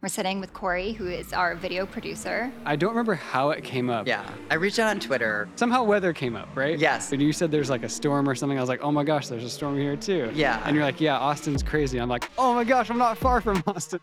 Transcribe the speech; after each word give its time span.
We're 0.00 0.08
sitting 0.08 0.38
with 0.38 0.52
Cory, 0.54 0.92
who 0.92 1.08
is 1.08 1.32
our 1.32 1.56
video 1.56 1.84
producer. 1.84 2.52
I 2.64 2.76
don't 2.76 2.90
remember 2.90 3.14
how 3.14 3.50
it 3.50 3.64
came 3.64 3.90
up. 3.90 4.06
Yeah. 4.06 4.30
I 4.48 4.54
reached 4.54 4.78
out 4.78 4.90
on 4.90 5.00
Twitter. 5.00 5.48
Somehow 5.56 5.82
weather 5.82 6.12
came 6.12 6.36
up, 6.36 6.48
right? 6.54 6.78
Yes. 6.78 7.10
And 7.10 7.20
you 7.20 7.32
said 7.32 7.50
there's 7.50 7.68
like 7.68 7.82
a 7.82 7.88
storm 7.88 8.28
or 8.28 8.36
something. 8.36 8.56
I 8.56 8.60
was 8.60 8.68
like, 8.68 8.80
oh 8.84 8.92
my 8.92 9.02
gosh, 9.02 9.26
there's 9.26 9.42
a 9.42 9.50
storm 9.50 9.76
here 9.76 9.96
too. 9.96 10.30
Yeah. 10.34 10.62
And 10.64 10.76
you're 10.76 10.84
like, 10.84 11.00
yeah, 11.00 11.18
Austin's 11.18 11.64
crazy. 11.64 11.98
I'm 11.98 12.08
like, 12.08 12.30
oh 12.38 12.54
my 12.54 12.62
gosh, 12.62 12.90
I'm 12.90 12.98
not 12.98 13.18
far 13.18 13.40
from 13.40 13.60
Austin. 13.66 13.98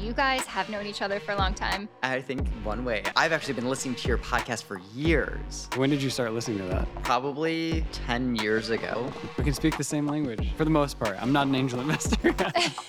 You 0.00 0.12
guys 0.12 0.42
have 0.46 0.68
known 0.70 0.86
each 0.86 1.02
other 1.02 1.18
for 1.18 1.32
a 1.32 1.36
long 1.36 1.54
time. 1.54 1.88
I 2.04 2.20
think 2.20 2.46
one 2.62 2.84
way. 2.84 3.02
I've 3.16 3.32
actually 3.32 3.54
been 3.54 3.68
listening 3.68 3.96
to 3.96 4.06
your 4.06 4.18
podcast 4.18 4.62
for 4.62 4.80
years. 4.94 5.68
When 5.74 5.90
did 5.90 6.00
you 6.00 6.08
start 6.08 6.32
listening 6.32 6.58
to 6.58 6.64
that? 6.66 7.02
Probably 7.02 7.84
10 7.90 8.36
years 8.36 8.70
ago. 8.70 9.12
We 9.36 9.42
can 9.42 9.54
speak 9.54 9.76
the 9.76 9.82
same 9.82 10.06
language 10.06 10.54
for 10.56 10.64
the 10.64 10.70
most 10.70 11.00
part. 11.00 11.20
I'm 11.20 11.32
not 11.32 11.48
an 11.48 11.56
angel 11.56 11.80
investor. 11.80 12.32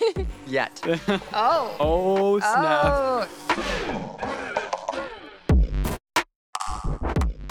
Yet. 0.48 0.81
Oh. 1.34 1.75
oh 1.80 2.39
snap. 2.39 3.30
Oh. 3.49 4.16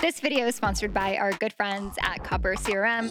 This 0.01 0.21
video 0.21 0.47
is 0.47 0.55
sponsored 0.55 0.95
by 0.95 1.17
our 1.17 1.33
good 1.33 1.53
friends 1.53 1.99
at 2.03 2.23
Copper 2.23 2.55
CRM. 2.55 3.11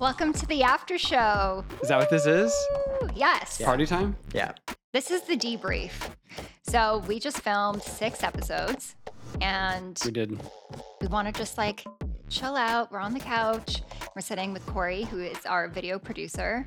Welcome 0.00 0.32
to 0.34 0.46
the 0.46 0.62
after 0.62 0.98
show. 0.98 1.64
Is 1.82 1.88
that 1.88 1.98
what 1.98 2.10
this 2.10 2.26
is? 2.26 2.52
Woo! 3.00 3.08
Yes. 3.14 3.60
Party 3.62 3.86
time? 3.86 4.16
Yeah. 4.32 4.52
This 4.92 5.10
is 5.10 5.22
the 5.22 5.36
debrief. 5.36 5.92
So 6.62 7.02
we 7.06 7.20
just 7.20 7.40
filmed 7.40 7.82
six 7.82 8.22
episodes 8.22 8.96
and 9.40 9.98
We 10.04 10.10
did. 10.10 10.40
we 11.00 11.06
want 11.06 11.32
to 11.32 11.32
just 11.38 11.56
like 11.58 11.84
chill 12.28 12.56
out. 12.56 12.90
We're 12.90 12.98
on 12.98 13.14
the 13.14 13.20
couch. 13.20 13.82
We're 14.14 14.22
sitting 14.22 14.52
with 14.52 14.64
Cory, 14.66 15.04
who 15.04 15.20
is 15.20 15.44
our 15.46 15.68
video 15.68 15.98
producer. 15.98 16.66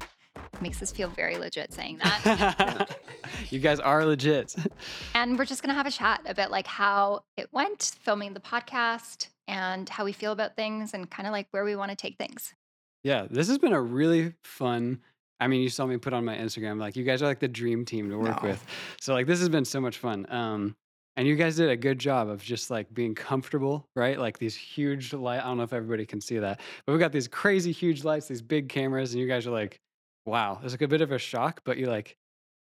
Makes 0.61 0.81
us 0.81 0.91
feel 0.91 1.09
very 1.09 1.37
legit 1.37 1.73
saying 1.73 1.99
that. 2.03 2.97
you 3.49 3.59
guys 3.59 3.79
are 3.79 4.05
legit. 4.05 4.55
and 5.15 5.37
we're 5.37 5.45
just 5.45 5.61
going 5.61 5.69
to 5.69 5.75
have 5.75 5.87
a 5.87 5.91
chat 5.91 6.21
about 6.25 6.49
like 6.51 6.67
how 6.67 7.23
it 7.35 7.49
went 7.51 7.95
filming 8.01 8.33
the 8.33 8.39
podcast 8.39 9.27
and 9.47 9.87
how 9.89 10.05
we 10.05 10.13
feel 10.13 10.31
about 10.31 10.55
things 10.55 10.93
and 10.93 11.09
kind 11.09 11.27
of 11.27 11.31
like 11.33 11.47
where 11.51 11.63
we 11.63 11.75
want 11.75 11.89
to 11.91 11.95
take 11.95 12.17
things. 12.17 12.53
Yeah, 13.03 13.27
this 13.29 13.47
has 13.47 13.57
been 13.57 13.73
a 13.73 13.81
really 13.81 14.33
fun. 14.43 14.99
I 15.39 15.47
mean, 15.47 15.61
you 15.61 15.69
saw 15.69 15.85
me 15.85 15.97
put 15.97 16.13
on 16.13 16.25
my 16.25 16.35
Instagram, 16.35 16.79
like 16.79 16.95
you 16.95 17.03
guys 17.03 17.21
are 17.21 17.27
like 17.27 17.39
the 17.39 17.47
dream 17.47 17.85
team 17.85 18.09
to 18.09 18.17
work 18.17 18.41
No. 18.43 18.49
with. 18.49 18.65
So 18.99 19.13
like 19.13 19.27
this 19.27 19.39
has 19.39 19.49
been 19.49 19.65
so 19.65 19.79
much 19.79 19.97
fun. 19.99 20.25
Um, 20.29 20.75
and 21.15 21.27
you 21.27 21.35
guys 21.35 21.55
did 21.55 21.69
a 21.69 21.77
good 21.77 21.99
job 21.99 22.27
of 22.29 22.43
just 22.43 22.69
like 22.69 22.93
being 22.93 23.15
comfortable, 23.15 23.87
right? 23.95 24.19
Like 24.19 24.37
these 24.39 24.55
huge 24.55 25.13
light. 25.13 25.39
I 25.39 25.43
don't 25.45 25.57
know 25.57 25.63
if 25.63 25.73
everybody 25.73 26.05
can 26.05 26.21
see 26.21 26.37
that, 26.39 26.59
but 26.85 26.93
we 26.93 26.99
got 26.99 27.11
these 27.11 27.27
crazy 27.27 27.71
huge 27.71 28.03
lights, 28.03 28.27
these 28.27 28.41
big 28.41 28.69
cameras, 28.69 29.13
and 29.13 29.21
you 29.21 29.27
guys 29.27 29.47
are 29.47 29.51
like, 29.51 29.79
wow, 30.25 30.59
it's 30.63 30.73
like 30.73 30.81
a 30.81 30.87
bit 30.87 31.01
of 31.01 31.11
a 31.11 31.17
shock, 31.17 31.61
but 31.65 31.77
you 31.77 31.87
like 31.87 32.17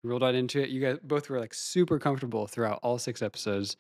rolled 0.05 0.23
right 0.23 0.35
into 0.35 0.61
it. 0.63 0.69
You 0.69 0.81
guys 0.81 0.99
both 1.03 1.31
were 1.31 1.41
like 1.41 1.55
super 1.55 1.99
comfortable 1.99 2.47
throughout 2.47 2.79
all 2.83 2.99
six 2.99 3.23
episodes, 3.23 3.77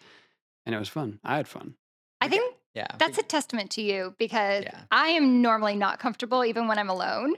and 0.67 0.75
it 0.75 0.79
was 0.79 0.89
fun. 0.89 1.21
I 1.23 1.37
had 1.37 1.47
fun. 1.47 1.75
I 2.21 2.29
think 2.29 2.54
Yeah. 2.75 2.89
that's 2.99 3.19
a 3.19 3.23
testament 3.23 3.71
to 3.73 3.83
you 3.83 4.15
because 4.19 4.65
Yeah. 4.65 4.81
I 4.91 5.09
am 5.09 5.41
normally 5.43 5.77
not 5.77 5.99
comfortable 6.01 6.45
even 6.45 6.67
when 6.69 6.79
I'm 6.79 6.91
alone. 6.91 7.35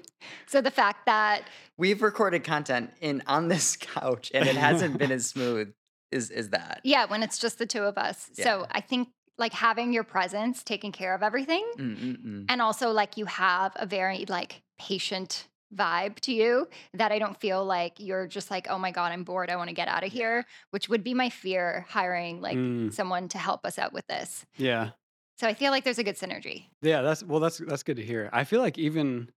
So 0.47 0.61
the 0.63 0.71
fact 0.71 1.07
that 1.07 1.43
We've 1.77 2.01
recorded 2.03 2.43
content 2.45 2.91
in 3.01 3.23
on 3.27 3.49
this 3.49 3.77
couch 3.81 4.31
and 4.35 4.49
it 4.49 4.57
hasn't 4.57 4.97
been 4.99 5.13
as 5.13 5.27
smooth 5.27 5.73
is 6.11 6.31
is 6.31 6.51
that. 6.51 6.81
yeah, 6.85 7.05
when 7.05 7.23
it's 7.23 7.39
just 7.39 7.59
the 7.59 7.67
two 7.67 7.83
of 7.83 7.99
us. 7.99 8.31
So 8.33 8.67
I 8.71 8.81
think 8.81 9.09
like 9.39 9.53
having 9.53 9.93
your 9.93 10.05
presence 10.05 10.63
taking 10.65 10.93
care 10.93 11.15
of 11.15 11.23
everything 11.23 11.65
Mm-mm-mm. 11.77 12.47
and 12.49 12.63
also 12.63 12.91
like 12.93 13.19
you 13.19 13.27
have 13.27 13.73
a 13.77 13.85
very 13.85 14.25
like 14.29 14.63
patient 14.79 15.49
vibe 15.75 16.19
to 16.21 16.33
you 16.33 16.69
that 16.95 17.11
I 17.13 17.19
don't 17.19 17.39
feel 17.39 17.63
like 17.65 17.95
you're 17.99 18.27
just 18.29 18.51
like, 18.51 18.69
oh 18.71 18.79
my 18.79 18.93
God, 18.93 19.13
I'm 19.13 19.25
bored. 19.25 19.51
I 19.51 19.57
want 19.57 19.69
to 19.69 19.75
get 19.75 19.89
out 19.89 20.05
of 20.05 20.13
here, 20.13 20.47
which 20.71 20.89
would 20.89 21.03
be 21.05 21.13
my 21.13 21.29
fear 21.29 21.85
hiring 21.91 22.41
like 22.41 22.57
Mm. 22.57 22.93
someone 22.95 23.29
to 23.29 23.39
help 23.39 23.67
us 23.67 23.79
out 23.79 23.93
with 23.93 24.07
this. 24.07 24.47
Yeah. 24.57 24.91
So 25.37 25.47
I 25.47 25.55
feel 25.55 25.71
like 25.71 25.85
there's 25.85 25.99
a 25.99 26.05
good 26.05 26.17
synergy. 26.17 26.65
Yeah, 26.83 27.03
that's 27.03 27.23
well 27.23 27.41
that's 27.41 27.59
that's 27.59 27.83
good 27.83 27.97
to 27.97 28.05
hear. 28.05 28.31
I 28.33 28.45
feel 28.45 28.61
like 28.61 28.79
even 28.79 29.31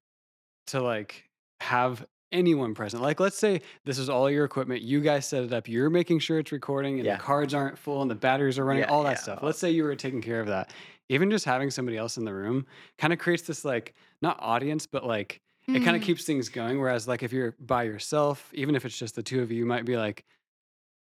to 0.68 0.82
like 0.82 1.30
have 1.60 2.06
anyone 2.32 2.74
present. 2.76 3.02
Like 3.02 3.20
let's 3.20 3.38
say 3.38 3.62
this 3.86 3.98
is 3.98 4.10
all 4.10 4.30
your 4.30 4.46
equipment, 4.46 4.82
you 4.82 5.02
guys 5.02 5.28
set 5.28 5.44
it 5.44 5.54
up, 5.54 5.68
you're 5.68 5.90
making 5.90 6.20
sure 6.20 6.40
it's 6.40 6.52
recording 6.52 7.00
and 7.00 7.06
Yeah. 7.06 7.18
the 7.18 7.24
cards 7.24 7.54
aren't 7.54 7.78
full 7.78 8.02
and 8.02 8.10
the 8.10 8.16
batteries 8.16 8.60
are 8.60 8.66
running, 8.66 8.84
Yeah, 8.84 8.92
all 8.92 9.04
that 9.04 9.12
yeah. 9.18 9.22
stuff. 9.22 9.40
Let's 9.42 9.60
say 9.60 9.72
you 9.72 9.84
were 9.84 9.96
taking 9.96 10.22
care 10.22 10.40
of 10.40 10.48
that. 10.48 10.72
Even 11.10 11.32
just 11.32 11.46
having 11.46 11.72
somebody 11.72 11.98
else 11.98 12.18
in 12.18 12.26
the 12.26 12.34
room 12.34 12.68
kind 13.00 13.12
of 13.12 13.20
creates 13.20 13.44
this 13.44 13.66
like 13.66 13.96
not 14.22 14.38
audience, 14.42 14.86
but 14.86 15.06
like 15.06 15.42
it 15.68 15.72
kind 15.74 15.90
of 15.90 15.96
mm-hmm. 15.96 16.04
keeps 16.04 16.24
things 16.24 16.50
going. 16.50 16.80
Whereas 16.80 17.08
like 17.08 17.24
if 17.24 17.34
you're 17.34 17.56
by 17.60 17.84
yourself, 17.84 18.50
even 18.54 18.76
if 18.76 18.86
it's 18.86 18.98
just 18.98 19.16
the 19.16 19.24
two 19.24 19.42
of 19.42 19.52
you, 19.52 19.60
you 19.60 19.66
might 19.66 19.86
be 19.86 19.98
like, 19.98 20.24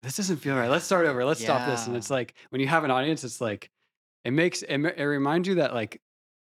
this 0.04 0.18
doesn't 0.18 0.38
feel 0.38 0.56
right. 0.56 0.70
Let's 0.70 0.86
start 0.86 1.06
over. 1.06 1.24
Let's 1.26 1.42
stop 1.42 1.68
this. 1.68 1.88
And 1.88 1.96
it's 1.96 2.10
like 2.10 2.36
when 2.50 2.62
you 2.62 2.68
have 2.68 2.84
an 2.84 2.92
audience, 2.92 3.24
it's 3.24 3.42
like 3.42 3.70
it 4.28 4.32
makes 4.32 4.62
it, 4.62 4.78
it 4.98 5.04
reminds 5.06 5.48
you 5.48 5.56
that 5.56 5.74
like 5.74 6.02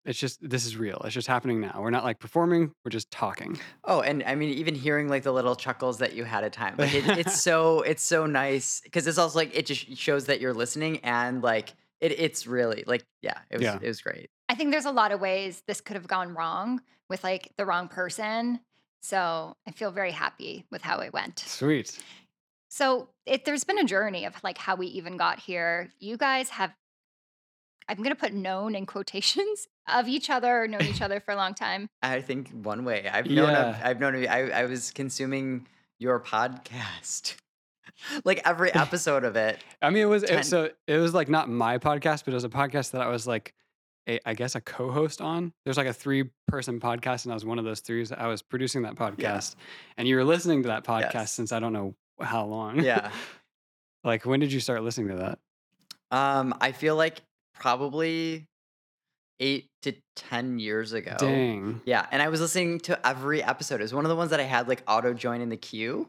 it's 0.04 0.18
just 0.18 0.38
this 0.48 0.64
is 0.64 0.76
real. 0.76 1.00
It's 1.04 1.12
just 1.14 1.28
happening 1.28 1.60
now. 1.60 1.80
We're 1.82 1.90
not 1.90 2.02
like 2.02 2.18
performing. 2.18 2.72
We're 2.84 2.90
just 2.90 3.10
talking. 3.10 3.58
Oh, 3.84 4.00
and 4.00 4.22
I 4.26 4.36
mean, 4.36 4.48
even 4.50 4.74
hearing 4.74 5.08
like 5.08 5.22
the 5.22 5.32
little 5.32 5.54
chuckles 5.54 5.98
that 5.98 6.14
you 6.14 6.24
had 6.24 6.44
at 6.44 6.52
time, 6.54 6.76
like 6.78 6.94
it, 6.94 7.06
it's 7.18 7.42
so 7.48 7.82
it's 7.82 8.02
so 8.02 8.24
nice 8.24 8.80
because 8.82 9.06
it's 9.06 9.18
also 9.18 9.38
like 9.38 9.54
it 9.54 9.66
just 9.66 9.96
shows 9.98 10.24
that 10.26 10.40
you're 10.40 10.54
listening 10.54 11.00
and 11.00 11.42
like 11.42 11.74
it, 12.00 12.12
it's 12.18 12.46
really 12.46 12.84
like 12.86 13.04
yeah, 13.20 13.38
it 13.50 13.56
was 13.58 13.64
Yeah. 13.64 13.78
it 13.82 13.86
was 13.86 14.00
great. 14.00 14.30
I 14.48 14.54
think 14.54 14.70
there's 14.70 14.86
a 14.86 14.90
lot 14.92 15.12
of 15.12 15.20
ways 15.20 15.62
this 15.66 15.82
could 15.82 15.96
have 15.96 16.06
gone 16.06 16.32
wrong 16.34 16.80
with 17.10 17.22
like 17.22 17.52
the 17.58 17.66
wrong 17.66 17.88
person. 17.88 18.60
So 19.02 19.56
I 19.66 19.72
feel 19.72 19.90
very 19.90 20.12
happy 20.12 20.64
with 20.70 20.80
how 20.80 21.00
it 21.00 21.12
went. 21.12 21.40
Sweet. 21.40 21.98
So 22.70 23.08
it, 23.26 23.44
there's 23.44 23.64
been 23.64 23.78
a 23.78 23.84
journey 23.84 24.24
of 24.24 24.34
like 24.42 24.56
how 24.58 24.74
we 24.74 24.86
even 24.88 25.16
got 25.18 25.38
here. 25.38 25.90
You 25.98 26.16
guys 26.16 26.48
have, 26.50 26.72
I'm 27.88 27.96
going 27.98 28.10
to 28.10 28.14
put 28.14 28.32
known 28.34 28.74
in 28.74 28.84
quotations 28.86 29.66
of 29.92 30.08
each 30.08 30.28
other, 30.30 30.68
known 30.68 30.82
each 30.84 31.00
other 31.02 31.20
for 31.20 31.32
a 31.32 31.36
long 31.36 31.54
time. 31.54 31.88
I 32.02 32.20
think 32.20 32.50
one 32.50 32.84
way 32.84 33.08
I've 33.10 33.26
known 33.26 33.50
of, 33.50 33.74
Yeah. 33.76 33.82
I've 33.82 34.00
known 34.00 34.14
of, 34.16 34.24
I 34.30 34.50
I 34.50 34.64
was 34.66 34.90
consuming 34.90 35.66
your 35.98 36.20
podcast, 36.20 37.36
like 38.24 38.40
every 38.44 38.72
episode 38.74 39.24
of 39.24 39.36
it. 39.36 39.58
I 39.82 39.90
mean, 39.90 40.02
it 40.02 40.06
was 40.06 40.22
Ten- 40.22 40.40
it, 40.40 40.44
so 40.44 40.70
it 40.86 40.98
was 40.98 41.14
like 41.14 41.28
not 41.28 41.48
my 41.48 41.78
podcast, 41.78 42.24
but 42.24 42.32
it 42.32 42.34
was 42.34 42.44
a 42.44 42.48
podcast 42.50 42.92
that 42.92 43.00
I 43.00 43.08
was 43.08 43.26
like, 43.26 43.54
a, 44.08 44.20
I 44.28 44.34
guess 44.34 44.54
a 44.54 44.60
co-host 44.60 45.20
on. 45.20 45.52
There's 45.64 45.76
like 45.76 45.86
a 45.86 45.92
three-person 45.92 46.80
podcast, 46.80 47.24
and 47.24 47.32
I 47.32 47.34
was 47.34 47.44
one 47.44 47.58
of 47.58 47.64
those 47.64 47.80
three. 47.80 48.06
I 48.16 48.26
was 48.28 48.42
producing 48.42 48.82
that 48.82 48.94
podcast, 48.94 49.54
and 49.96 50.06
you 50.08 50.16
were 50.16 50.24
listening 50.24 50.62
to 50.62 50.68
that 50.68 50.84
podcast 50.84 51.14
Yes. 51.14 51.32
since 51.32 51.52
I 51.52 51.58
don't 51.60 51.72
know 51.72 51.94
how 52.20 52.44
long. 52.46 52.80
Yeah. 52.82 53.10
like 54.04 54.24
when 54.24 54.40
did 54.40 54.52
you 54.52 54.60
start 54.60 54.82
listening 54.82 55.08
to 55.08 55.16
that? 55.16 55.38
Um, 56.10 56.54
I 56.60 56.72
feel 56.72 56.96
like 56.96 57.20
probably 57.58 58.46
eight 59.40 59.68
to 59.82 59.94
ten 60.16 60.58
years 60.58 60.92
ago. 60.92 61.16
Dang. 61.18 61.80
Yeah, 61.84 62.06
and 62.10 62.20
I 62.22 62.28
was 62.28 62.40
listening 62.40 62.80
to 62.80 63.06
every 63.06 63.42
episode. 63.42 63.80
It 63.80 63.84
was 63.84 63.94
one 63.94 64.04
of 64.04 64.08
the 64.08 64.16
ones 64.16 64.30
that 64.30 64.40
I 64.40 64.44
had 64.44 64.68
like 64.68 64.82
auto 64.86 65.14
join 65.14 65.40
in 65.40 65.48
the 65.48 65.56
queue. 65.56 66.08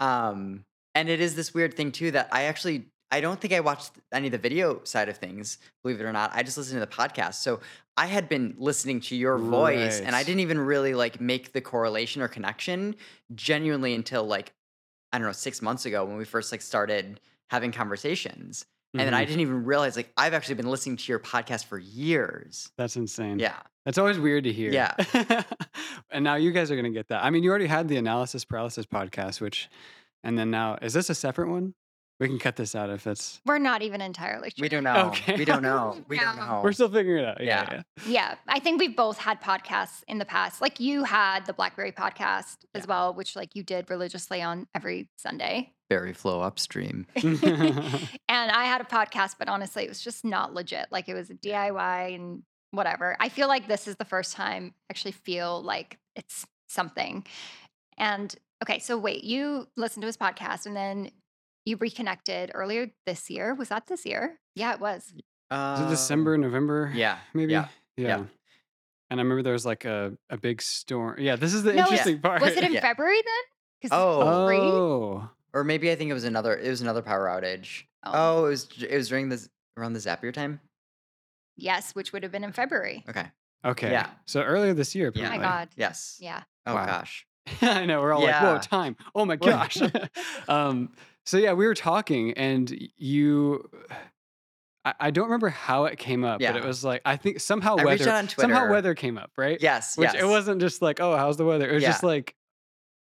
Um, 0.00 0.64
and 0.94 1.08
it 1.08 1.20
is 1.20 1.36
this 1.36 1.54
weird 1.54 1.74
thing 1.74 1.92
too 1.92 2.10
that 2.12 2.28
I 2.32 2.44
actually 2.44 2.86
I 3.10 3.20
don't 3.20 3.40
think 3.40 3.52
I 3.54 3.60
watched 3.60 3.92
any 4.12 4.26
of 4.26 4.32
the 4.32 4.38
video 4.38 4.80
side 4.84 5.08
of 5.08 5.16
things, 5.16 5.58
believe 5.82 6.00
it 6.00 6.04
or 6.04 6.12
not. 6.12 6.32
I 6.34 6.42
just 6.42 6.58
listened 6.58 6.80
to 6.80 6.86
the 6.86 6.92
podcast. 6.92 7.34
So 7.34 7.60
I 7.96 8.06
had 8.06 8.28
been 8.28 8.54
listening 8.58 9.00
to 9.02 9.16
your 9.16 9.38
voice 9.38 10.00
and 10.00 10.16
I 10.16 10.22
didn't 10.24 10.40
even 10.40 10.58
really 10.58 10.92
like 10.92 11.20
make 11.20 11.52
the 11.52 11.60
correlation 11.60 12.20
or 12.20 12.28
connection 12.28 12.96
genuinely 13.34 13.94
until 13.94 14.24
like 14.24 14.52
I 15.12 15.18
don't 15.18 15.26
know, 15.26 15.32
6 15.32 15.62
months 15.62 15.86
ago 15.86 16.04
when 16.04 16.16
we 16.16 16.24
first 16.24 16.50
like 16.50 16.60
started 16.60 17.20
having 17.48 17.70
conversations. 17.70 18.66
And 19.00 19.06
then 19.06 19.14
I 19.14 19.22
mm-hmm. 19.22 19.28
didn't 19.28 19.40
even 19.40 19.64
realize 19.64 19.96
like 19.96 20.12
I've 20.16 20.34
actually 20.34 20.56
been 20.56 20.70
listening 20.70 20.96
to 20.96 21.12
your 21.12 21.18
podcast 21.18 21.66
for 21.66 21.78
years. 21.78 22.70
That's 22.76 22.96
insane. 22.96 23.38
Yeah. 23.38 23.56
That's 23.84 23.98
always 23.98 24.18
weird 24.18 24.44
to 24.44 24.52
hear. 24.52 24.72
Yeah. 24.72 24.94
and 26.10 26.24
now 26.24 26.34
you 26.34 26.50
guys 26.50 26.70
are 26.70 26.76
gonna 26.76 26.90
get 26.90 27.08
that. 27.08 27.24
I 27.24 27.30
mean, 27.30 27.42
you 27.42 27.50
already 27.50 27.66
had 27.66 27.88
the 27.88 27.96
analysis 27.96 28.44
paralysis 28.44 28.86
podcast, 28.86 29.40
which, 29.40 29.68
and 30.24 30.38
then 30.38 30.50
now 30.50 30.78
is 30.82 30.92
this 30.92 31.08
a 31.10 31.14
separate 31.14 31.48
one? 31.48 31.74
We 32.18 32.28
can 32.28 32.38
cut 32.38 32.56
this 32.56 32.74
out 32.74 32.88
if 32.88 33.06
it's. 33.06 33.42
We're 33.44 33.58
not 33.58 33.82
even 33.82 34.00
entirely 34.00 34.50
sure. 34.56 34.62
We 34.62 34.70
don't 34.70 34.84
know. 34.84 35.08
Okay. 35.08 35.36
We 35.36 35.44
don't 35.44 35.62
know. 35.62 36.02
We 36.08 36.18
don't 36.18 36.36
know. 36.36 36.62
We're 36.64 36.72
still 36.72 36.88
figuring 36.88 37.24
it 37.24 37.28
out. 37.28 37.42
Yeah. 37.42 37.66
Yeah. 37.70 37.74
yeah. 37.74 37.82
Yeah, 38.06 38.34
I 38.48 38.58
think 38.58 38.80
we've 38.80 38.96
both 38.96 39.18
had 39.18 39.40
podcasts 39.42 40.02
in 40.08 40.18
the 40.18 40.24
past. 40.24 40.62
Like 40.62 40.80
you 40.80 41.04
had 41.04 41.44
the 41.44 41.52
Blackberry 41.52 41.92
podcast 41.92 42.56
as 42.74 42.86
well, 42.86 43.12
which 43.12 43.36
like 43.36 43.54
you 43.54 43.62
did 43.62 43.90
religiously 43.90 44.40
on 44.40 44.66
every 44.74 45.10
Sunday. 45.16 45.74
Berry 45.88 46.12
flow 46.12 46.40
upstream. 46.40 47.06
and 47.16 47.38
I 48.28 48.64
had 48.64 48.80
a 48.80 48.84
podcast, 48.84 49.36
but 49.38 49.48
honestly, 49.48 49.84
it 49.84 49.88
was 49.88 50.00
just 50.00 50.24
not 50.24 50.54
legit. 50.54 50.86
Like 50.90 51.08
it 51.08 51.14
was 51.14 51.30
a 51.30 51.34
DIY 51.34 52.14
and 52.14 52.42
whatever. 52.72 53.16
I 53.20 53.28
feel 53.28 53.48
like 53.48 53.68
this 53.68 53.86
is 53.86 53.96
the 53.96 54.04
first 54.04 54.34
time 54.34 54.74
I 54.74 54.92
actually 54.92 55.12
feel 55.12 55.62
like 55.62 55.98
it's 56.16 56.44
something. 56.68 57.24
And 57.98 58.34
okay, 58.62 58.78
so 58.80 58.98
wait, 58.98 59.24
you 59.24 59.68
listened 59.76 60.02
to 60.02 60.06
his 60.06 60.16
podcast 60.16 60.66
and 60.66 60.76
then 60.76 61.10
you 61.64 61.76
reconnected 61.76 62.50
earlier 62.54 62.88
this 63.06 63.30
year. 63.30 63.54
Was 63.54 63.68
that 63.68 63.86
this 63.86 64.04
year? 64.04 64.38
Yeah, 64.54 64.74
it 64.74 64.80
was. 64.80 65.12
Was 65.14 65.80
it 65.80 65.84
Uh, 65.84 65.88
December, 65.90 66.36
November? 66.36 66.90
Yeah. 66.94 67.18
Maybe. 67.34 67.52
Yeah. 67.52 67.68
Yeah. 67.96 68.08
yeah. 68.08 68.24
And 69.08 69.20
I 69.20 69.22
remember 69.22 69.42
there 69.44 69.52
was 69.52 69.64
like 69.66 69.84
a, 69.84 70.14
a 70.30 70.36
big 70.36 70.60
storm. 70.60 71.16
Yeah, 71.20 71.36
this 71.36 71.54
is 71.54 71.62
the 71.62 71.72
No, 71.74 71.82
interesting 71.84 72.18
part. 72.22 72.42
Was 72.42 72.56
it 72.56 72.64
in 72.64 72.72
Yeah. 72.72 72.80
February 72.80 73.18
then? 73.24 73.90
Oh. 73.92 74.20
Oh. 74.22 75.30
Or 75.56 75.64
maybe 75.64 75.90
I 75.90 75.96
think 75.96 76.10
it 76.10 76.14
was 76.14 76.24
another. 76.24 76.54
It 76.54 76.68
was 76.68 76.82
another 76.82 77.00
power 77.00 77.26
outage. 77.28 77.84
Oh. 78.04 78.10
Oh, 78.14 78.46
it 78.46 78.50
was 78.50 78.68
it 78.82 78.94
was 78.94 79.08
during 79.08 79.30
this 79.30 79.48
around 79.78 79.94
the 79.94 79.98
Zapier 79.98 80.32
time. 80.32 80.60
Yes, 81.56 81.94
which 81.94 82.12
would 82.12 82.22
have 82.22 82.30
been 82.30 82.44
in 82.44 82.52
February. 82.52 83.02
Okay. 83.08 83.24
Okay. 83.64 83.90
Yeah. 83.90 84.10
So 84.26 84.42
earlier 84.42 84.74
this 84.74 84.94
year, 84.94 85.10
Yeah. 85.14 85.28
Oh 85.28 85.30
my. 85.30 85.38
God. 85.38 85.68
Yes. 85.74 86.18
Yeah. 86.20 86.42
Oh 86.66 86.74
Wow. 86.74 86.84
gosh. 86.84 87.26
I 87.62 87.86
know. 87.86 88.02
We're 88.02 88.12
all 88.12 88.22
like, 88.22 88.42
whoa, 88.42 88.58
time. 88.58 88.96
Oh 89.14 89.24
my 89.24 89.36
gosh. 89.36 89.78
um, 90.48 90.92
so 91.24 91.38
yeah, 91.38 91.54
we 91.54 91.66
were 91.66 91.74
talking 91.74 92.34
and 92.34 92.70
you, 92.98 93.70
I, 94.84 94.94
I 95.00 95.10
don't 95.10 95.24
remember 95.24 95.48
how 95.48 95.86
it 95.86 95.98
came 95.98 96.22
up, 96.22 96.40
but 96.40 96.54
it 96.54 96.64
was 96.64 96.84
like, 96.84 97.00
I 97.06 97.16
think 97.16 97.40
somehow 97.40 97.76
I 97.78 97.84
weather, 97.84 98.10
out 98.10 98.16
on 98.16 98.28
somehow 98.28 98.70
weather 98.70 98.94
came 98.94 99.16
up, 99.16 99.30
right? 99.38 99.58
Yes. 99.60 99.96
Which 99.96 100.12
yes. 100.12 100.22
it 100.22 100.26
wasn't 100.26 100.60
just 100.60 100.82
like, 100.82 101.00
oh, 101.00 101.16
how's 101.16 101.38
the 101.38 101.46
weather? 101.46 101.68
It 101.68 101.74
was 101.74 101.82
just 101.82 102.02
like, 102.02 102.36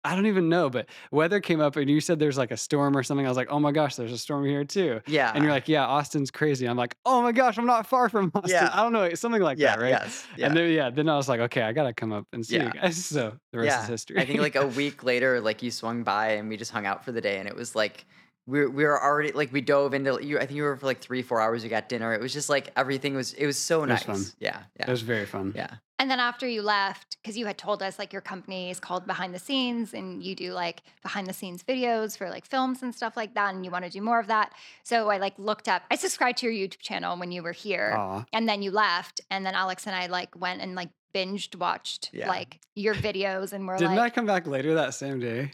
I 0.07 0.15
don't 0.15 0.27
even 0.27 0.49
know, 0.49 0.71
but 0.71 0.87
weather 1.11 1.41
came 1.41 1.61
up 1.61 1.75
and 1.77 1.91
you 1.91 2.01
said 2.01 2.19
there's 2.19 2.39
like 2.39 2.53
a 2.53 2.57
storm 2.57 2.97
or 2.97 3.03
something. 3.03 3.27
I 3.27 3.29
was 3.29 3.37
like, 3.37 3.49
oh 3.51 3.59
my 3.59 3.73
gosh, 3.73 3.97
there's 3.97 4.13
a 4.13 4.19
storm 4.19 4.45
here 4.45 4.65
too. 4.65 5.01
Yeah. 5.07 5.33
And 5.35 5.43
you're 5.43 5.53
like, 5.53 5.69
yeah, 5.69 5.85
Austin's 5.85 6.31
crazy. 6.31 6.67
I'm 6.67 6.77
like, 6.77 6.97
oh 7.05 7.23
my 7.23 7.33
gosh, 7.33 7.59
I'm 7.59 7.67
not 7.67 7.87
far 7.87 8.09
from 8.09 8.31
Austin. 8.35 8.51
Yeah. 8.53 8.71
I 8.73 8.83
don't 8.83 8.93
know, 8.93 9.13
something 9.15 9.43
like 9.43 9.59
yeah. 9.59 9.75
that, 9.77 9.83
right? 9.83 9.91
Yes. 9.91 10.27
Yeah. 10.37 10.47
And 10.47 10.57
then 10.57 10.71
yeah, 10.71 10.91
then 10.91 11.09
I 11.09 11.17
was 11.17 11.29
like, 11.29 11.41
okay, 11.41 11.63
I 11.63 11.73
gotta 11.73 11.93
come 11.93 12.13
up 12.13 12.27
and 12.33 12.47
see 12.47 12.57
Yeah. 12.57 12.67
you 12.67 12.81
guys. 12.81 13.05
So 13.17 13.37
the 13.53 13.59
rest 13.59 13.83
is 13.83 13.89
history. 13.89 14.19
I 14.19 14.25
think 14.25 14.41
like 14.41 14.57
a 14.57 14.67
week 14.67 15.03
later, 15.03 15.41
like 15.41 15.63
you 15.63 15.71
swung 15.71 16.05
by 16.05 16.33
and 16.33 16.49
we 16.49 16.57
just 16.57 16.71
hung 16.71 16.87
out 16.87 17.05
for 17.05 17.13
the 17.13 17.21
day, 17.21 17.39
and 17.39 17.49
it 17.49 17.57
was 17.57 17.75
like 17.75 18.05
we 18.47 18.61
were, 18.61 18.71
we 18.71 18.85
were 18.85 19.03
already 19.03 19.33
like 19.33 19.53
we 19.53 19.61
dove 19.61 19.93
into 19.95 20.19
you. 20.23 20.39
I 20.39 20.47
think 20.47 20.53
you 20.53 20.63
were 20.63 20.77
for 20.77 20.87
like 20.87 21.01
three 21.01 21.23
four 21.23 21.41
hours. 21.41 21.65
You 21.65 21.71
got 21.71 21.89
dinner. 21.89 22.13
It 22.15 22.21
was 22.21 22.33
just 22.33 22.49
like 22.49 22.71
everything 22.77 23.15
was. 23.15 23.33
It 23.33 23.47
was 23.47 23.59
so 23.59 23.81
was 23.81 23.89
nice. 23.89 24.03
fun. 24.05 24.23
Yeah. 24.39 24.63
it 24.79 24.89
was 24.89 25.03
very 25.03 25.27
fun. 25.27 25.53
Yeah. 25.57 25.75
And 25.99 26.11
then 26.11 26.21
after 26.21 26.47
you 26.47 26.61
left, 26.61 27.17
because 27.23 27.39
you 27.39 27.47
had 27.47 27.57
told 27.57 27.83
us 27.83 27.99
like 27.99 28.13
your 28.13 28.21
company 28.21 28.71
is 28.71 28.79
called 28.79 29.07
Behind 29.07 29.35
the 29.35 29.39
Scenes 29.39 29.95
and 29.95 30.23
you 30.23 30.35
do 30.35 30.53
like 30.53 30.83
behind 31.03 31.27
the 31.27 31.33
scenes 31.33 31.63
videos 31.63 32.19
for 32.19 32.29
like 32.29 32.45
films 32.45 32.83
and 32.83 32.95
stuff 32.95 33.17
like 33.17 33.33
that. 33.35 33.55
And 33.55 33.65
you 33.65 33.71
want 33.71 33.85
to 33.87 33.91
do 33.91 34.03
more 34.03 34.21
of 34.21 34.27
that. 34.27 34.53
So 34.83 35.09
I 35.11 35.17
like 35.17 35.39
looked 35.39 35.69
up, 35.69 35.83
I 35.91 35.97
subscribed 35.97 36.39
to 36.39 36.51
your 36.53 36.69
YouTube 36.69 36.81
channel 36.81 37.17
when 37.17 37.33
you 37.33 37.43
were 37.43 37.53
here. 37.53 37.95
Aw. 37.97 38.25
And 38.35 38.47
then 38.47 38.61
you 38.61 38.71
left. 38.73 39.23
And 39.31 39.47
then 39.47 39.55
Alex 39.55 39.87
and 39.87 39.97
I 39.97 40.07
like 40.07 40.39
went 40.39 40.61
and 40.61 40.75
like 40.75 40.91
binged 41.15 41.57
watched 41.57 42.11
Yeah. 42.13 42.29
like 42.29 42.61
your 42.75 42.95
videos 42.95 43.55
and 43.55 43.67
we're 43.67 43.79
Didn't 43.79 43.97
like, 43.97 44.13
I 44.13 44.15
come 44.15 44.27
back 44.27 44.47
later 44.47 44.75
that 44.75 44.93
same 44.93 45.19
day? 45.19 45.53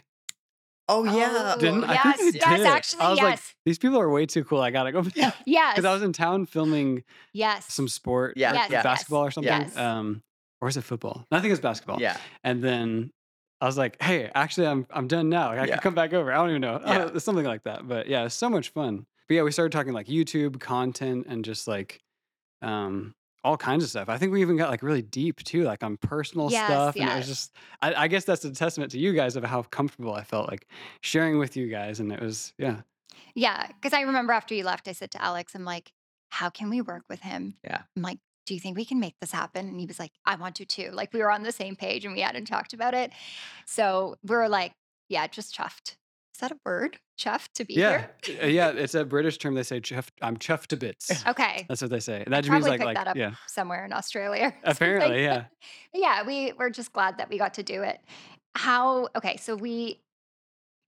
Oh 0.89 1.05
yeah. 1.05 1.53
Oh, 1.55 1.59
Didn't 1.59 1.85
I? 1.85 1.93
yes, 1.93 2.17
think 2.17 2.45
I 2.45 2.49
yes, 2.51 2.59
did. 2.59 2.67
actually, 2.67 3.01
I 3.01 3.09
was 3.11 3.19
like, 3.19 3.29
yes. 3.35 3.55
these 3.65 3.77
people 3.79 3.97
are 3.97 4.09
way 4.09 4.25
too 4.25 4.43
cool. 4.43 4.59
I 4.59 4.71
gotta 4.71 4.91
go. 4.91 5.01
Because 5.13 5.31
yes. 5.45 5.75
Because 5.75 5.85
I 5.85 5.93
was 5.93 6.03
in 6.03 6.11
town 6.11 6.45
filming 6.47 7.05
yes. 7.31 7.71
some 7.73 7.87
sport, 7.87 8.33
Yeah, 8.35 8.51
like 8.51 8.59
Yes, 8.63 8.71
yes, 8.71 8.83
basketball 8.83 9.23
or 9.23 9.31
something. 9.31 9.49
yes. 9.49 9.77
Um, 9.77 10.21
or 10.63 10.69
is 10.69 10.77
it 10.77 10.83
football? 10.85 11.25
I 11.29 11.41
think 11.41 11.51
it's 11.51 11.59
basketball. 11.61 11.99
Yeah. 11.99 12.15
And 12.45 12.63
then 12.63 13.11
I 13.59 13.65
was 13.65 13.77
like, 13.77 14.01
hey, 14.01 14.31
actually, 14.33 14.67
I'm 14.67 14.87
I'm 14.91 15.07
done 15.07 15.27
now. 15.27 15.49
Like, 15.49 15.59
I 15.59 15.65
Yeah. 15.65 15.73
can 15.73 15.79
come 15.81 15.93
back 15.95 16.13
over. 16.13 16.31
I 16.31 16.37
don't 16.37 16.49
even 16.51 16.61
know. 16.61 16.79
Yeah. 16.81 17.03
Uh, 17.05 17.19
something 17.27 17.45
like 17.45 17.63
that. 17.63 17.85
But 17.85 18.07
yeah, 18.07 18.23
it's 18.23 18.35
so 18.35 18.49
much 18.49 18.69
fun. 18.69 19.05
But 19.27 19.35
yeah, 19.35 19.43
we 19.43 19.51
started 19.51 19.73
talking 19.73 19.91
like 19.91 20.07
YouTube 20.07 20.61
content 20.61 21.25
and 21.27 21.43
just 21.43 21.67
like 21.67 21.99
um 22.61 23.13
all 23.43 23.57
kinds 23.57 23.83
of 23.83 23.89
stuff. 23.89 24.07
I 24.07 24.17
think 24.17 24.31
we 24.31 24.39
even 24.39 24.55
got 24.55 24.69
like 24.69 24.81
really 24.81 25.01
deep 25.01 25.43
too, 25.43 25.63
like 25.63 25.83
on 25.83 25.97
personal 25.97 26.49
Yes, 26.49 26.65
stuff. 26.65 26.95
And 26.95 27.09
it 27.09 27.15
was 27.17 27.27
just 27.27 27.51
I, 27.81 27.93
I 27.93 28.07
guess 28.07 28.23
that's 28.23 28.45
a 28.45 28.51
testament 28.53 28.93
to 28.93 28.99
you 28.99 29.11
guys 29.11 29.35
of 29.35 29.43
how 29.43 29.63
comfortable 29.63 30.13
I 30.13 30.23
felt 30.23 30.49
like 30.49 30.65
sharing 31.01 31.37
with 31.39 31.57
you 31.57 31.67
guys. 31.67 31.99
And 31.99 32.11
it 32.13 32.21
was 32.21 32.53
yeah. 32.57 32.83
Yeah, 33.35 33.67
because 33.67 33.91
I 33.93 34.01
remember 34.01 34.31
after 34.31 34.55
you 34.55 34.63
left, 34.63 34.87
I 34.87 34.93
said 34.93 35.11
to 35.11 35.21
Alex, 35.21 35.55
I'm 35.55 35.65
like, 35.65 35.91
how 36.29 36.49
can 36.49 36.69
we 36.69 36.81
work 36.81 37.03
with 37.09 37.19
him? 37.21 37.55
Yeah. 37.63 37.81
I'm 37.95 38.01
like, 38.01 38.19
do 38.45 38.53
you 38.53 38.59
think 38.59 38.77
we 38.77 38.85
can 38.85 38.99
make 38.99 39.15
this 39.19 39.31
happen? 39.31 39.67
And 39.67 39.79
he 39.79 39.85
was 39.85 39.99
like, 39.99 40.11
I 40.25 40.35
want 40.35 40.55
to 40.55 40.65
too. 40.65 40.91
Like 40.91 41.13
we 41.13 41.19
were 41.19 41.31
on 41.31 41.43
the 41.43 41.51
same 41.51 41.75
page 41.75 42.05
and 42.05 42.13
we 42.13 42.21
hadn't 42.21 42.45
talked 42.45 42.73
about 42.73 42.93
it. 42.93 43.11
So 43.65 44.15
we 44.23 44.35
were 44.35 44.49
like, 44.49 44.73
yeah, 45.09 45.27
just 45.27 45.55
chuffed. 45.55 45.95
Is 46.35 46.39
that 46.39 46.51
a 46.51 46.57
word? 46.65 46.97
Chuffed 47.17 47.53
to 47.55 47.63
be 47.65 47.75
Yeah. 47.75 48.05
here? 48.25 48.39
Uh, 48.43 48.47
yeah. 48.47 48.69
It's 48.69 48.95
a 48.95 49.05
British 49.05 49.37
term. 49.37 49.53
They 49.53 49.63
say 49.63 49.79
chuffed, 49.79 50.09
I'm 50.21 50.37
chuffed 50.37 50.67
to 50.67 50.77
bits. 50.77 51.23
Okay. 51.27 51.65
That's 51.69 51.81
what 51.81 51.91
they 51.91 51.99
say. 51.99 52.23
That 52.27 52.41
just 52.41 52.49
Probably 52.49 52.71
means 52.71 52.79
like 52.79 52.85
like 52.85 52.97
that 52.97 53.07
up 53.07 53.15
yeah. 53.15 53.35
somewhere 53.47 53.85
in 53.85 53.93
Australia. 53.93 54.53
Apparently, 54.63 55.23
yeah. 55.23 55.45
Yeah, 55.93 56.25
we 56.25 56.53
were 56.53 56.69
just 56.71 56.91
glad 56.91 57.17
that 57.19 57.29
we 57.29 57.37
got 57.37 57.53
to 57.55 57.63
do 57.63 57.83
it. 57.83 57.99
How, 58.55 59.09
okay, 59.15 59.37
so 59.37 59.55
we 59.55 59.99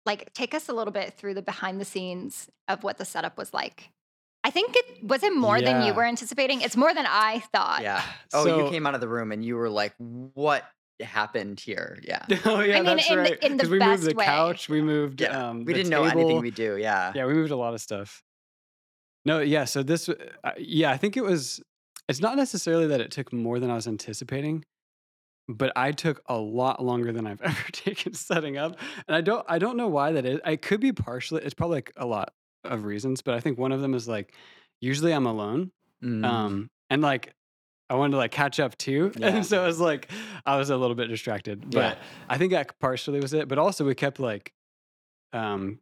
like 0.05 0.33
take 0.33 0.53
us 0.53 0.67
a 0.69 0.73
little 0.73 0.93
bit 0.93 1.13
through 1.13 1.35
the 1.35 1.41
behind 1.41 1.79
the 1.79 1.85
scenes 1.85 2.47
of 2.67 2.83
what 2.83 2.97
the 2.97 3.05
setup 3.05 3.37
was 3.37 3.53
like. 3.53 3.91
I 4.45 4.51
think 4.51 4.75
it 4.75 5.03
was 5.03 5.23
it 5.23 5.35
more 5.35 5.59
than 5.59 5.83
you 5.85 5.93
were 5.93 6.03
anticipating. 6.05 6.61
It's 6.61 6.77
more 6.77 6.93
than 6.93 7.05
I 7.07 7.39
thought. 7.51 7.81
Yeah. 7.81 8.03
Oh, 8.33 8.43
So- 8.45 8.65
you 8.65 8.69
came 8.71 8.85
out 8.85 8.93
of 8.93 9.01
the 9.01 9.07
room 9.07 9.31
and 9.31 9.43
you 9.43 9.55
were 9.55 9.69
like, 9.69 9.93
"What 9.97 10.63
happened 11.01 11.59
here?" 11.59 11.97
Yeah. 12.03 12.23
Oh 12.45 12.59
yeah, 12.61 12.75
I 12.77 12.81
mean, 12.81 12.85
that's 12.97 13.09
in 13.09 13.15
the- 13.15 13.21
right. 13.23 13.43
in 13.43 13.57
the 13.57 13.63
'Cause 13.63 13.71
we 13.71 13.79
moved 13.79 14.03
the 14.03 14.13
way. 14.15 14.25
couch, 14.25 14.69
we 14.69 14.81
moved. 14.81 15.21
Yeah. 15.21 15.49
Um, 15.49 15.65
we 15.65 15.73
the 15.73 15.79
didn't 15.79 15.89
know 15.89 16.03
anything 16.03 16.39
we 16.41 16.51
do. 16.51 16.77
Yeah. 16.77 17.11
Yeah, 17.15 17.25
we 17.25 17.33
moved 17.33 17.51
a 17.51 17.55
lot 17.57 17.73
of 17.73 17.81
stuff. 17.81 18.23
No, 19.25 19.39
yeah. 19.39 19.65
So 19.65 19.81
this, 19.81 20.07
uh, 20.09 20.15
yeah, 20.59 20.91
I 20.91 20.97
think 20.97 21.17
it 21.17 21.23
was. 21.23 21.59
It's 22.07 22.21
not 22.21 22.37
necessarily 22.37 22.85
that 22.87 23.01
it 23.01 23.09
took 23.09 23.33
more 23.33 23.59
than 23.59 23.71
I 23.71 23.73
was 23.73 23.87
anticipating, 23.87 24.63
but 25.47 25.73
I 25.75 25.91
took 25.91 26.21
a 26.27 26.37
lot 26.37 26.83
longer 26.85 27.11
than 27.11 27.25
I've 27.25 27.41
ever 27.51 27.71
taken 27.71 28.13
setting 28.13 28.57
up, 28.57 28.77
and 29.07 29.15
I 29.17 29.21
don't. 29.21 29.43
I 29.49 29.57
don't 29.57 29.75
know 29.77 29.87
why 29.87 30.11
that 30.11 30.23
is. 30.25 30.39
I 30.45 30.55
could 30.55 30.79
be 30.81 30.93
partially. 30.93 31.41
It's 31.43 31.55
probably 31.55 31.77
like 31.77 31.91
a 31.97 32.05
lot 32.05 32.31
of 32.65 32.85
reasons, 32.85 33.21
but 33.21 33.33
I 33.33 33.39
think 33.39 33.57
one 33.57 33.71
of 33.71 33.81
them 33.81 33.93
is 33.93 34.07
like 34.07 34.33
usually 34.81 35.11
I'm 35.13 35.25
alone, 35.25 35.71
Mm. 36.03 36.25
um, 36.25 36.69
and 36.89 37.01
like 37.01 37.33
I 37.89 37.95
wanted 37.95 38.11
to 38.11 38.17
like 38.17 38.31
catch 38.31 38.59
up 38.59 38.77
too, 38.77 39.11
Yeah. 39.17 39.27
and 39.29 39.45
so 39.45 39.63
it 39.63 39.67
was 39.67 39.79
like 39.79 40.09
I 40.45 40.57
was 40.57 40.69
a 40.69 40.77
little 40.77 40.95
bit 40.95 41.07
distracted. 41.07 41.69
But 41.71 41.97
Yeah. 41.97 42.03
I 42.29 42.37
think 42.37 42.51
that 42.51 42.77
partially 42.79 43.19
was 43.21 43.33
it. 43.33 43.47
But 43.47 43.57
also 43.57 43.85
we 43.85 43.95
kept 43.95 44.19
like 44.19 44.53
um 45.33 45.79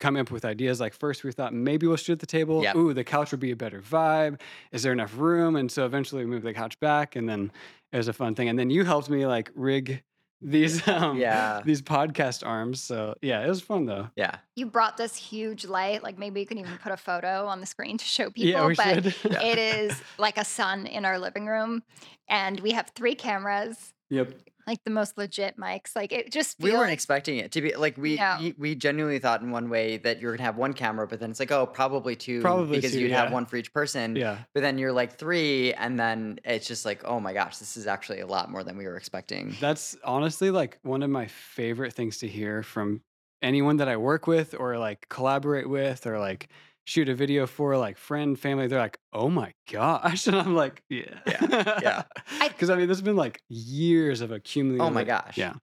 coming 0.00 0.20
up 0.20 0.30
with 0.30 0.44
ideas. 0.44 0.80
Like 0.80 0.92
first 0.92 1.22
we 1.24 1.32
thought 1.32 1.54
maybe 1.54 1.86
we'll 1.86 1.96
shoot 1.96 2.14
at 2.14 2.18
the 2.18 2.26
table. 2.26 2.62
Yep. 2.62 2.76
Ooh, 2.76 2.92
the 2.92 3.04
couch 3.04 3.30
would 3.30 3.40
be 3.40 3.52
a 3.52 3.56
better 3.56 3.80
vibe. 3.80 4.40
Is 4.72 4.82
there 4.82 4.92
enough 4.92 5.16
room? 5.16 5.56
And 5.56 5.70
so 5.70 5.86
eventually 5.86 6.24
we 6.24 6.30
moved 6.30 6.44
the 6.44 6.52
couch 6.52 6.78
back, 6.80 7.16
and 7.16 7.28
then 7.28 7.52
it 7.92 7.96
was 7.96 8.08
a 8.08 8.12
fun 8.12 8.34
thing. 8.34 8.48
And 8.48 8.58
then 8.58 8.70
you 8.70 8.84
helped 8.84 9.08
me 9.08 9.24
like 9.26 9.50
rig 9.54 10.02
these 10.40 10.86
um 10.88 11.18
Yeah. 11.18 11.62
these 11.64 11.82
podcast 11.82 12.46
arms. 12.46 12.82
So 12.82 13.14
yeah, 13.22 13.44
it 13.44 13.48
was 13.48 13.60
fun 13.60 13.86
though. 13.86 14.08
yeah. 14.16 14.36
You 14.56 14.66
brought 14.66 14.96
this 14.96 15.16
huge 15.16 15.64
light. 15.64 16.02
Like 16.02 16.18
maybe 16.18 16.40
you 16.40 16.46
can 16.46 16.58
even 16.58 16.76
put 16.82 16.92
a 16.92 16.96
photo 16.96 17.46
on 17.46 17.60
the 17.60 17.66
screen 17.66 17.98
to 17.98 18.04
show 18.04 18.30
people. 18.30 18.50
yeah, 18.50 18.66
we 18.66 18.74
but 18.74 19.04
should. 19.04 19.06
it 19.32 19.58
is 19.58 20.00
like 20.18 20.36
a 20.38 20.44
sun 20.44 20.86
in 20.86 21.04
our 21.04 21.18
living 21.18 21.46
room. 21.46 21.82
And 22.28 22.58
we 22.60 22.72
have 22.72 22.90
three 22.94 23.14
cameras, 23.14 23.92
yep. 24.10 24.32
Like 24.66 24.82
the 24.84 24.90
most 24.90 25.18
legit 25.18 25.56
mics. 25.58 25.94
Like 25.96 26.12
it 26.12 26.32
just 26.32 26.58
We 26.60 26.72
weren't 26.72 26.92
expecting 26.92 27.38
it 27.38 27.52
to 27.52 27.60
be 27.60 27.74
like 27.74 27.96
we 27.96 28.16
No. 28.16 28.52
we 28.58 28.74
genuinely 28.74 29.18
thought 29.18 29.42
in 29.42 29.50
one 29.50 29.70
way 29.70 29.98
that 29.98 30.20
you're 30.20 30.32
gonna 30.32 30.44
have 30.44 30.56
one 30.56 30.72
camera, 30.72 31.06
but 31.06 31.20
then 31.20 31.30
it's 31.30 31.40
like 31.40 31.52
oh 31.52 31.66
probably 31.66 32.16
two 32.16 32.40
Probably 32.40 32.76
because 32.78 32.92
two, 32.92 33.00
you'd 33.00 33.12
have 33.12 33.32
one 33.32 33.46
for 33.46 33.56
each 33.56 33.72
person. 33.72 34.16
Yeah. 34.16 34.38
But 34.54 34.60
then 34.62 34.78
you're 34.78 34.92
like 34.92 35.18
three, 35.18 35.72
and 35.74 35.98
then 35.98 36.38
it's 36.44 36.66
just 36.66 36.84
like 36.84 37.04
oh 37.04 37.20
my 37.20 37.32
gosh, 37.32 37.58
this 37.58 37.76
is 37.76 37.86
actually 37.86 38.20
a 38.20 38.26
lot 38.26 38.50
more 38.50 38.64
than 38.64 38.76
we 38.76 38.86
were 38.86 38.96
expecting. 38.96 39.54
That's 39.60 39.96
honestly 40.04 40.50
like 40.50 40.78
one 40.82 41.02
of 41.02 41.10
my 41.10 41.26
favorite 41.26 41.92
things 41.92 42.18
to 42.18 42.28
hear 42.28 42.62
from 42.62 43.02
anyone 43.42 43.76
that 43.76 43.88
I 43.88 43.96
work 43.98 44.26
with 44.26 44.54
or 44.58 44.78
like 44.78 45.06
collaborate 45.08 45.68
with 45.68 46.06
or 46.06 46.18
like 46.18 46.48
shoot 46.84 47.08
a 47.08 47.14
video 47.14 47.46
for 47.46 47.76
like 47.76 47.96
friend, 47.98 48.38
family. 48.38 48.66
They're 48.66 48.78
like, 48.78 48.98
oh 49.12 49.28
my 49.28 49.52
gosh. 49.70 50.26
And 50.28 50.36
I'm 50.36 50.54
like, 50.54 50.82
yeah. 50.88 51.20
Yeah, 51.26 51.78
yeah. 51.82 52.02
I- 52.40 52.48
Because 52.48 52.70
I 52.70 52.76
mean, 52.76 52.88
this 52.88 52.98
has 52.98 53.02
been 53.02 53.16
like 53.16 53.40
years 53.48 54.20
of 54.20 54.32
accumulating. 54.32 54.86
Oh 54.86 54.90
my 54.90 55.04
gosh. 55.04 55.36
Yeah. 55.38 55.54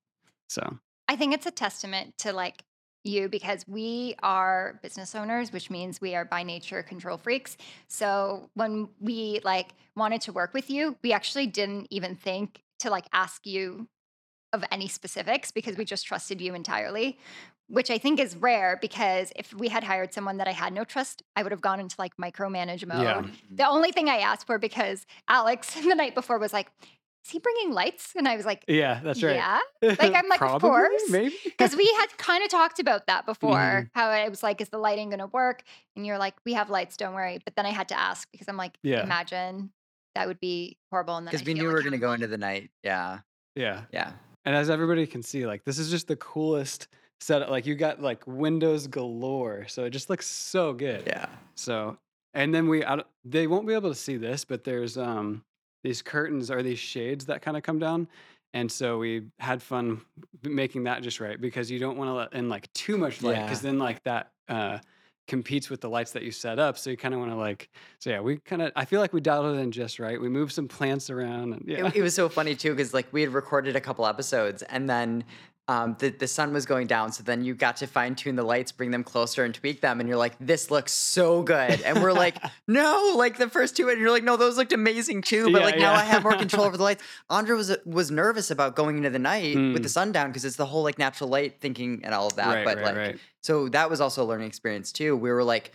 So 0.50 0.78
I 1.08 1.16
think 1.16 1.34
it's 1.34 1.46
a 1.46 1.52
testament 1.52 2.18
to 2.20 2.34
like 2.34 2.64
you 3.04 3.28
because 3.30 3.68
we 3.68 4.16
are 4.22 4.80
business 4.84 5.16
owners, 5.16 5.52
which 5.52 5.70
means 5.70 6.00
we 6.00 6.14
are 6.16 6.26
by 6.26 6.44
nature 6.44 6.84
control 6.84 7.18
freaks. 7.18 7.58
So 7.88 8.50
when 8.54 8.90
we 9.00 9.40
like 9.44 9.70
wanted 9.96 10.22
to 10.22 10.32
work 10.34 10.54
with 10.54 10.70
you, 10.70 10.96
we 11.04 11.12
actually 11.12 11.48
didn't 11.48 11.88
even 11.90 12.16
think 12.16 12.62
to 12.80 12.90
like 12.90 13.06
ask 13.14 13.46
you 13.46 13.88
of 14.54 14.64
any 14.72 14.88
specifics 14.88 15.50
because 15.52 15.78
we 15.78 15.86
just 15.86 16.06
trusted 16.06 16.42
you 16.42 16.54
entirely, 16.54 17.18
which 17.72 17.90
I 17.90 17.98
think 17.98 18.20
is 18.20 18.36
rare 18.36 18.78
because 18.82 19.32
if 19.36 19.54
we 19.54 19.70
had 19.70 19.84
hired 19.84 20.14
someone 20.14 20.38
that 20.38 20.48
I 20.48 20.52
had 20.52 20.74
no 20.74 20.84
trust, 20.84 21.24
I 21.36 21.44
would 21.44 21.52
have 21.54 21.62
gone 21.62 21.80
into 21.80 21.96
like 21.98 22.18
micromanage 22.18 22.86
mode. 22.86 23.04
Yeah. 23.04 23.14
Mm-hmm. 23.22 23.56
The 23.56 23.68
only 23.68 23.92
thing 23.92 24.10
I 24.10 24.18
asked 24.18 24.46
for 24.46 24.58
because 24.60 25.06
Alex 25.30 25.74
the 25.82 25.96
night 25.96 26.14
before 26.14 26.38
was 26.38 26.52
like, 26.52 26.70
is 27.24 27.32
he 27.32 27.40
bringing 27.40 27.72
lights? 27.72 28.14
And 28.18 28.28
I 28.28 28.36
was 28.36 28.46
like, 28.46 28.66
yeah, 28.68 29.00
that's 29.04 29.22
right. 29.24 29.36
yeah. 29.36 29.60
Like, 29.82 30.14
I'm 30.16 30.28
like, 30.28 30.42
of 30.42 30.62
course. 30.62 31.04
Maybe. 31.10 31.36
Because 31.46 31.76
we 31.76 31.86
had 32.00 32.18
kind 32.18 32.44
of 32.44 32.50
talked 32.50 32.80
about 32.80 33.08
that 33.08 33.26
before, 33.26 33.52
Mhm. 33.56 33.90
how 33.94 34.08
I 34.08 34.28
was 34.28 34.42
like, 34.44 34.60
is 34.60 34.70
the 34.70 34.80
lighting 34.80 35.10
going 35.10 35.20
to 35.20 35.28
work? 35.28 35.64
And 35.96 36.06
you're 36.06 36.18
like, 36.18 36.34
we 36.46 36.54
have 36.54 36.70
lights, 36.72 36.98
don't 36.98 37.14
worry. 37.14 37.40
But 37.46 37.56
then 37.56 37.66
I 37.66 37.70
had 37.70 37.88
to 37.90 38.00
ask 38.00 38.28
because 38.32 38.48
I'm 38.50 38.58
like, 38.58 38.78
Yeah. 38.84 39.04
imagine 39.04 39.72
that 40.16 40.28
would 40.28 40.40
be 40.40 40.78
horrible. 40.92 41.16
And 41.16 41.26
then 41.28 41.32
Because 41.32 41.46
we 41.46 41.54
feel 41.54 41.64
knew 41.64 41.70
we 41.70 41.74
were 41.76 41.84
gonna 41.84 41.98
go 42.00 42.12
into 42.12 42.28
the 42.28 42.38
night. 42.40 42.70
Yeah. 42.84 43.20
yeah. 43.56 43.84
Yeah. 43.94 44.12
And 44.44 44.56
as 44.56 44.70
everybody 44.72 45.06
can 45.06 45.22
see, 45.22 45.46
like 45.46 45.64
this 45.64 45.78
is 45.78 45.90
just 45.92 46.08
the 46.08 46.16
coolest 46.18 46.88
setup. 47.22 47.50
Like 47.50 47.66
you 47.66 47.76
got 47.76 48.02
like 48.02 48.26
windows 48.28 48.88
galore. 48.88 49.68
So 49.68 49.86
it 49.86 49.92
just 49.92 50.10
looks 50.10 50.28
so 50.28 50.74
good. 50.74 51.04
Yeah. 51.08 51.28
So, 51.56 51.98
and 52.34 52.54
then 52.54 52.68
we, 52.68 52.84
I 52.84 53.04
they 53.24 53.48
won't 53.48 53.68
be 53.68 53.74
able 53.74 53.90
to 53.90 53.96
see 53.96 54.18
this, 54.18 54.44
but 54.44 54.64
there's 54.64 54.98
um 54.98 55.44
these 55.84 56.02
curtains 56.02 56.52
or 56.52 56.62
these 56.62 56.80
shades 56.80 57.26
that 57.26 57.42
kind 57.42 57.58
of 57.58 57.64
come 57.64 57.80
down, 57.80 58.08
And 58.54 58.72
so 58.72 58.98
we 58.98 59.24
had 59.40 59.62
fun 59.62 60.02
making 60.44 60.84
that 60.84 61.02
just 61.04 61.20
right 61.20 61.40
because 61.40 61.72
you 61.72 61.80
don't 61.80 61.98
want 61.98 62.10
to 62.10 62.14
let 62.14 62.34
in 62.34 62.50
like 62.50 62.72
too 62.74 62.98
much 62.98 63.22
light 63.24 63.42
because 63.44 63.64
Yeah. 63.64 63.72
then 63.72 63.80
like 63.80 64.04
that 64.04 64.32
uh, 64.50 64.80
competes 65.28 65.70
with 65.70 65.80
the 65.80 65.90
lights 65.90 66.12
that 66.12 66.24
you 66.24 66.32
set 66.32 66.60
up. 66.60 66.78
So 66.78 66.90
you 66.90 66.98
kind 66.98 67.14
of 67.14 67.20
want 67.20 67.32
to 67.32 67.38
like, 67.38 67.70
so 68.00 68.10
yeah, 68.10 68.20
we 68.20 68.38
kind 68.38 68.62
of, 68.62 68.72
I 68.76 68.84
feel 68.86 69.00
like 69.00 69.14
we 69.14 69.22
dialed 69.22 69.56
it 69.56 69.60
in 69.60 69.72
just 69.72 70.00
right. 70.00 70.20
We 70.20 70.28
moved 70.28 70.52
some 70.52 70.68
plants 70.68 71.10
around 71.10 71.54
and 71.54 71.64
yeah. 71.66 71.88
It, 71.88 71.98
it 71.98 72.02
was 72.02 72.14
so 72.14 72.28
funny 72.28 72.56
too 72.56 72.72
because 72.72 72.94
like 72.94 73.08
we 73.14 73.22
had 73.22 73.34
recorded 73.34 73.76
a 73.76 73.82
couple 73.82 74.06
episodes 74.06 74.62
and 74.64 74.90
then 74.90 75.24
um, 75.68 75.96
the 76.00 76.10
the 76.10 76.28
sun 76.28 76.52
was 76.54 76.66
going 76.66 76.88
down, 76.88 77.12
so 77.14 77.24
then 77.24 77.44
you 77.46 77.54
got 77.56 77.78
to 77.78 77.88
fine 77.88 78.16
tune 78.16 78.36
the 78.36 78.44
lights, 78.44 78.72
bring 78.72 78.92
them 78.92 79.04
closer, 79.04 79.46
and 79.46 79.54
tweak 79.54 79.80
them, 79.80 80.00
and 80.00 80.10
you're 80.10 80.18
like, 80.18 80.34
"This 80.40 80.70
looks 80.72 80.92
so 80.92 81.44
good," 81.44 81.82
and 81.82 82.02
we're 82.02 82.12
like, 82.14 82.36
"No!" 82.68 83.14
Like 83.16 83.38
the 83.38 83.48
first 83.50 83.78
two, 83.78 83.88
and 83.90 84.00
you're 84.00 84.12
like, 84.12 84.24
"No, 84.24 84.36
those 84.38 84.58
looked 84.58 84.74
amazing 84.74 85.22
too." 85.22 85.46
But 85.52 85.60
Yeah, 85.60 85.66
like 85.66 85.78
now 85.78 85.94
yeah. 85.94 86.00
I 86.00 86.04
have 86.04 86.24
more 86.24 86.36
control 86.36 86.66
over 86.66 86.76
the 86.78 86.84
lights. 86.84 87.04
Andra 87.30 87.56
was 87.56 87.76
was 87.86 88.12
nervous 88.12 88.52
about 88.52 88.76
going 88.76 88.98
into 88.98 89.10
the 89.12 89.20
night 89.20 89.56
with 89.56 89.84
the 89.84 89.90
Mm. 89.90 89.92
sun 89.92 90.12
down 90.12 90.28
because 90.28 90.44
it's 90.46 90.58
the 90.58 90.66
whole 90.66 90.84
like 90.84 90.98
natural 90.98 91.30
light 91.30 91.62
thinking 91.62 92.02
and 92.04 92.14
all 92.14 92.28
of 92.28 92.36
that. 92.36 92.54
right, 92.54 92.66
but 92.66 92.78
right, 92.78 92.84
like, 92.86 92.96
right. 92.96 93.20
so 93.42 93.70
that 93.70 93.90
was 93.90 94.02
also 94.02 94.24
a 94.24 94.26
learning 94.26 94.48
experience 94.48 94.92
too. 94.92 95.16
We 95.16 95.30
were 95.32 95.44
like, 95.44 95.72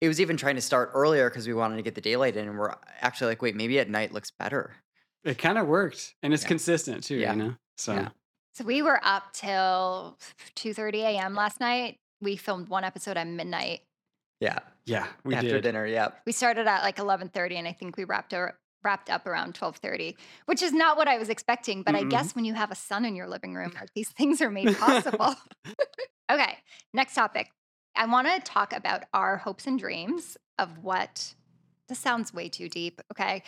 it 0.00 0.06
was 0.08 0.20
even 0.20 0.36
trying 0.36 0.56
to 0.56 0.62
start 0.62 0.90
earlier 0.94 1.28
because 1.28 1.48
we 1.48 1.54
wanted 1.54 1.76
to 1.76 1.82
get 1.82 1.94
the 1.96 2.00
daylight 2.00 2.36
in, 2.36 2.46
and 2.46 2.56
we're 2.58 2.74
actually 3.00 3.28
like, 3.32 3.42
wait, 3.42 3.56
maybe 3.56 3.78
at 3.80 3.88
night 3.90 4.12
looks 4.12 4.30
better. 4.30 4.76
It 5.24 5.38
kind 5.38 5.58
of 5.58 5.66
worked 5.66 6.14
and 6.22 6.32
it's 6.32 6.42
Yeah. 6.44 6.48
consistent 6.48 7.02
too, 7.04 7.16
you 7.16 7.34
know? 7.34 7.56
So 7.76 7.94
Yeah. 7.94 8.08
So 8.54 8.64
we 8.64 8.82
were 8.82 9.00
up 9.04 9.32
till 9.32 10.18
2:30 10.56 10.98
a.m. 11.02 11.34
last 11.34 11.60
night. 11.60 11.98
We 12.20 12.36
filmed 12.36 12.68
one 12.68 12.84
episode 12.84 13.16
at 13.16 13.26
midnight. 13.26 13.80
Yeah, 14.40 14.58
yeah, 14.86 15.06
we 15.24 15.34
after 15.34 15.48
did. 15.48 15.62
dinner. 15.62 15.86
Yeah. 15.86 16.08
We 16.26 16.32
started 16.32 16.66
at 16.66 16.82
like 16.82 16.96
11:30 16.96 17.56
and 17.56 17.68
I 17.68 17.72
think 17.72 17.96
we 17.96 18.04
wrapped 18.04 18.34
ar- 18.34 18.58
wrapped 18.82 19.10
up 19.10 19.26
around 19.26 19.54
12:30, 19.54 20.16
which 20.46 20.62
is 20.62 20.72
not 20.72 20.96
what 20.96 21.08
I 21.08 21.18
was 21.18 21.28
expecting, 21.28 21.82
but 21.82 21.94
I 21.94 22.04
Mm-mm. 22.04 22.10
guess 22.10 22.34
when 22.34 22.44
you 22.44 22.54
have 22.54 22.70
a 22.70 22.74
son 22.74 23.04
in 23.04 23.14
your 23.14 23.28
living 23.28 23.54
room, 23.54 23.72
like, 23.78 23.90
these 23.94 24.10
things 24.10 24.40
are 24.40 24.50
made 24.50 24.76
possible. 24.76 25.34
okay, 26.30 26.58
next 26.92 27.14
topic. 27.14 27.50
I 27.96 28.06
want 28.06 28.28
to 28.28 28.40
talk 28.40 28.72
about 28.72 29.04
our 29.12 29.36
hopes 29.36 29.66
and 29.66 29.78
dreams 29.78 30.36
of 30.58 30.78
what 30.82 31.34
this 31.88 31.98
sounds 31.98 32.32
way 32.32 32.48
too 32.48 32.68
deep, 32.68 33.00
okay? 33.12 33.42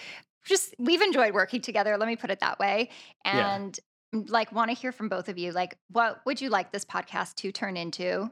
Just 0.45 0.75
we've 0.79 1.01
enjoyed 1.03 1.33
working 1.35 1.61
together, 1.61 1.97
let 1.97 2.09
me 2.09 2.17
put 2.17 2.31
it 2.31 2.41
that 2.41 2.59
way. 2.59 2.91
Yeah. 3.33 3.55
And 3.57 3.79
like 4.13 4.53
want 4.53 4.71
to 4.71 4.77
hear 4.77 4.93
from 4.93 5.09
both 5.09 5.29
of 5.29 5.39
you. 5.39 5.53
Like 5.53 5.77
what 5.91 6.21
would 6.27 6.41
you 6.41 6.51
like 6.51 6.73
this 6.73 6.85
podcast 6.85 7.35
to 7.37 7.53
turn 7.53 7.77
into? 7.77 8.31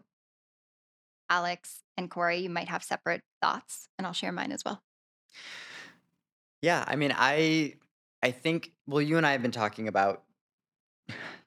Alex 1.30 1.82
and 1.96 2.10
Cory, 2.10 2.38
you 2.38 2.50
might 2.50 2.68
have 2.68 2.82
separate 2.82 3.22
thoughts, 3.40 3.88
and 3.96 4.06
I'll 4.06 4.12
share 4.12 4.32
mine 4.32 4.52
as 4.52 4.64
well. 4.64 4.82
Yeah, 6.60 6.84
I 6.86 6.96
mean, 6.96 7.14
I 7.16 7.74
I 8.22 8.32
think 8.32 8.72
well, 8.86 9.00
you 9.00 9.16
and 9.16 9.26
I 9.26 9.32
have 9.32 9.42
been 9.42 9.50
talking 9.50 9.88
about 9.88 10.24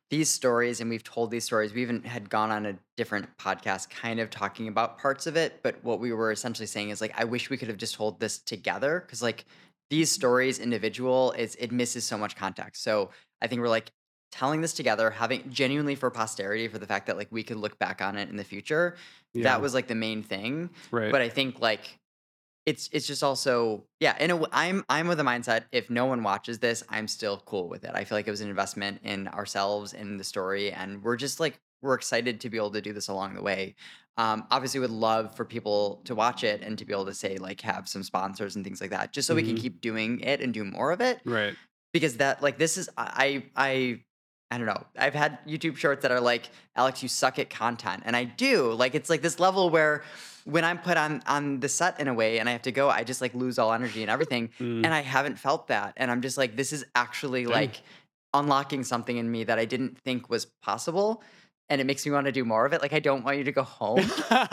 these 0.09 0.29
stories, 0.29 0.79
and 0.79 0.89
we've 0.89 1.03
told 1.03 1.31
these 1.31 1.43
stories. 1.43 1.73
We 1.73 1.81
even 1.81 2.03
had 2.03 2.29
gone 2.29 2.51
on 2.51 2.65
a 2.65 2.75
different 2.97 3.35
podcast, 3.37 3.89
kind 3.89 4.19
of 4.19 4.29
talking 4.29 4.67
about 4.67 4.97
parts 4.97 5.27
of 5.27 5.35
it. 5.35 5.61
But 5.63 5.83
what 5.83 5.99
we 5.99 6.13
were 6.13 6.31
essentially 6.31 6.67
saying 6.67 6.89
is 6.89 7.01
like, 7.01 7.13
I 7.17 7.25
wish 7.25 7.49
we 7.49 7.57
could 7.57 7.67
have 7.67 7.77
just 7.77 7.95
told 7.95 8.19
this 8.19 8.39
together 8.39 9.03
because 9.05 9.21
like 9.21 9.45
these 9.89 10.09
mm-hmm. 10.09 10.21
stories, 10.21 10.59
individual, 10.59 11.33
is 11.33 11.55
it 11.55 11.71
misses 11.71 12.05
so 12.05 12.17
much 12.17 12.35
context. 12.35 12.83
So 12.83 13.09
I 13.41 13.47
think 13.47 13.61
we're 13.61 13.69
like 13.69 13.91
telling 14.33 14.61
this 14.61 14.73
together, 14.73 15.11
having 15.11 15.49
genuinely 15.51 15.95
for 15.95 16.09
posterity, 16.09 16.67
for 16.67 16.79
the 16.79 16.87
fact 16.87 17.05
that 17.07 17.17
like 17.17 17.31
we 17.31 17.43
could 17.43 17.57
look 17.57 17.77
back 17.77 18.01
on 18.01 18.17
it 18.17 18.29
in 18.29 18.35
the 18.35 18.43
future. 18.43 18.97
Yeah, 19.33 19.43
That 19.43 19.61
was 19.61 19.73
like 19.73 19.87
the 19.87 19.95
main 19.95 20.23
thing 20.23 20.69
right. 20.91 21.11
but 21.11 21.21
I 21.21 21.29
think 21.29 21.59
like 21.59 21.99
it's 22.65 22.89
it's 22.93 23.05
just 23.07 23.23
also 23.23 23.85
yeah. 23.99 24.15
In 24.19 24.31
a 24.31 24.35
w- 24.35 24.49
I'm 24.51 24.83
I'm 24.89 25.07
with 25.07 25.17
the 25.17 25.23
mindset 25.23 25.65
if 25.71 25.89
no 25.89 26.05
one 26.05 26.23
watches 26.23 26.59
this, 26.59 26.83
I'm 26.89 27.07
still 27.07 27.37
cool 27.45 27.67
with 27.69 27.83
it. 27.83 27.91
I 27.93 28.05
feel 28.05 28.17
like 28.17 28.27
it 28.27 28.31
was 28.31 28.41
an 28.41 28.49
investment 28.49 29.01
in 29.03 29.27
ourselves 29.27 29.93
in 29.93 30.17
the 30.17 30.23
story, 30.23 30.71
and 30.71 31.03
we're 31.03 31.17
just 31.17 31.39
like 31.39 31.59
we're 31.81 31.95
excited 31.95 32.39
to 32.41 32.49
be 32.49 32.57
able 32.57 32.71
to 32.71 32.81
do 32.81 32.93
this 32.93 33.09
along 33.09 33.33
the 33.35 33.41
way. 33.41 33.75
Um, 34.17 34.47
obviously, 34.51 34.79
would 34.79 34.91
love 34.91 35.35
for 35.35 35.43
people 35.43 36.01
to 36.05 36.15
watch 36.15 36.43
it 36.45 36.61
and 36.61 36.77
to 36.77 36.85
be 36.85 36.93
able 36.93 37.05
to 37.07 37.13
say 37.13 37.37
like 37.37 37.59
have 37.61 37.89
some 37.89 38.03
sponsors 38.03 38.55
and 38.55 38.63
things 38.63 38.79
like 38.79 38.91
that, 38.91 39.11
just 39.11 39.27
so 39.27 39.35
we 39.35 39.43
can 39.43 39.55
Mhm. 39.57 39.61
keep 39.61 39.81
doing 39.81 40.19
it 40.21 40.39
and 40.41 40.53
do 40.53 40.63
more 40.63 40.91
of 40.91 41.01
it 41.01 41.19
right. 41.25 41.55
because 41.91 42.17
that 42.17 42.41
like 42.41 42.57
this 42.57 42.77
is 42.77 42.89
I 42.97 43.43
I 43.57 44.03
I 44.53 44.57
don't 44.59 44.67
know. 44.67 44.85
I've 44.95 45.15
had 45.15 45.39
YouTube 45.47 45.77
shorts 45.77 46.03
that 46.03 46.11
are 46.11 46.21
like, 46.21 46.47
Alex, 46.75 47.01
you 47.01 47.09
suck 47.09 47.39
at 47.39 47.49
content. 47.49 48.03
And 48.05 48.15
I 48.15 48.25
do. 48.25 48.71
Like 48.73 48.93
it's 48.93 49.09
like 49.09 49.23
this 49.23 49.39
level 49.39 49.71
where 49.71 50.03
when 50.45 50.63
I'm 50.63 50.77
put 50.77 50.95
on 50.95 51.23
on 51.25 51.59
the 51.59 51.67
set 51.67 51.99
in 51.99 52.07
a 52.07 52.13
way 52.13 52.37
and 52.37 52.47
I 52.47 52.51
have 52.51 52.61
to 52.63 52.71
go, 52.71 52.87
I 52.87 53.03
just 53.03 53.19
like 53.19 53.33
lose 53.33 53.57
all 53.57 53.73
energy 53.73 54.03
and 54.03 54.11
everything. 54.11 54.49
Mm. 54.63 54.85
And 54.85 54.93
I 54.93 55.01
haven't 55.01 55.39
felt 55.39 55.67
that. 55.69 55.93
And 55.97 56.11
I'm 56.11 56.21
just 56.21 56.37
like, 56.37 56.55
this 56.55 56.71
is 56.71 56.85
actually 56.93 57.43
Dang. 57.43 57.53
like 57.53 57.81
unlocking 58.33 58.83
something 58.83 59.17
in 59.17 59.29
me 59.29 59.43
that 59.45 59.57
I 59.57 59.65
didn't 59.65 59.97
think 59.97 60.29
was 60.29 60.45
possible. 60.61 61.23
And 61.69 61.81
it 61.81 61.85
makes 61.85 62.05
me 62.05 62.11
want 62.11 62.27
to 62.27 62.31
do 62.31 62.45
more 62.45 62.65
of 62.65 62.73
it. 62.73 62.81
Like 62.81 62.93
I 62.93 62.99
don't 62.99 63.23
want 63.23 63.37
you 63.39 63.43
to 63.45 63.51
go 63.51 63.63
home. 63.63 64.05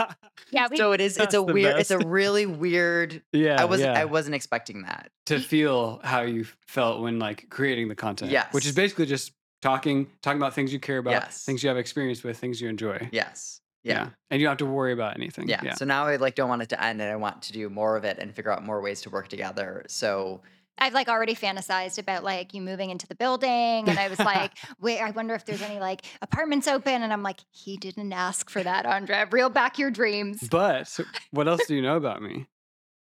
Yeah, 0.53 0.67
we 0.69 0.77
so 0.79 0.93
it 0.93 1.01
is 1.01 1.17
it's 1.17 1.35
a 1.35 1.37
the 1.37 1.43
weird, 1.43 1.79
it's 1.79 1.91
a 1.91 1.99
really 1.99 2.47
weird 2.47 3.23
yeah, 3.33 3.61
I 3.61 3.67
wasn't 3.67 3.93
yeah. 3.93 4.01
I 4.01 4.05
wasn't 4.07 4.35
expecting 4.35 4.83
that. 4.83 5.11
to 5.27 5.39
feel 5.39 6.01
how 6.03 6.23
you 6.23 6.45
felt 6.67 7.03
when 7.03 7.19
like 7.19 7.49
creating 7.51 7.89
the 7.89 7.95
content. 7.95 8.33
Which 8.51 8.67
is 8.67 8.73
basically 8.73 9.07
just 9.07 9.33
talking 9.63 10.11
talking 10.23 10.41
about 10.41 10.55
things 10.55 10.73
you 10.73 10.81
care 10.81 10.99
about, 10.99 11.13
Yes. 11.13 11.45
things 11.45 11.63
you 11.63 11.69
have 11.69 11.79
experience 11.79 12.23
with, 12.23 12.39
things 12.39 12.61
you 12.61 12.69
enjoy. 12.69 13.09
Yes. 13.13 13.61
yeah. 13.83 14.11
And 14.31 14.41
you 14.41 14.47
don't 14.47 14.53
have 14.53 14.59
to 14.59 14.67
worry 14.67 14.93
about 14.93 15.17
anything. 15.17 15.49
Yeah. 15.49 15.61
Yeah. 15.63 15.75
So 15.75 15.85
now 15.85 16.07
I 16.07 16.17
like 16.17 16.35
don't 16.35 16.49
want 16.49 16.63
it 16.63 16.69
to 16.71 16.83
end 16.83 17.01
and 17.01 17.11
I 17.11 17.17
want 17.17 17.43
to 17.43 17.53
do 17.53 17.69
more 17.71 17.97
of 17.97 18.05
it 18.05 18.19
and 18.19 18.35
figure 18.35 18.53
out 18.53 18.65
more 18.65 18.81
ways 18.81 19.01
to 19.03 19.11
work 19.11 19.29
together. 19.29 19.85
So 19.89 20.43
I've 20.83 20.95
like 20.95 21.09
already 21.09 21.35
fantasized 21.35 21.99
about 21.99 22.25
like 22.25 22.55
you 22.55 22.63
moving 22.63 22.89
into 22.89 23.07
the 23.07 23.15
building, 23.15 23.87
and 23.87 23.99
I 23.99 24.09
was 24.09 24.19
like, 24.19 24.53
wait, 24.81 24.99
I 24.99 25.11
wonder 25.11 25.35
if 25.35 25.45
there's 25.45 25.61
any 25.61 25.79
like 25.79 26.07
apartments 26.23 26.67
open, 26.67 27.03
and 27.03 27.13
I'm 27.13 27.23
like, 27.23 27.41
he 27.51 27.77
didn't 27.77 28.15
ask 28.15 28.49
for 28.49 28.63
that, 28.63 28.87
Andrea. 28.87 29.29
Reel 29.31 29.51
back 29.51 29.79
your 29.79 29.91
dreams. 29.91 30.49
But 30.49 30.99
what 31.33 31.49
else 31.49 31.67
do 31.67 31.75
you 31.75 31.83
know 31.83 31.97
about 31.97 32.23
me? 32.23 32.47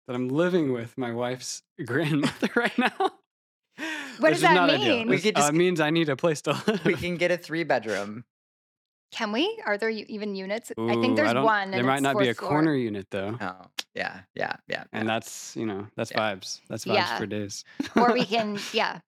That 0.08 0.16
I'm 0.16 0.28
living 0.30 0.74
with 0.74 0.98
my 0.98 1.12
wife's 1.12 1.62
grandmother 1.86 2.50
right 2.56 2.76
now. 2.80 3.12
What 4.22 4.32
Which 4.32 4.34
does 4.34 4.38
is 4.40 4.44
that 4.44 4.54
not 4.54 4.70
mean? 4.80 5.08
We 5.08 5.16
This, 5.16 5.24
could 5.24 5.38
uh, 5.38 5.42
just- 5.42 5.54
means 5.54 5.80
I 5.80 5.90
need 5.90 6.10
a 6.10 6.16
place 6.16 6.42
to 6.44 6.52
live. 6.68 6.86
we 6.86 6.94
can 6.94 7.18
get 7.18 7.32
a 7.32 7.38
three 7.38 7.64
bedroom. 7.64 8.24
Can 9.12 9.32
we? 9.34 9.62
Are 9.66 9.78
there 9.78 9.90
even 9.90 10.36
units? 10.36 10.72
I 10.78 10.96
think 11.02 11.18
there's 11.18 11.34
don't- 11.34 11.44
one. 11.44 11.72
There 11.72 11.80
and 11.80 11.88
might 11.88 11.96
it's 11.96 12.04
not 12.04 12.18
be 12.18 12.30
a 12.30 12.34
floor. 12.34 12.50
corner 12.52 12.76
unit 12.76 13.08
though. 13.12 13.36
Oh, 13.42 13.66
yeah, 13.94 14.22
yeah, 14.36 14.56
yeah. 14.68 14.84
And 14.94 15.08
yeah. 15.08 15.14
that's, 15.16 15.56
you 15.58 15.66
know, 15.66 15.88
that's 15.98 16.12
Yeah. 16.12 16.20
vibes. 16.36 16.62
That's 16.70 16.86
vibes 16.86 16.96
Yeah. 16.96 17.18
for 17.18 17.26
days. 17.26 17.66
or 17.98 18.14
we 18.14 18.24
can, 18.34 18.58
yeah, 18.72 19.00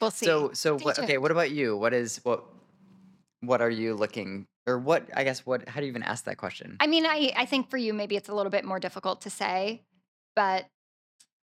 we'll 0.00 0.10
see. 0.10 0.26
so 0.26 0.50
so 0.54 0.76
what 0.78 0.98
okay, 0.98 1.18
what 1.18 1.30
about 1.30 1.50
you? 1.52 1.76
What 1.76 1.94
is 1.94 2.18
what 2.24 2.42
what 3.42 3.60
are 3.60 3.70
you 3.70 3.94
looking 3.94 4.46
or 4.66 4.78
what 4.78 5.08
I 5.14 5.22
guess 5.22 5.46
what 5.46 5.68
how 5.68 5.78
do 5.80 5.86
you 5.86 5.90
even 5.90 6.02
ask 6.02 6.24
that 6.24 6.36
question? 6.36 6.76
I 6.80 6.88
mean, 6.88 7.06
I 7.06 7.32
I 7.36 7.46
think 7.46 7.70
for 7.70 7.76
you 7.76 7.94
maybe 7.94 8.16
it's 8.16 8.28
a 8.28 8.34
little 8.34 8.50
bit 8.50 8.64
more 8.64 8.80
difficult 8.80 9.20
to 9.22 9.30
say, 9.30 9.82
but 10.34 10.66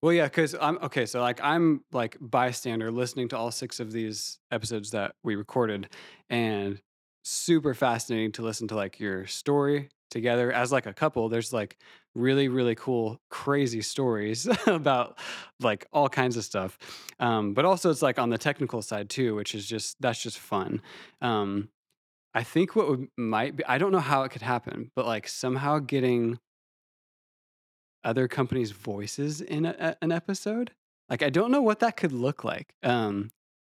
Well, 0.02 0.14
yeah, 0.14 0.26
because 0.26 0.56
I'm 0.60 0.78
okay. 0.80 1.06
So, 1.06 1.22
like, 1.22 1.40
I'm 1.44 1.84
like 1.92 2.18
bystander 2.20 2.92
listening 2.92 3.28
to 3.30 3.38
all 3.38 3.52
six 3.52 3.80
of 3.80 3.92
these 3.92 4.40
episodes 4.52 4.92
that 4.92 5.16
we 5.24 5.36
recorded, 5.36 5.90
and 6.30 6.82
super 7.24 7.74
fascinating 7.76 8.32
to 8.34 8.42
listen 8.42 8.68
to 8.70 8.76
like 8.76 9.00
your 9.00 9.28
story 9.28 9.90
together 10.10 10.52
as 10.52 10.72
like 10.72 10.88
a 10.88 10.94
couple. 10.94 11.30
There's 11.30 11.54
like 11.54 11.78
really, 12.16 12.48
really 12.48 12.74
cool, 12.76 13.20
crazy 13.30 13.82
stories 13.84 14.48
about 14.68 15.20
like 15.60 15.86
all 15.94 16.10
kinds 16.10 16.36
of 16.36 16.44
stuff. 16.46 16.80
Um, 17.20 17.54
but 17.54 17.66
also, 17.66 17.92
it's 17.92 18.02
like 18.02 18.18
on 18.18 18.30
the 18.32 18.40
technical 18.40 18.82
side 18.82 19.08
too, 19.10 19.36
which 19.36 19.54
is 19.54 19.68
just 19.68 19.98
that's 20.02 20.22
just 20.24 20.40
fun. 20.40 20.82
Um, 21.22 21.70
I 22.34 22.44
think 22.44 22.76
what 22.76 22.90
would 22.90 23.08
might 23.18 23.56
be 23.58 23.66
I 23.66 23.78
don't 23.78 23.92
know 23.92 24.00
how 24.00 24.24
it 24.24 24.30
could 24.32 24.42
happen, 24.44 24.92
but 24.96 25.06
like 25.06 25.28
somehow 25.28 25.80
getting 25.80 26.40
other 28.04 28.28
companies' 28.28 28.72
voices 28.72 29.42
in 29.42 29.66
a, 29.66 29.76
a- 29.80 29.96
an 30.04 30.12
episode. 30.12 30.72
Like 31.10 31.24
I 31.24 31.30
don't 31.30 31.52
know 31.52 31.62
what 31.62 31.80
that 31.80 31.98
could 31.98 32.12
look 32.12 32.44
like. 32.44 32.74
Um, 32.84 33.32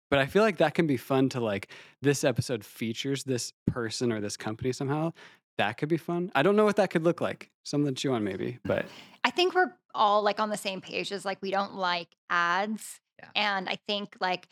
but 0.10 0.19
I 0.19 0.25
feel 0.25 0.41
like 0.41 0.57
that 0.57 0.74
can 0.74 0.88
be 0.88 0.98
fun 0.98 1.29
to 1.29 1.39
like 1.39 1.69
this 2.01 2.24
episode 2.24 2.63
features 2.63 3.24
this 3.25 3.53
person 3.67 4.12
or 4.12 4.22
this 4.22 4.38
company 4.38 4.72
somehow. 4.72 5.12
That 5.57 5.77
could 5.77 5.89
be 5.89 5.98
fun. 5.98 6.31
I 6.36 6.43
don't 6.43 6.55
know 6.55 6.65
what 6.65 6.75
that 6.77 6.89
could 6.91 7.03
look 7.03 7.19
like. 7.19 7.50
Something 7.65 7.93
to 7.93 8.00
chew 8.01 8.13
on 8.13 8.24
maybe, 8.24 8.60
but 8.63 8.86
I 9.24 9.31
think 9.31 9.53
we're 9.55 9.74
all 9.93 10.22
like 10.22 10.39
on 10.39 10.50
the 10.50 10.57
same 10.57 10.79
page 10.81 11.12
as 11.12 11.25
like 11.25 11.41
we 11.41 11.51
don't 11.51 11.75
like 11.75 12.07
ads. 12.29 13.00
Yeah. 13.19 13.29
And 13.36 13.67
I 13.67 13.77
think 13.88 14.15
like 14.22 14.48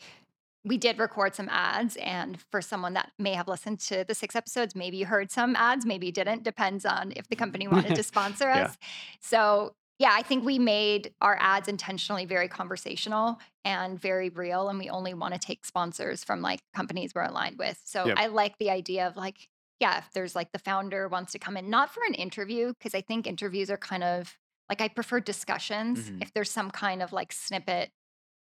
we 0.66 0.76
did 0.76 0.98
record 0.98 1.34
some 1.34 1.48
ads. 1.48 1.96
And 1.96 2.40
for 2.50 2.60
someone 2.60 2.94
that 2.94 3.12
may 3.18 3.34
have 3.34 3.46
listened 3.48 3.78
to 3.80 4.04
the 4.04 4.14
six 4.14 4.34
episodes, 4.34 4.74
maybe 4.74 4.96
you 4.96 5.06
heard 5.06 5.30
some 5.30 5.54
ads, 5.56 5.86
maybe 5.86 6.06
you 6.06 6.12
didn't. 6.12 6.42
Depends 6.42 6.84
on 6.84 7.12
if 7.14 7.28
the 7.28 7.36
company 7.36 7.68
wanted 7.86 7.94
to 7.94 8.02
sponsor 8.02 8.48
Yeah. 8.48 8.64
us. 8.64 8.76
So 9.20 9.74
yeah, 9.98 10.10
I 10.12 10.22
think 10.22 10.44
we 10.44 10.58
made 10.58 11.14
our 11.22 11.38
ads 11.40 11.68
intentionally 11.68 12.26
very 12.26 12.48
conversational 12.48 13.38
and 13.64 13.98
very 13.98 14.28
real. 14.28 14.68
And 14.68 14.78
we 14.78 14.90
only 14.90 15.14
want 15.14 15.32
to 15.34 15.40
take 15.40 15.64
sponsors 15.64 16.22
from 16.24 16.42
like 16.42 16.60
companies 16.74 17.12
we're 17.14 17.22
aligned 17.22 17.58
with. 17.58 17.80
So 17.84 18.06
Yep. 18.06 18.18
I 18.18 18.26
like 18.26 18.58
the 18.58 18.68
idea 18.70 19.06
of 19.06 19.16
like, 19.16 19.48
yeah, 19.80 19.98
if 19.98 20.10
there's 20.12 20.34
like 20.34 20.52
the 20.52 20.58
founder 20.58 21.08
wants 21.08 21.32
to 21.32 21.38
come 21.38 21.56
in, 21.56 21.70
not 21.70 21.94
for 21.94 22.02
an 22.06 22.14
interview, 22.14 22.72
because 22.74 22.94
I 22.94 23.00
think 23.02 23.26
interviews 23.26 23.70
are 23.70 23.78
kind 23.78 24.02
of 24.04 24.36
like 24.68 24.80
I 24.80 24.88
prefer 24.88 25.20
discussions 25.20 26.10
Mhm. 26.10 26.22
if 26.22 26.32
there's 26.34 26.50
some 26.50 26.70
kind 26.72 27.02
of 27.02 27.12
like 27.12 27.32
snippet. 27.32 27.92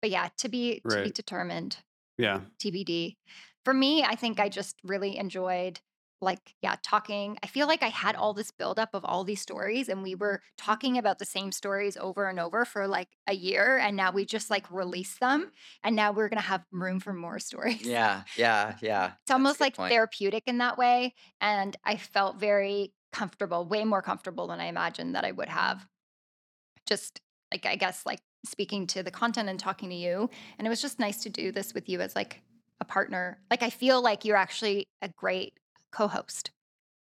But 0.01 0.09
yeah, 0.11 0.29
to 0.37 0.49
be 0.49 0.81
to 0.89 1.03
be 1.03 1.11
determined. 1.11 1.77
Yeah. 2.17 2.41
TBD. 2.59 3.17
For 3.65 3.73
me, 3.73 4.03
I 4.03 4.15
think 4.15 4.39
I 4.39 4.49
just 4.49 4.75
really 4.83 5.17
enjoyed 5.17 5.79
like 6.19 6.55
yeah 6.63 6.75
talking 6.81 7.37
i 7.43 7.45
feel 7.47 7.67
like 7.67 7.83
i 7.83 7.89
had 7.89 8.15
all 8.15 8.33
this 8.33 8.49
buildup 8.49 8.89
of 8.93 9.05
all 9.05 9.23
these 9.23 9.39
stories 9.39 9.87
and 9.87 10.01
we 10.01 10.15
were 10.15 10.41
talking 10.57 10.97
about 10.97 11.19
the 11.19 11.25
same 11.25 11.51
stories 11.51 11.95
over 11.97 12.27
and 12.27 12.39
over 12.39 12.65
for 12.65 12.87
like 12.87 13.09
a 13.27 13.33
year 13.33 13.77
and 13.77 13.95
now 13.95 14.11
we 14.11 14.25
just 14.25 14.49
like 14.49 14.65
released 14.71 15.19
them 15.19 15.51
and 15.83 15.95
now 15.95 16.11
we're 16.11 16.27
gonna 16.27 16.41
have 16.41 16.65
room 16.71 16.99
for 16.99 17.13
more 17.13 17.37
stories 17.37 17.83
Yeah, 17.85 18.23
yeah, 18.35 18.75
yeah. 18.81 19.11
it's 19.23 19.31
almost 19.31 19.61
like 19.61 19.75
point. 19.75 19.91
therapeutic 19.91 20.43
in 20.47 20.57
that 20.57 20.77
way 20.77 21.13
and 21.39 21.75
i 21.83 21.95
felt 21.97 22.39
very 22.39 22.93
comfortable 23.13 23.65
way 23.67 23.83
more 23.85 24.01
comfortable 24.01 24.47
than 24.47 24.59
i 24.59 24.65
imagined 24.65 25.13
that 25.13 25.23
i 25.23 25.31
would 25.31 25.49
have 25.49 25.85
just 26.85 27.21
like 27.51 27.65
i 27.65 27.75
guess 27.75 28.05
like 28.05 28.19
speaking 28.47 28.87
to 28.87 29.03
the 29.03 29.11
content 29.11 29.49
and 29.49 29.59
talking 29.59 29.89
to 29.89 29.95
you 29.95 30.29
and 30.57 30.65
it 30.65 30.69
was 30.69 30.81
just 30.81 30.99
nice 30.99 31.17
to 31.23 31.29
do 31.29 31.51
this 31.51 31.73
with 31.73 31.87
you 31.89 31.99
as 32.01 32.15
like 32.15 32.41
a 32.79 32.85
partner 32.85 33.39
like 33.51 33.63
i 33.63 33.69
feel 33.69 34.01
like 34.01 34.23
you're 34.25 34.37
actually 34.37 34.87
a 35.01 35.09
great 35.09 35.53
co-host 35.91 36.51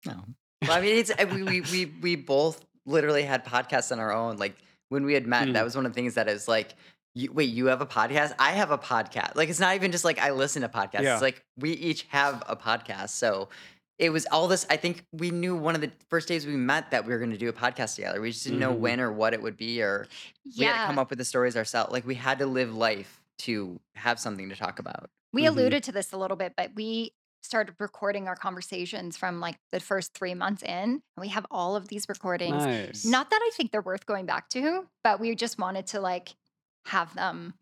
No. 0.07 0.15
Well, 0.63 0.73
I 0.73 0.81
mean, 0.81 0.97
it's 0.97 1.11
we, 1.33 1.43
we 1.43 1.61
we 1.61 1.93
we 2.03 2.17
both 2.17 2.65
literally 2.87 3.25
had 3.25 3.45
podcasts 3.45 3.91
on 3.91 3.99
our 3.99 4.13
own. 4.13 4.37
Like 4.37 4.55
when 4.91 5.05
we 5.05 5.13
had 5.15 5.27
met, 5.27 5.49
Mm. 5.49 5.55
that 5.55 5.65
was 5.65 5.75
one 5.75 5.87
of 5.87 5.93
the 5.93 5.95
things 5.97 6.15
that 6.15 6.29
is 6.29 6.47
like, 6.47 6.75
you, 7.15 7.33
wait, 7.33 7.51
you 7.51 7.67
have 7.67 7.81
a 7.81 7.87
podcast? 7.87 8.33
I 8.39 8.53
have 8.53 8.71
a 8.71 8.79
podcast. 8.79 9.35
Like 9.35 9.49
it's 9.49 9.59
not 9.59 9.75
even 9.75 9.91
just 9.91 10.05
like 10.05 10.21
I 10.21 10.31
listen 10.31 10.63
to 10.63 10.69
podcasts. 10.69 11.03
Yeah. 11.03 11.15
It's 11.15 11.23
like 11.23 11.45
we 11.59 11.71
each 11.73 12.07
have 12.11 12.45
a 12.47 12.55
podcast. 12.55 13.09
So 13.11 13.49
it 13.99 14.11
was 14.11 14.27
all 14.33 14.49
this. 14.49 14.67
I 14.71 14.77
think 14.77 15.05
we 15.13 15.31
knew 15.31 15.55
one 15.55 15.75
of 15.75 15.81
the 15.81 15.91
first 16.11 16.27
days 16.29 16.47
we 16.47 16.57
met 16.57 16.91
that 16.91 17.05
we 17.07 17.13
were 17.13 17.19
going 17.19 17.31
to 17.31 17.39
do 17.39 17.49
a 17.49 17.53
podcast 17.53 17.95
together. 17.97 18.21
We 18.21 18.31
just 18.33 18.45
didn't 18.45 18.59
know 18.59 18.73
Mhm. 18.75 18.79
when 18.79 19.01
or 19.01 19.13
what 19.13 19.33
it 19.35 19.43
would 19.43 19.57
be, 19.57 19.83
or 19.83 20.07
we 20.59 20.65
had 20.65 20.81
to 20.83 20.87
come 20.87 20.99
up 20.99 21.11
with 21.11 21.19
the 21.19 21.25
stories 21.25 21.57
ourselves. 21.57 21.93
Like 21.93 22.07
we 22.07 22.15
had 22.17 22.39
to 22.41 22.47
live 22.47 22.75
life 22.75 23.21
to 23.41 23.81
have 23.95 24.19
something 24.21 24.49
to 24.49 24.57
talk 24.57 24.79
about. 24.79 25.11
we 25.35 25.45
Mhm. 25.45 25.49
alluded 25.49 25.83
to 25.85 25.93
this 25.93 26.13
a 26.13 26.17
little 26.19 26.37
bit 26.37 26.53
but 26.59 26.71
we 26.75 27.15
started 27.43 27.75
recording 27.81 28.29
our 28.29 28.37
conversations 28.37 29.17
from 29.17 29.41
like 29.41 29.57
the 29.73 29.81
first 29.81 30.13
three 30.13 30.35
months 30.35 30.63
in 30.63 30.69
and 30.69 31.03
we 31.19 31.29
have 31.29 31.47
all 31.51 31.75
of 31.75 31.89
these 31.89 32.07
recordings 32.09 32.65
Nice. 32.67 33.05
Not 33.07 33.31
that 33.31 33.41
I 33.43 33.51
think 33.57 33.73
they're 33.73 33.81
worth 33.81 34.05
going 34.05 34.27
back 34.27 34.51
to, 34.51 34.87
but 35.03 35.19
we 35.21 35.35
just 35.35 35.59
wanted 35.59 35.87
to 35.89 36.01
like 36.01 36.37
have 36.87 37.15
them 37.15 37.55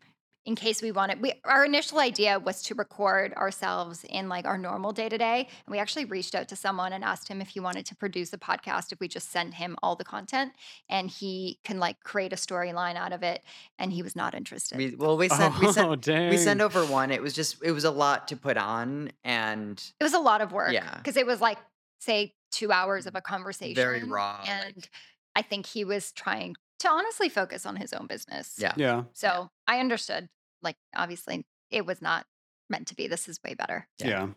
in 0.45 0.55
case 0.55 0.81
we 0.81 0.91
wanted. 0.91 1.21
We 1.21 1.33
our 1.45 1.63
initial 1.65 1.99
idea 1.99 2.39
was 2.39 2.63
to 2.63 2.75
record 2.75 3.33
ourselves 3.35 4.03
in 4.09 4.27
like 4.27 4.45
our 4.45 4.57
normal 4.57 4.91
day 4.91 5.07
to 5.07 5.17
day, 5.17 5.47
and 5.65 5.71
we 5.71 5.77
actually 5.77 6.05
reached 6.05 6.33
out 6.33 6.47
to 6.49 6.55
someone 6.55 6.93
and 6.93 7.03
asked 7.03 7.27
him 7.27 7.41
if 7.41 7.49
he 7.49 7.59
wanted 7.59 7.85
to 7.87 7.95
produce 7.95 8.33
a 8.33 8.37
podcast. 8.37 8.91
If 8.91 8.99
we 8.99 9.07
just 9.07 9.31
send 9.31 9.53
him 9.55 9.75
all 9.83 9.95
the 9.95 10.03
content, 10.03 10.53
and 10.89 11.09
he 11.09 11.59
can 11.63 11.79
like 11.79 12.01
create 12.03 12.33
a 12.33 12.37
storyline 12.37 12.95
out 12.95 13.13
of 13.13 13.21
it, 13.21 13.43
and 13.77 13.93
he 13.93 14.01
was 14.01 14.15
not 14.15 14.33
interested. 14.33 14.77
We 14.77 14.95
well, 14.95 15.17
we 15.17 15.29
sent 15.29 15.59
we 15.59 15.67
oh, 15.67 15.71
sent 15.73 16.01
dang. 16.01 16.29
we 16.31 16.37
sent 16.37 16.61
over 16.61 16.85
one. 16.85 17.11
It 17.11 17.21
was 17.21 17.33
just 17.33 17.63
it 17.63 17.71
was 17.71 17.83
a 17.83 17.91
lot 17.91 18.27
to 18.29 18.35
put 18.35 18.57
on, 18.57 19.11
and 19.23 19.81
it 19.99 20.03
was 20.03 20.13
a 20.13 20.19
lot 20.19 20.41
of 20.41 20.51
work, 20.51 20.73
Yeah. 20.73 20.95
because 20.97 21.17
it 21.17 21.27
was 21.27 21.39
like 21.39 21.59
say 21.99 22.33
two 22.51 22.71
hours 22.71 23.05
of 23.05 23.15
a 23.15 23.21
conversation, 23.21 23.75
very 23.75 24.03
raw, 24.03 24.39
like- 24.41 24.49
and 24.49 24.89
I 25.35 25.43
think 25.43 25.65
he 25.67 25.85
was 25.85 26.11
trying 26.11 26.55
to 26.81 26.89
honestly 26.89 27.29
focus 27.29 27.65
on 27.65 27.75
his 27.75 27.93
own 27.93 28.07
business. 28.07 28.55
yeah. 28.57 28.73
Yeah. 28.75 29.03
So 29.13 29.49
I 29.67 29.79
understood. 29.79 30.29
Like, 30.61 30.77
obviously, 30.95 31.45
it 31.71 31.85
was 31.85 32.01
not 32.01 32.25
meant 32.69 32.87
to 32.87 32.95
be. 32.95 33.07
This 33.07 33.27
is 33.27 33.39
way 33.43 33.55
better. 33.55 33.87
Yeah. 33.99 34.07
Yeah. 34.07 34.27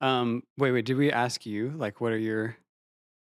Um, 0.00 0.42
wait, 0.58 0.72
wait. 0.72 0.84
Did 0.84 0.96
we 0.96 1.10
ask 1.12 1.46
you 1.46 1.72
like 1.76 2.00
what 2.00 2.12
are 2.12 2.18
your 2.18 2.56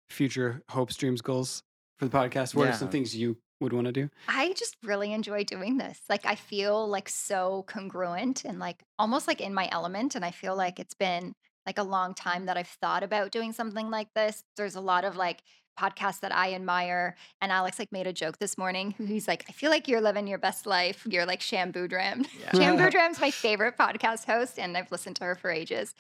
future 0.09 0.63
hopes, 0.71 0.97
dreams, 0.97 1.21
goals 1.21 1.63
for 1.99 2.07
the 2.07 2.17
podcast? 2.17 2.55
What 2.55 2.69
are 2.69 2.73
some 2.73 2.89
things 2.89 3.15
you 3.15 3.37
would 3.61 3.73
want 3.73 3.87
to 3.87 3.93
do? 3.93 4.11
I 4.27 4.53
just 4.55 4.77
really 4.83 5.13
enjoy 5.13 5.45
doing 5.45 5.77
this. 5.79 6.01
Like, 6.09 6.25
I 6.25 6.35
feel 6.35 6.89
like 6.89 7.09
so 7.09 7.65
congruent 7.69 8.45
and 8.45 8.59
like 8.59 8.83
almost 8.99 9.29
like 9.29 9.41
in 9.41 9.55
my 9.55 9.69
element. 9.71 10.15
And 10.15 10.25
I 10.25 10.31
feel 10.31 10.57
like 10.57 10.81
it's 10.81 10.95
been 10.95 11.35
like 11.67 11.79
a 11.79 11.83
long 11.83 12.15
time 12.15 12.47
that 12.47 12.57
I've 12.57 12.67
thought 12.67 13.03
about 13.03 13.31
doing 13.31 13.53
something 13.53 13.91
like 13.91 14.09
this. 14.15 14.43
There's 14.57 14.77
a 14.77 14.81
lot 14.81 15.05
of 15.05 15.17
like 15.17 15.43
podcasts 15.81 16.21
that 16.21 16.35
I 16.35 16.55
admire. 16.55 17.17
And 17.41 17.51
Alex 17.53 17.79
like 17.79 17.91
made 17.93 18.07
a 18.07 18.13
joke 18.13 18.39
this 18.39 18.59
morning. 18.59 18.95
He's 18.99 19.27
like, 19.29 19.45
I 19.49 19.53
feel 19.53 19.71
like 19.71 19.89
you're 19.89 20.01
living 20.01 20.27
your 20.27 20.39
best 20.39 20.67
life. 20.67 21.07
You're 21.09 21.27
like 21.27 21.41
Shan 21.41 21.73
Boodram. 21.73 22.27
Yeah. 22.55 22.77
Boodram's 22.77 23.21
my 23.27 23.31
favorite 23.31 23.77
podcast 23.79 24.25
host, 24.27 24.59
and 24.59 24.77
I've 24.77 24.91
listened 24.93 25.17
to 25.17 25.25
her 25.25 25.35
for 25.35 25.51
ages. 25.51 25.95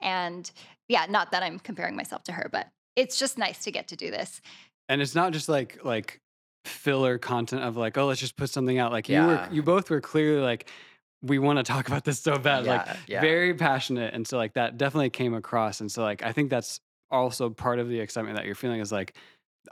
And 0.00 0.50
yeah, 0.88 1.06
not 1.08 1.30
that 1.32 1.42
I'm 1.42 1.58
comparing 1.58 1.96
myself 1.96 2.22
to 2.24 2.32
her, 2.32 2.48
but 2.52 2.68
it's 2.96 3.18
just 3.18 3.38
nice 3.38 3.64
to 3.64 3.70
get 3.72 3.88
to 3.88 3.96
do 3.96 4.10
this. 4.10 4.40
And 4.88 5.00
it's 5.02 5.14
not 5.14 5.32
just 5.32 5.48
like 5.48 5.84
like 5.84 6.20
filler 6.64 7.18
content 7.18 7.62
of 7.62 7.76
like, 7.76 7.98
oh, 7.98 8.06
let's 8.06 8.20
just 8.20 8.36
put 8.36 8.50
something 8.50 8.78
out. 8.78 8.92
Like 8.92 9.08
you 9.08 9.20
were 9.20 9.34
Yeah. 9.34 9.50
you 9.50 9.62
both 9.62 9.90
were 9.90 10.00
clearly 10.00 10.40
like, 10.42 10.68
we 11.22 11.38
want 11.38 11.58
to 11.58 11.62
talk 11.62 11.88
about 11.88 12.04
this 12.04 12.20
so 12.20 12.36
bad. 12.38 12.64
like 12.66 12.86
Yeah, 12.86 12.96
yeah. 13.08 13.20
very 13.20 13.54
passionate. 13.54 14.12
And 14.14 14.26
so 14.26 14.36
like 14.36 14.54
that 14.54 14.76
definitely 14.78 15.10
came 15.10 15.34
across. 15.34 15.80
And 15.80 15.90
so 15.90 16.02
like 16.02 16.22
I 16.22 16.32
think 16.32 16.50
that's 16.50 16.80
also 17.14 17.50
part 17.50 17.78
of 17.78 17.88
the 17.88 18.00
excitement 18.00 18.36
that 18.36 18.44
you're 18.46 18.54
feeling 18.54 18.80
is 18.80 18.92
like, 18.92 19.16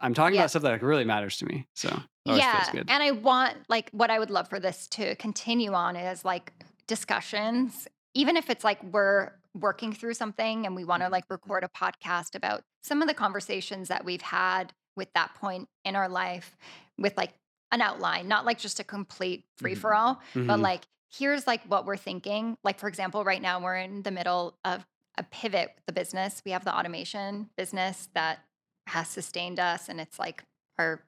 I'm 0.01 0.15
talking 0.15 0.35
Yeah. 0.37 0.43
about 0.43 0.51
stuff 0.51 0.63
that 0.63 0.83
really 0.83 1.05
matters 1.05 1.37
to 1.39 1.47
me. 1.47 1.67
So 1.75 1.89
yeah, 2.25 2.73
and 2.89 3.03
I 3.03 3.11
want 3.11 3.57
like 3.69 3.91
what 3.91 4.11
I 4.11 4.19
would 4.19 4.31
love 4.31 4.49
for 4.49 4.59
this 4.61 4.87
to 4.89 5.15
continue 5.17 5.73
on 5.75 5.97
is 5.97 6.25
like 6.25 6.53
discussions, 6.87 7.89
even 8.15 8.37
if 8.37 8.49
it's 8.49 8.65
like 8.65 8.83
we're 8.85 9.33
working 9.55 9.93
through 9.93 10.15
something 10.15 10.65
and 10.65 10.75
we 10.77 10.85
want 10.85 11.03
to 11.03 11.09
like 11.09 11.25
record 11.29 11.65
a 11.65 11.69
podcast 11.69 12.35
about 12.35 12.63
some 12.83 13.03
of 13.03 13.09
the 13.09 13.15
conversations 13.15 13.89
that 13.89 14.05
we've 14.05 14.23
had 14.23 14.73
with 14.97 15.09
that 15.15 15.35
point 15.35 15.69
in 15.85 15.97
our 15.97 16.09
life 16.09 16.57
with 16.99 17.17
like 17.17 17.35
an 17.71 17.81
outline, 17.83 18.29
not 18.29 18.45
like 18.47 18.59
just 18.59 18.81
a 18.81 18.85
complete 18.85 19.45
free 19.59 19.75
for 19.75 19.95
all, 19.95 20.21
but 20.35 20.59
Mhm. 20.59 20.63
like 20.63 20.83
here's 21.11 21.47
like 21.47 21.63
what 21.65 21.85
we're 21.85 21.97
thinking. 21.97 22.57
Like 22.65 22.79
for 22.79 22.89
example, 22.89 23.25
right 23.25 23.43
now 23.43 23.61
we're 23.61 23.77
in 23.77 24.03
the 24.03 24.11
middle 24.11 24.57
of 24.65 24.87
a 25.19 25.23
pivot 25.25 25.73
with 25.75 25.87
the 25.87 25.93
business. 25.93 26.43
We 26.45 26.53
have 26.53 26.65
the 26.65 26.77
automation 26.77 27.51
business 27.57 28.09
that 28.15 28.41
has 28.87 29.09
sustained 29.09 29.61
us 29.61 29.89
and 29.89 30.01
it's 30.01 30.19
like 30.19 30.45
our 30.79 31.03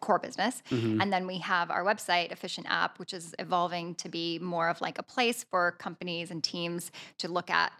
core 0.00 0.18
business. 0.18 0.62
Mhm. 0.70 1.02
And 1.02 1.12
then 1.12 1.26
we 1.26 1.38
have 1.38 1.70
our 1.70 1.84
website, 1.84 2.32
Efficient 2.32 2.66
App, 2.70 2.98
which 2.98 3.12
is 3.12 3.34
evolving 3.38 3.94
to 3.96 4.08
be 4.08 4.38
more 4.38 4.68
of 4.68 4.80
like 4.80 4.98
a 4.98 5.02
place 5.02 5.44
for 5.44 5.72
companies 5.72 6.30
and 6.30 6.42
teams 6.42 6.90
to 7.18 7.28
look 7.28 7.50
at 7.50 7.72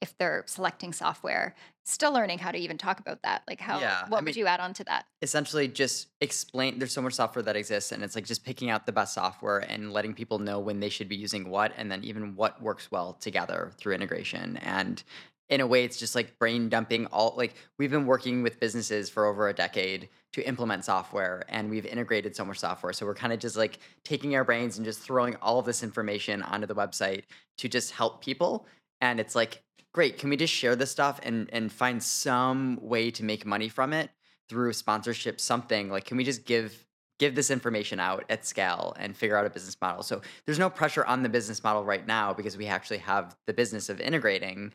if 0.00 0.16
they're 0.18 0.44
selecting 0.46 0.92
software. 0.92 1.54
Still 1.84 2.12
learning 2.12 2.38
how 2.40 2.50
to 2.50 2.58
even 2.58 2.76
talk 2.78 2.98
about 3.00 3.22
that. 3.22 3.42
Like 3.48 3.60
how 3.60 3.78
Yeah, 3.80 4.02
I 4.04 4.08
what 4.08 4.18
mean- 4.20 4.26
would 4.26 4.36
you 4.36 4.46
add 4.46 4.60
on 4.60 4.72
to 4.74 4.84
that? 4.84 5.06
essentially 5.22 5.68
just 5.68 6.08
explain 6.20 6.78
there's 6.78 6.92
so 6.92 7.00
much 7.02 7.14
software 7.14 7.42
that 7.42 7.56
exists 7.56 7.92
and 7.92 8.02
it's 8.02 8.14
like 8.14 8.26
just 8.26 8.44
picking 8.44 8.70
out 8.70 8.86
the 8.86 8.92
best 8.92 9.14
software 9.14 9.58
and 9.60 9.92
letting 9.92 10.12
people 10.14 10.38
know 10.38 10.58
when 10.60 10.80
they 10.80 10.88
should 10.88 11.08
be 11.08 11.16
using 11.16 11.48
what 11.48 11.72
and 11.76 11.90
then 11.90 12.02
even 12.04 12.34
what 12.36 12.60
works 12.60 12.90
well 12.90 13.14
together 13.14 13.72
through 13.78 13.94
integration 13.94 14.56
and 14.58 15.02
in 15.48 15.60
a 15.60 15.66
way 15.66 15.84
it's 15.84 15.96
just 15.96 16.14
like 16.16 16.36
brain 16.40 16.68
dumping 16.68 17.06
all 17.06 17.32
like 17.36 17.54
we've 17.78 17.90
been 17.92 18.04
working 18.06 18.42
with 18.42 18.58
businesses 18.60 19.08
for 19.08 19.24
over 19.26 19.48
a 19.48 19.54
decade 19.54 20.08
to 20.32 20.46
implement 20.46 20.84
software 20.84 21.44
and 21.48 21.70
we've 21.70 21.86
integrated 21.86 22.34
so 22.36 22.44
much 22.44 22.58
software 22.58 22.92
so 22.92 23.06
we're 23.06 23.14
kind 23.14 23.32
of 23.32 23.38
just 23.38 23.56
like 23.56 23.78
taking 24.04 24.34
our 24.34 24.44
brains 24.44 24.76
and 24.76 24.84
just 24.84 25.00
throwing 25.00 25.34
all 25.36 25.58
of 25.60 25.64
this 25.64 25.82
information 25.84 26.42
onto 26.42 26.66
the 26.66 26.74
website 26.74 27.22
to 27.56 27.68
just 27.68 27.92
help 27.92 28.20
people 28.22 28.66
and 29.00 29.18
it's 29.20 29.34
like 29.36 29.62
great 29.96 30.18
can 30.18 30.28
we 30.28 30.36
just 30.36 30.52
share 30.52 30.76
this 30.76 30.90
stuff 30.90 31.18
and 31.22 31.48
and 31.54 31.72
find 31.72 32.02
some 32.02 32.78
way 32.82 33.10
to 33.10 33.24
make 33.24 33.46
money 33.46 33.66
from 33.66 33.94
it 33.94 34.10
through 34.46 34.70
sponsorship 34.70 35.40
something 35.40 35.88
like 35.88 36.04
can 36.04 36.18
we 36.18 36.22
just 36.22 36.44
give 36.44 36.84
give 37.18 37.34
this 37.34 37.50
information 37.50 37.98
out 37.98 38.22
at 38.28 38.44
scale 38.44 38.94
and 38.98 39.16
figure 39.16 39.38
out 39.38 39.46
a 39.46 39.48
business 39.48 39.74
model 39.80 40.02
so 40.02 40.20
there's 40.44 40.58
no 40.58 40.68
pressure 40.68 41.02
on 41.06 41.22
the 41.22 41.30
business 41.30 41.64
model 41.64 41.82
right 41.82 42.06
now 42.06 42.34
because 42.34 42.58
we 42.58 42.66
actually 42.66 42.98
have 42.98 43.34
the 43.46 43.54
business 43.54 43.88
of 43.88 43.98
integrating 43.98 44.70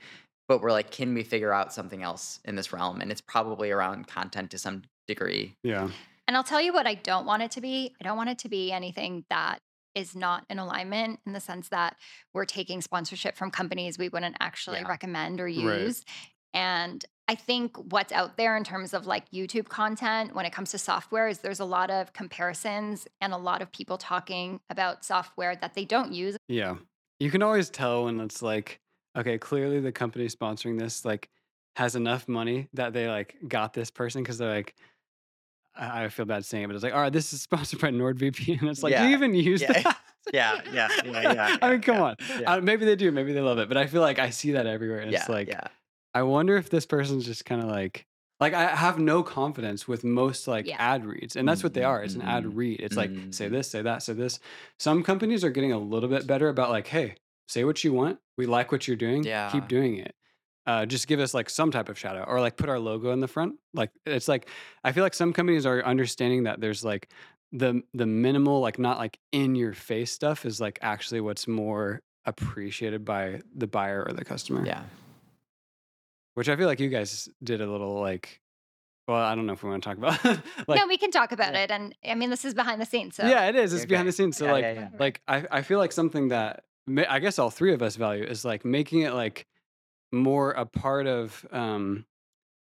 but 0.47 0.59
we're 0.59 0.71
like 0.71 0.89
can 0.89 1.13
we 1.13 1.21
figure 1.21 1.53
out 1.53 1.71
something 1.71 2.01
else 2.01 2.39
in 2.45 2.55
this 2.55 2.73
realm 2.73 2.99
and 2.99 3.11
it's 3.11 3.21
probably 3.21 3.69
around 3.69 4.07
content 4.07 4.49
to 4.49 4.57
some 4.57 4.81
degree 5.07 5.55
Yeah. 5.61 5.87
And 6.27 6.37
I'll 6.37 6.43
tell 6.45 6.61
you 6.61 6.71
what 6.71 6.87
I 6.87 6.93
don't 6.93 7.25
want 7.25 7.43
it 7.43 7.51
to 7.51 7.61
be. 7.61 7.93
I 7.99 8.05
don't 8.05 8.15
want 8.15 8.29
it 8.29 8.39
to 8.39 8.47
be 8.47 8.71
anything 8.71 9.25
that 9.29 9.59
is 9.95 10.15
not 10.15 10.45
in 10.49 10.59
alignment 10.59 11.19
in 11.25 11.33
the 11.33 11.39
sense 11.39 11.69
that 11.69 11.95
we're 12.33 12.45
taking 12.45 12.81
sponsorship 12.81 13.35
from 13.35 13.51
companies 13.51 13.97
we 13.97 14.09
wouldn't 14.09 14.37
actually 14.39 14.79
Yeah. 14.79 14.87
recommend 14.87 15.39
or 15.41 15.47
use. 15.47 16.03
And 16.53 17.03
I 17.27 17.35
think 17.35 17.77
what's 17.77 18.11
out 18.11 18.35
there 18.35 18.57
in 18.57 18.63
terms 18.63 18.93
of 18.93 19.05
like 19.07 19.29
YouTube 19.31 19.69
content 19.69 20.35
when 20.35 20.45
it 20.45 20.51
comes 20.51 20.71
to 20.71 20.77
software 20.77 21.27
is 21.29 21.39
there's 21.39 21.61
a 21.61 21.65
lot 21.65 21.89
of 21.89 22.11
comparisons 22.13 23.07
and 23.21 23.31
a 23.33 23.37
lot 23.37 23.61
of 23.61 23.71
people 23.71 23.97
talking 23.97 24.59
about 24.69 25.05
software 25.05 25.55
that 25.55 25.73
they 25.73 25.85
don't 25.85 26.11
use. 26.11 26.35
Yeah. 26.47 26.75
You 27.19 27.31
can 27.31 27.41
always 27.41 27.69
tell 27.69 28.05
when 28.05 28.19
it's 28.19 28.41
like, 28.41 28.81
okay, 29.17 29.37
clearly 29.37 29.79
the 29.79 29.91
company 29.91 30.27
sponsoring 30.27 30.77
this 30.77 31.05
like 31.05 31.29
has 31.77 31.95
enough 31.95 32.27
money 32.27 32.67
that 32.73 32.91
they 32.91 33.07
like 33.07 33.37
got 33.47 33.73
this 33.73 33.89
person 33.91 34.23
because 34.23 34.37
they're 34.37 34.53
like, 34.53 34.75
I 35.75 36.09
feel 36.09 36.25
bad 36.25 36.45
saying 36.45 36.65
it, 36.65 36.67
but 36.67 36.75
it's 36.75 36.83
like, 36.83 36.93
all 36.93 37.01
right, 37.01 37.13
this 37.13 37.33
is 37.33 37.41
sponsored 37.47 37.79
by 37.79 37.89
NordVPN. 37.91 38.59
And 38.61 38.69
it's 38.69 38.83
like, 38.83 38.95
do 38.97 39.03
you 39.05 39.09
even 39.15 39.33
use 39.33 39.61
Yeah. 39.61 39.73
that? 39.81 39.97
yeah 40.33 40.61
yeah 40.71 40.87
yeah 41.03 41.33
yeah 41.33 41.57
I 41.63 41.71
mean, 41.71 41.81
come 41.81 41.97
on. 41.97 42.15
yeah. 42.39 42.53
Uh, 42.53 42.61
maybe 42.61 42.85
they 42.85 42.95
do, 42.95 43.11
maybe 43.11 43.33
they 43.33 43.41
love 43.41 43.57
it, 43.57 43.67
but 43.67 43.75
I 43.75 43.87
feel 43.87 44.01
like 44.01 44.19
I 44.19 44.29
see 44.29 44.51
that 44.51 44.67
everywhere. 44.67 44.99
And 44.99 45.11
yeah 45.11 45.19
it's 45.19 45.29
like, 45.29 45.47
yeah 45.47 45.67
I 46.13 46.21
wonder 46.23 46.57
if 46.57 46.69
this 46.69 46.85
person's 46.85 47.25
just 47.25 47.43
kind 47.45 47.61
of 47.61 47.67
like, 47.67 48.05
like 48.39 48.53
I 48.53 48.75
have 48.75 48.99
no 48.99 49.23
confidence 49.23 49.87
with 49.87 50.03
most 50.03 50.47
like 50.47 50.67
Yeah. 50.67 50.75
ad 50.79 51.05
reads, 51.05 51.35
and 51.35 51.47
that's 51.47 51.63
what 51.63 51.73
they 51.73 51.81
Mhm, 51.81 51.87
are. 51.89 52.03
It's 52.03 52.15
an 52.15 52.21
ad 52.21 52.43
mhm, 52.45 52.51
read. 52.55 52.79
It's 52.81 52.97
like 52.97 53.11
say 53.31 53.47
mhm. 53.47 53.51
this, 53.51 53.69
say 53.71 53.81
that, 53.81 54.03
say 54.03 54.13
this. 54.13 54.39
Some 54.77 55.03
companies 55.03 55.43
are 55.43 55.49
getting 55.49 55.71
a 55.71 55.79
little 55.79 56.09
bit 56.09 56.27
better 56.27 56.49
about 56.49 56.69
like, 56.69 56.87
hey, 56.87 57.15
say 57.47 57.63
what 57.63 57.83
you 57.83 57.91
want. 57.93 58.19
We 58.37 58.45
like 58.45 58.71
what 58.71 58.87
you're 58.87 58.97
doing. 58.97 59.23
Yeah. 59.23 59.49
Keep 59.51 59.67
doing 59.69 59.97
it. 59.97 60.15
Uh, 60.67 60.85
just 60.85 61.07
give 61.07 61.19
us 61.19 61.33
like 61.33 61.49
some 61.49 61.71
type 61.71 61.89
of 61.89 61.97
shout 61.97 62.15
out 62.15 62.27
or 62.27 62.39
like 62.39 62.55
put 62.55 62.69
our 62.69 62.79
logo 62.79 63.11
in 63.11 63.19
the 63.19 63.27
front. 63.27 63.55
Like 63.73 63.89
it's 64.05 64.27
like 64.27 64.47
I 64.83 64.91
feel 64.91 65.03
like 65.03 65.15
some 65.15 65.33
companies 65.33 65.65
are 65.65 65.83
understanding 65.83 66.43
that 66.43 66.61
there's 66.61 66.83
like 66.83 67.09
the 67.51 67.81
the 67.95 68.05
minimal 68.05 68.59
like 68.61 68.77
not 68.77 68.97
like 68.99 69.17
in 69.31 69.55
your 69.55 69.73
face 69.73 70.11
stuff 70.11 70.45
is 70.45 70.61
like 70.61 70.77
actually 70.83 71.19
what's 71.19 71.47
more 71.47 72.01
appreciated 72.25 73.03
by 73.03 73.41
the 73.55 73.65
buyer 73.67 74.05
or 74.07 74.13
the 74.13 74.23
customer. 74.23 74.63
Yeah. 74.65 74.83
Which 76.35 76.47
I 76.47 76.55
feel 76.55 76.67
like 76.67 76.79
you 76.79 76.89
guys 76.89 77.27
did 77.43 77.61
a 77.61 77.69
little 77.69 77.99
like 77.99 78.39
well, 79.07 79.17
I 79.19 79.33
don't 79.35 79.47
know 79.47 79.53
if 79.53 79.63
we 79.63 79.69
want 79.69 79.83
to 79.83 79.89
talk 79.89 79.97
about 79.97 80.23
like 80.67 80.79
no, 80.79 80.87
we 80.87 80.97
can 80.97 81.11
talk 81.11 81.31
about 81.31 81.53
Yeah. 81.53 81.63
it. 81.63 81.71
And 81.71 81.95
I 82.07 82.15
mean, 82.15 82.29
this 82.29 82.45
is 82.45 82.53
behind 82.53 82.79
the 82.79 82.85
scenes. 82.85 83.15
So 83.15 83.25
Yeah, 83.27 83.47
it 83.49 83.55
is. 83.55 83.73
It's 83.73 83.81
Okay. 83.83 83.89
behind 83.89 84.07
the 84.07 84.11
scenes. 84.13 84.37
So 84.37 84.45
Yeah, 84.45 84.51
like 84.51 84.63
yeah, 84.63 84.73
yeah. 84.73 84.87
like 84.99 85.21
I, 85.27 85.45
I 85.51 85.61
feel 85.63 85.79
like 85.79 85.91
something 85.91 86.29
that 86.29 86.63
I 87.09 87.19
guess 87.19 87.39
all 87.39 87.49
three 87.49 87.73
of 87.73 87.81
us 87.81 87.95
value 87.95 88.23
is 88.23 88.45
like 88.45 88.63
making 88.63 89.01
it 89.01 89.13
like 89.13 89.45
more 90.11 90.51
a 90.51 90.65
part 90.65 91.07
of 91.07 91.45
um 91.51 92.05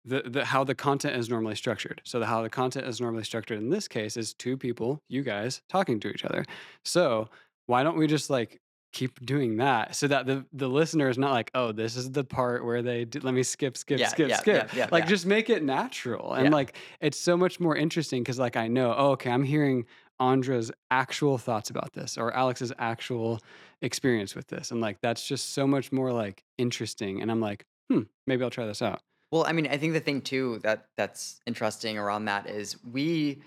the, 0.04 0.22
the 0.22 0.44
how 0.44 0.64
the 0.64 0.74
content 0.74 1.16
is 1.16 1.28
normally 1.28 1.54
structured. 1.54 2.00
So 2.04 2.18
the 2.20 2.26
how 2.26 2.42
the 2.42 2.48
content 2.50 2.86
is 2.86 3.00
normally 3.00 3.24
structured 3.24 3.58
in 3.58 3.68
this 3.68 3.86
case 3.86 4.16
is 4.16 4.32
two 4.32 4.56
people, 4.56 5.02
you 5.08 5.22
guys, 5.22 5.60
talking 5.68 6.00
to 6.00 6.08
each 6.08 6.24
other. 6.24 6.44
So 6.84 7.28
why 7.66 7.82
don't 7.82 7.98
we 7.98 8.06
just 8.06 8.30
like 8.30 8.60
keep 8.92 9.24
doing 9.24 9.58
that 9.58 9.94
so 9.94 10.08
that 10.08 10.26
the 10.26 10.44
the 10.52 10.68
listener 10.68 11.08
is 11.08 11.18
not 11.18 11.32
like, 11.32 11.50
oh, 11.54 11.70
this 11.70 11.96
is 11.96 12.10
the 12.10 12.24
part 12.24 12.64
where 12.64 12.82
they 12.82 13.04
do, 13.04 13.20
let 13.20 13.34
me 13.34 13.42
skip, 13.42 13.76
skip, 13.76 14.00
Yeah, 14.00 14.08
skip, 14.08 14.28
yeah, 14.30 14.36
skip. 14.38 14.74
yeah, 14.74 14.88
like 14.90 15.06
just 15.06 15.26
make 15.26 15.50
it 15.50 15.62
natural 15.62 16.32
and 16.32 16.50
like 16.52 16.76
it's 17.00 17.18
so 17.18 17.36
much 17.36 17.60
more 17.60 17.76
interesting 17.76 18.22
because 18.22 18.38
like 18.38 18.56
I 18.56 18.68
know, 18.68 18.94
oh, 18.96 19.10
okay, 19.10 19.30
I'm 19.30 19.44
hearing 19.44 19.84
Andra's 20.20 20.70
actual 20.90 21.38
thoughts 21.38 21.70
about 21.70 21.92
this 21.94 22.18
or 22.18 22.32
Alex's 22.32 22.72
actual 22.78 23.40
experience 23.82 24.34
with 24.34 24.46
this. 24.48 24.70
And 24.70 24.80
like 24.80 24.98
that's 25.00 25.26
just 25.26 25.54
so 25.54 25.66
much 25.66 25.90
more 25.92 26.12
like 26.12 26.44
interesting. 26.58 27.22
And 27.22 27.30
I'm 27.30 27.40
like, 27.40 27.64
hmm, 27.90 28.02
maybe 28.26 28.44
I'll 28.44 28.50
try 28.50 28.66
this 28.66 28.82
out. 28.82 29.00
Well, 29.32 29.44
I 29.46 29.52
mean, 29.52 29.66
I 29.68 29.76
think 29.76 29.92
the 29.94 30.00
thing 30.00 30.20
too 30.20 30.60
that 30.62 30.86
that's 30.96 31.40
interesting 31.46 31.96
around 31.98 32.26
that 32.26 32.48
is 32.48 32.76
we 32.84 33.40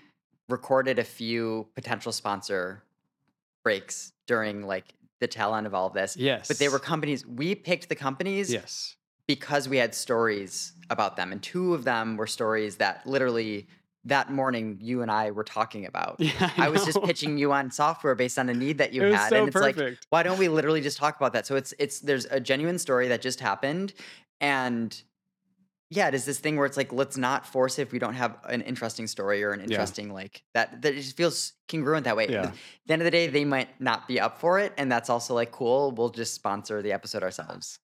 recorded 0.48 0.98
a 0.98 1.04
few 1.04 1.68
potential 1.74 2.10
sponsor 2.12 2.82
breaks 3.62 4.12
during 4.26 4.66
like 4.66 4.94
the 5.20 5.26
tail 5.28 5.54
end 5.54 5.66
of 5.66 5.74
all 5.74 5.86
of 5.86 5.92
this. 5.94 6.16
Yes. 6.16 6.48
But 6.48 6.58
they 6.58 6.68
were 6.68 6.78
companies 6.78 7.26
we 7.26 7.54
picked 7.54 7.88
the 7.88 7.94
companies 7.94 8.52
Yes. 8.52 8.96
because 9.28 9.68
we 9.68 9.76
had 9.76 9.94
stories 9.94 10.72
about 10.90 11.16
them 11.16 11.32
and 11.32 11.42
two 11.42 11.72
of 11.74 11.84
them 11.84 12.16
were 12.16 12.26
stories 12.26 12.76
that 12.76 13.06
literally 13.06 13.66
that 14.06 14.30
morning 14.30 14.78
you 14.82 15.00
and 15.02 15.10
I 15.10 15.30
were 15.30 15.44
talking 15.44 15.86
about. 15.86 16.16
Yeah. 16.18 16.50
I 16.58 16.68
was 16.68 16.84
just 16.84 17.02
pitching 17.04 17.38
you 17.38 17.52
on 17.52 17.70
software 17.70 18.14
based 18.14 18.38
on 18.38 18.48
a 18.48 18.54
need 18.54 18.78
that 18.78 18.92
you 18.92 19.02
It 19.04 19.14
had 19.14 19.28
so 19.30 19.36
and 19.38 19.48
it's 19.48 19.56
like 19.56 19.78
why 20.10 20.22
don't 20.22 20.38
we 20.38 20.48
literally 20.48 20.80
just 20.82 20.98
talk 20.98 21.16
about 21.16 21.32
that 21.32 21.46
so 21.46 21.56
it's 21.56 21.72
it's 21.78 22.00
there's 22.00 22.24
a 22.26 22.38
genuine 22.40 22.78
story 22.78 23.08
that 23.08 23.22
just 23.22 23.40
happened 23.40 23.94
and 24.40 25.02
yeah 25.90 26.08
it 26.08 26.14
is 26.14 26.24
this 26.24 26.38
thing 26.38 26.56
where 26.56 26.66
it's 26.66 26.76
like 26.76 26.92
let's 26.92 27.16
not 27.16 27.46
force 27.46 27.78
it 27.78 27.82
if 27.82 27.92
we 27.92 27.98
don't 27.98 28.14
have 28.14 28.36
an 28.48 28.60
interesting 28.62 29.06
story 29.06 29.42
or 29.44 29.52
an 29.52 29.60
interesting 29.60 30.12
like 30.12 30.42
that 30.54 30.82
that 30.82 30.92
it 30.92 30.96
just 30.96 31.16
feels 31.16 31.52
congruent 31.68 32.04
that 32.04 32.16
way 32.16 32.26
Yeah. 32.28 32.42
at 32.44 32.54
the 32.86 32.92
end 32.92 33.02
of 33.02 33.04
the 33.04 33.10
day 33.10 33.26
they 33.28 33.44
might 33.44 33.68
not 33.80 34.06
be 34.08 34.18
up 34.20 34.38
for 34.38 34.58
it 34.58 34.72
and 34.76 34.90
that's 34.90 35.08
also 35.08 35.34
like 35.34 35.52
cool 35.52 35.92
we'll 35.92 36.10
just 36.10 36.34
sponsor 36.34 36.82
the 36.82 36.92
episode 36.92 37.22
ourselves 37.22 37.78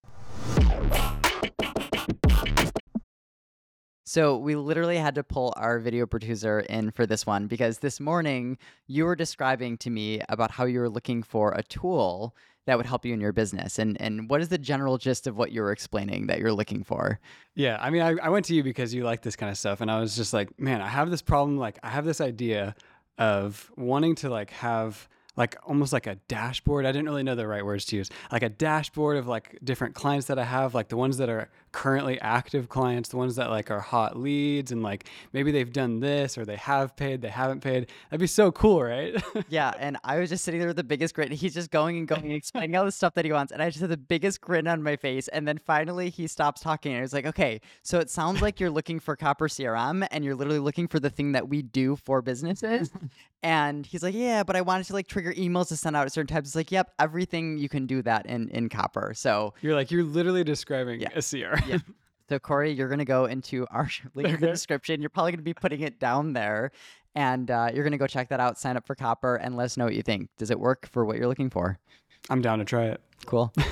So 4.10 4.36
we 4.36 4.56
literally 4.56 4.96
had 4.96 5.14
to 5.14 5.22
pull 5.22 5.54
our 5.56 5.78
video 5.78 6.04
producer 6.04 6.58
in 6.58 6.90
for 6.90 7.06
this 7.06 7.24
one 7.24 7.46
because 7.46 7.78
this 7.78 8.00
morning 8.00 8.58
you 8.88 9.04
were 9.04 9.14
describing 9.14 9.76
to 9.76 9.88
me 9.88 10.20
about 10.28 10.50
how 10.50 10.64
you 10.64 10.80
were 10.80 10.88
looking 10.88 11.22
for 11.22 11.52
a 11.52 11.62
tool 11.62 12.34
that 12.66 12.76
would 12.76 12.86
help 12.86 13.04
you 13.04 13.14
in 13.14 13.20
your 13.20 13.32
business. 13.32 13.78
And 13.78 13.96
and 14.02 14.28
what 14.28 14.40
is 14.40 14.48
the 14.48 14.58
general 14.58 14.98
gist 14.98 15.28
of 15.28 15.36
what 15.36 15.52
you 15.52 15.62
were 15.62 15.70
explaining 15.70 16.26
that 16.26 16.40
you're 16.40 16.52
looking 16.52 16.82
for? 16.82 17.20
Yeah, 17.54 17.78
I 17.80 17.90
mean, 17.90 18.02
I, 18.02 18.16
I 18.20 18.30
went 18.30 18.46
to 18.46 18.54
you 18.56 18.64
because 18.64 18.92
you 18.92 19.04
like 19.04 19.22
this 19.22 19.36
kind 19.36 19.48
of 19.48 19.56
stuff, 19.56 19.80
and 19.80 19.88
I 19.88 20.00
was 20.00 20.16
just 20.16 20.32
like, 20.32 20.58
man, 20.58 20.80
I 20.80 20.88
have 20.88 21.08
this 21.08 21.22
problem. 21.22 21.56
Like, 21.56 21.78
I 21.84 21.90
have 21.90 22.04
this 22.04 22.20
idea 22.20 22.74
of 23.16 23.70
wanting 23.76 24.16
to 24.16 24.28
like 24.28 24.50
have 24.50 25.08
like 25.36 25.56
almost 25.64 25.92
like 25.92 26.06
a 26.06 26.16
dashboard. 26.28 26.86
I 26.86 26.92
didn't 26.92 27.06
really 27.06 27.22
know 27.22 27.34
the 27.34 27.46
right 27.46 27.64
words 27.64 27.84
to 27.86 27.96
use. 27.96 28.10
Like 28.32 28.42
a 28.42 28.48
dashboard 28.48 29.16
of 29.16 29.26
like 29.26 29.58
different 29.62 29.94
clients 29.94 30.26
that 30.26 30.38
I 30.38 30.44
have, 30.44 30.74
like 30.74 30.88
the 30.88 30.96
ones 30.96 31.18
that 31.18 31.28
are 31.28 31.48
currently 31.72 32.20
active 32.20 32.68
clients, 32.68 33.10
the 33.10 33.16
ones 33.16 33.36
that 33.36 33.50
like 33.50 33.70
are 33.70 33.80
hot 33.80 34.16
leads, 34.18 34.72
and 34.72 34.82
like 34.82 35.08
maybe 35.32 35.52
they've 35.52 35.72
done 35.72 36.00
this 36.00 36.36
or 36.36 36.44
they 36.44 36.56
have 36.56 36.96
paid, 36.96 37.22
they 37.22 37.28
haven't 37.28 37.60
paid. 37.60 37.88
That'd 38.10 38.20
be 38.20 38.26
so 38.26 38.50
cool, 38.50 38.82
right? 38.82 39.22
Yeah, 39.48 39.72
and 39.78 39.96
I 40.04 40.18
was 40.18 40.30
just 40.30 40.44
sitting 40.44 40.58
there 40.58 40.68
with 40.68 40.76
the 40.76 40.84
biggest 40.84 41.14
grin. 41.14 41.30
He's 41.30 41.54
just 41.54 41.70
going 41.70 41.96
and 41.96 42.08
going 42.08 42.22
and 42.22 42.32
explaining 42.32 42.74
all 42.76 42.84
the 42.84 42.92
stuff 42.92 43.14
that 43.14 43.24
he 43.24 43.32
wants, 43.32 43.52
and 43.52 43.62
I 43.62 43.70
just 43.70 43.80
had 43.80 43.90
the 43.90 43.96
biggest 43.96 44.40
grin 44.40 44.66
on 44.66 44.82
my 44.82 44.96
face. 44.96 45.28
And 45.28 45.46
then 45.46 45.58
finally, 45.58 46.10
he 46.10 46.26
stops 46.26 46.60
talking, 46.60 46.92
and 46.92 46.98
I 46.98 47.02
was 47.02 47.12
like, 47.12 47.26
"Okay, 47.26 47.60
so 47.82 47.98
it 47.98 48.10
sounds 48.10 48.42
like 48.42 48.58
you're 48.58 48.70
looking 48.70 48.98
for 48.98 49.16
Copper 49.16 49.48
CRM, 49.48 50.06
and 50.10 50.24
you're 50.24 50.34
literally 50.34 50.58
looking 50.58 50.88
for 50.88 50.98
the 50.98 51.10
thing 51.10 51.32
that 51.32 51.48
we 51.48 51.62
do 51.62 51.96
for 51.96 52.20
businesses." 52.20 52.90
and 53.42 53.86
he's 53.86 54.02
like, 54.02 54.14
"Yeah, 54.14 54.42
but 54.42 54.56
I 54.56 54.60
wanted 54.60 54.86
to 54.88 54.92
like 54.92 55.08
trigger 55.22 55.32
emails 55.40 55.68
to 55.68 55.76
send 55.76 55.96
out 55.96 56.06
at 56.06 56.12
certain 56.12 56.34
times." 56.34 56.48
It's 56.48 56.56
like, 56.56 56.70
"Yep, 56.72 56.92
everything 56.98 57.58
you 57.58 57.68
can 57.68 57.86
do 57.86 58.02
that 58.02 58.26
in 58.26 58.48
in 58.50 58.68
Copper." 58.68 59.12
So, 59.14 59.54
You're 59.62 59.74
like, 59.74 59.90
you're 59.90 60.04
literally 60.04 60.44
describing 60.44 61.00
Yeah. 61.00 61.08
a 61.14 61.22
CR. 61.22 61.58
yeah. 61.68 61.78
So 62.28 62.38
Cory, 62.38 62.70
you're 62.70 62.88
gonna 62.88 63.04
go 63.04 63.24
into 63.24 63.66
our 63.72 63.88
link 64.14 64.28
in 64.28 64.38
the 64.40 64.46
description. 64.46 65.00
You're 65.00 65.10
probably 65.10 65.32
gonna 65.32 65.42
be 65.42 65.52
putting 65.52 65.80
it 65.80 65.98
down 65.98 66.32
there, 66.32 66.70
and 67.16 67.50
uh, 67.50 67.70
you're 67.74 67.82
gonna 67.82 67.98
go 67.98 68.06
check 68.06 68.28
that 68.28 68.38
out. 68.38 68.56
Sign 68.56 68.76
up 68.76 68.86
for 68.86 68.94
Copper, 68.94 69.34
and 69.34 69.56
let 69.56 69.64
us 69.64 69.76
know 69.76 69.84
what 69.86 69.94
you 69.96 70.02
think. 70.02 70.28
Does 70.38 70.52
it 70.52 70.60
work 70.60 70.86
for 70.86 71.04
what 71.04 71.16
you're 71.16 71.26
looking 71.26 71.50
for? 71.50 71.80
I'm 72.28 72.40
down 72.40 72.60
to 72.60 72.64
try 72.64 72.84
it. 72.84 73.00
Cool. 73.26 73.52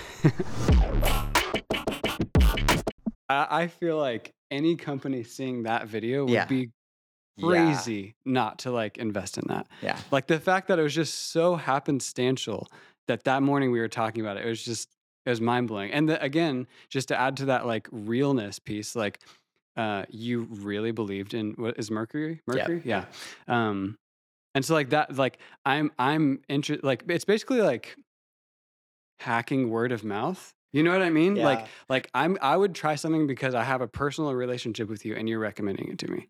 I, 3.28 3.46
I 3.62 3.66
feel 3.68 3.96
like 3.96 4.34
any 4.50 4.74
company 4.76 5.22
seeing 5.22 5.62
that 5.64 5.86
video 5.86 6.24
would 6.24 6.32
Yeah. 6.32 6.46
be 6.46 6.70
Yeah. 7.38 7.48
crazy 7.48 8.14
not 8.24 8.60
to 8.60 8.70
like 8.70 8.98
invest 8.98 9.38
in 9.38 9.44
that. 9.48 9.66
Yeah. 9.80 9.98
Like 10.10 10.26
the 10.26 10.40
fact 10.40 10.68
that 10.68 10.78
it 10.78 10.82
was 10.82 10.94
just 10.94 11.30
so 11.30 11.56
happenstantial 11.56 12.66
that 13.06 13.24
that 13.24 13.42
morning 13.42 13.72
we 13.72 13.80
were 13.80 13.88
talking 13.88 14.20
about 14.20 14.36
it, 14.36 14.44
it 14.44 14.48
was 14.48 14.62
just 14.62 14.88
it 15.24 15.30
was 15.30 15.40
mind 15.40 15.68
blowing. 15.68 15.92
And 15.92 16.08
the, 16.08 16.22
again, 16.22 16.66
just 16.88 17.08
to 17.08 17.20
add 17.20 17.36
to 17.38 17.46
that 17.46 17.66
like 17.66 17.88
realness 17.90 18.58
piece, 18.58 18.96
like 18.96 19.20
uh, 19.76 20.04
you 20.08 20.48
really 20.50 20.90
believed 20.90 21.34
in 21.34 21.52
what 21.52 21.78
is 21.78 21.90
Mercury? 21.90 22.42
Yeah. 22.46 22.54
Mercury, 22.54 22.82
yeah. 22.84 23.04
Um, 23.46 23.96
and 24.54 24.64
so 24.64 24.74
like 24.74 24.90
that, 24.90 25.16
like 25.16 25.38
I'm 25.64 25.92
I'm 25.98 26.40
interested. 26.48 26.84
Like 26.84 27.04
it's 27.08 27.24
basically 27.24 27.60
like 27.60 27.96
hacking 29.20 29.70
word 29.70 29.92
of 29.92 30.04
mouth. 30.04 30.54
You 30.72 30.82
know 30.82 30.92
what 30.92 31.02
I 31.02 31.10
mean? 31.10 31.36
Like 31.36 31.66
like 31.88 32.10
I'm 32.14 32.36
I 32.42 32.56
would 32.56 32.74
try 32.74 32.96
something 32.96 33.26
because 33.26 33.54
I 33.54 33.62
have 33.64 33.80
a 33.80 33.88
personal 33.88 34.34
relationship 34.34 34.88
with 34.88 35.04
you 35.04 35.14
and 35.14 35.28
you're 35.28 35.38
recommending 35.38 35.88
it 35.88 35.98
to 35.98 36.08
me. 36.10 36.28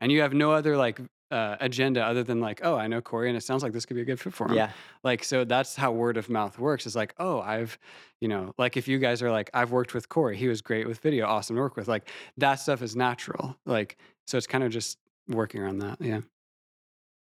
And 0.00 0.12
you 0.12 0.20
have 0.20 0.34
no 0.34 0.52
other 0.52 0.76
like 0.76 1.00
uh, 1.30 1.56
agenda 1.60 2.02
other 2.04 2.22
than 2.22 2.40
like, 2.40 2.60
oh, 2.62 2.76
I 2.76 2.86
know 2.86 3.00
Cory 3.00 3.28
and 3.28 3.36
it 3.36 3.40
sounds 3.42 3.62
like 3.62 3.72
this 3.72 3.84
could 3.86 3.94
be 3.96 4.02
a 4.02 4.04
good 4.04 4.20
fit 4.20 4.32
for 4.32 4.46
him. 4.48 4.54
Yeah. 4.54 4.70
Like 5.02 5.24
so 5.24 5.44
that's 5.44 5.74
how 5.74 5.90
word 5.92 6.16
of 6.16 6.28
mouth 6.28 6.58
works. 6.58 6.86
Is 6.86 6.94
like, 6.94 7.14
oh, 7.18 7.40
I've, 7.40 7.78
you 8.20 8.28
know, 8.28 8.54
like 8.58 8.76
if 8.76 8.86
you 8.86 8.98
guys 8.98 9.22
are 9.22 9.30
like, 9.30 9.50
I've 9.52 9.72
worked 9.72 9.92
with 9.94 10.08
Cory, 10.08 10.36
he 10.36 10.48
was 10.48 10.62
great 10.62 10.86
with 10.86 10.98
video, 11.00 11.26
awesome 11.26 11.56
to 11.56 11.62
work 11.62 11.76
with. 11.76 11.88
Like 11.88 12.08
that 12.36 12.56
stuff 12.56 12.82
is 12.82 12.94
natural. 12.94 13.56
Like 13.66 13.96
so 14.26 14.36
it's 14.38 14.46
kind 14.46 14.62
of 14.62 14.70
just 14.70 14.98
working 15.28 15.60
around 15.60 15.78
that. 15.80 16.00
Yeah. 16.00 16.20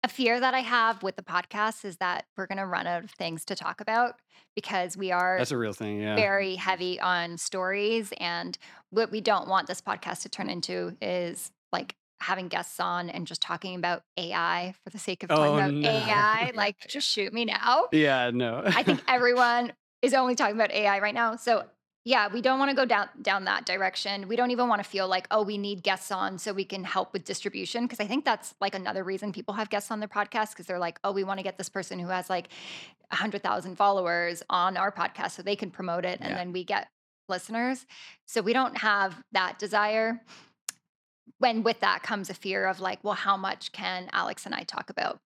a 0.02 0.08
fear 0.08 0.40
that 0.40 0.54
I 0.54 0.60
have 0.60 1.02
with 1.02 1.16
the 1.16 1.22
podcast 1.22 1.84
is 1.84 1.98
that 1.98 2.24
we're 2.38 2.46
going 2.46 2.56
to 2.58 2.66
run 2.66 2.86
out 2.86 3.04
of 3.04 3.10
things 3.10 3.44
to 3.46 3.54
talk 3.54 3.82
about 3.82 4.14
because 4.56 4.96
we 4.96 5.12
are 5.12 5.36
That's 5.36 5.50
a 5.50 5.58
real 5.58 5.74
thing. 5.74 6.00
Yeah. 6.00 6.16
very 6.16 6.56
heavy 6.56 6.98
on 6.98 7.36
stories. 7.36 8.12
And 8.18 8.56
what 8.88 9.10
we 9.10 9.20
don't 9.20 9.46
want 9.46 9.66
this 9.66 9.82
podcast 9.82 10.22
to 10.22 10.30
turn 10.30 10.48
into 10.48 10.96
is 11.02 11.50
like 11.70 11.94
having 12.20 12.48
guests 12.48 12.78
on 12.80 13.08
and 13.10 13.26
just 13.26 13.40
talking 13.42 13.74
about 13.76 14.02
AI 14.16 14.74
for 14.84 14.90
the 14.90 14.98
sake 14.98 15.22
of 15.22 15.28
talking 15.30 15.44
Oh, 15.44 15.54
about 15.54 15.72
no. 15.72 15.88
AI. 15.90 16.52
Like, 16.54 16.76
just 16.88 17.08
shoot 17.08 17.32
me 17.32 17.44
now. 17.44 17.88
Yeah, 17.92 18.30
no. 18.32 18.62
I 18.64 18.82
think 18.82 19.02
everyone 19.08 19.72
is 20.02 20.14
only 20.14 20.34
talking 20.34 20.54
about 20.56 20.70
AI 20.72 20.98
right 21.00 21.14
now. 21.14 21.36
So 21.36 21.64
yeah, 22.06 22.28
we 22.32 22.40
don't 22.40 22.58
want 22.58 22.70
to 22.70 22.74
go 22.74 22.86
down 22.86 23.08
down 23.20 23.44
that 23.44 23.66
direction. 23.66 24.26
We 24.26 24.34
don't 24.34 24.50
even 24.50 24.68
want 24.68 24.82
to 24.82 24.88
feel 24.88 25.06
like, 25.06 25.26
oh, 25.30 25.42
we 25.42 25.58
need 25.58 25.82
guests 25.82 26.10
on 26.10 26.38
so 26.38 26.52
we 26.54 26.64
can 26.64 26.82
help 26.82 27.12
with 27.12 27.24
distribution. 27.24 27.84
Because 27.84 28.00
I 28.00 28.06
think 28.06 28.24
that's 28.24 28.54
like 28.58 28.74
another 28.74 29.04
reason 29.04 29.32
people 29.32 29.52
have 29.54 29.68
guests 29.68 29.90
on 29.90 30.00
their 30.00 30.08
podcast 30.08 30.50
because 30.52 30.64
they're 30.64 30.78
like, 30.78 30.98
oh, 31.04 31.12
we 31.12 31.24
want 31.24 31.38
to 31.40 31.42
get 31.44 31.58
this 31.58 31.68
person 31.68 31.98
who 31.98 32.08
has 32.08 32.30
like 32.30 32.48
hundred 33.12 33.42
thousand 33.42 33.76
followers 33.76 34.42
on 34.48 34.76
our 34.78 34.90
podcast 34.90 35.32
so 35.32 35.42
they 35.42 35.56
can 35.56 35.70
promote 35.70 36.04
it 36.06 36.20
and 36.22 36.30
Yeah. 36.30 36.36
then 36.36 36.52
we 36.52 36.64
get 36.64 36.88
listeners. 37.28 37.84
So 38.26 38.40
we 38.40 38.52
don't 38.54 38.78
have 38.78 39.22
that 39.32 39.58
desire. 39.58 40.22
When 41.38 41.62
with 41.62 41.80
that 41.80 42.02
comes 42.02 42.30
a 42.30 42.34
fear 42.34 42.66
of 42.66 42.80
like, 42.80 43.02
well, 43.02 43.14
how 43.14 43.36
much 43.36 43.72
can 43.72 44.08
Alex 44.12 44.46
and 44.46 44.54
I 44.54 44.62
talk 44.62 44.90
about? 44.90 45.20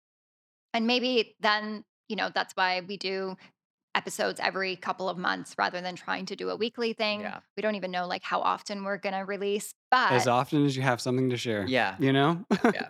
And 0.73 0.87
maybe 0.87 1.37
then, 1.41 1.85
you 2.09 2.17
know, 2.17 2.31
that's 2.33 2.55
why 2.55 2.83
we 2.87 2.97
do 2.97 3.37
episodes 3.95 4.41
every 4.43 4.77
couple 4.77 5.09
of 5.09 5.17
months 5.17 5.55
rather 5.57 5.81
than 5.81 5.95
trying 5.95 6.27
to 6.27 6.37
do 6.37 6.51
a 6.51 6.57
weekly 6.57 6.93
thing. 6.93 7.21
Yeah. 7.21 7.41
We 7.57 7.63
don't 7.63 7.77
even 7.77 7.91
know 7.91 8.07
like 8.07 8.23
how 8.23 8.41
often 8.41 8.85
we're 8.85 8.99
going 8.99 9.15
to 9.15 9.21
release, 9.21 9.75
but 9.91 10.13
as 10.13 10.27
often 10.27 10.65
as 10.65 10.77
you 10.77 10.83
have 10.83 11.01
something 11.01 11.31
to 11.31 11.37
share. 11.37 11.65
Yeah. 11.67 11.97
You 11.99 12.13
know? 12.13 12.45
Yeah. 12.65 12.89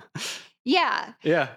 yeah. 0.64 1.12
yeah. 1.22 1.48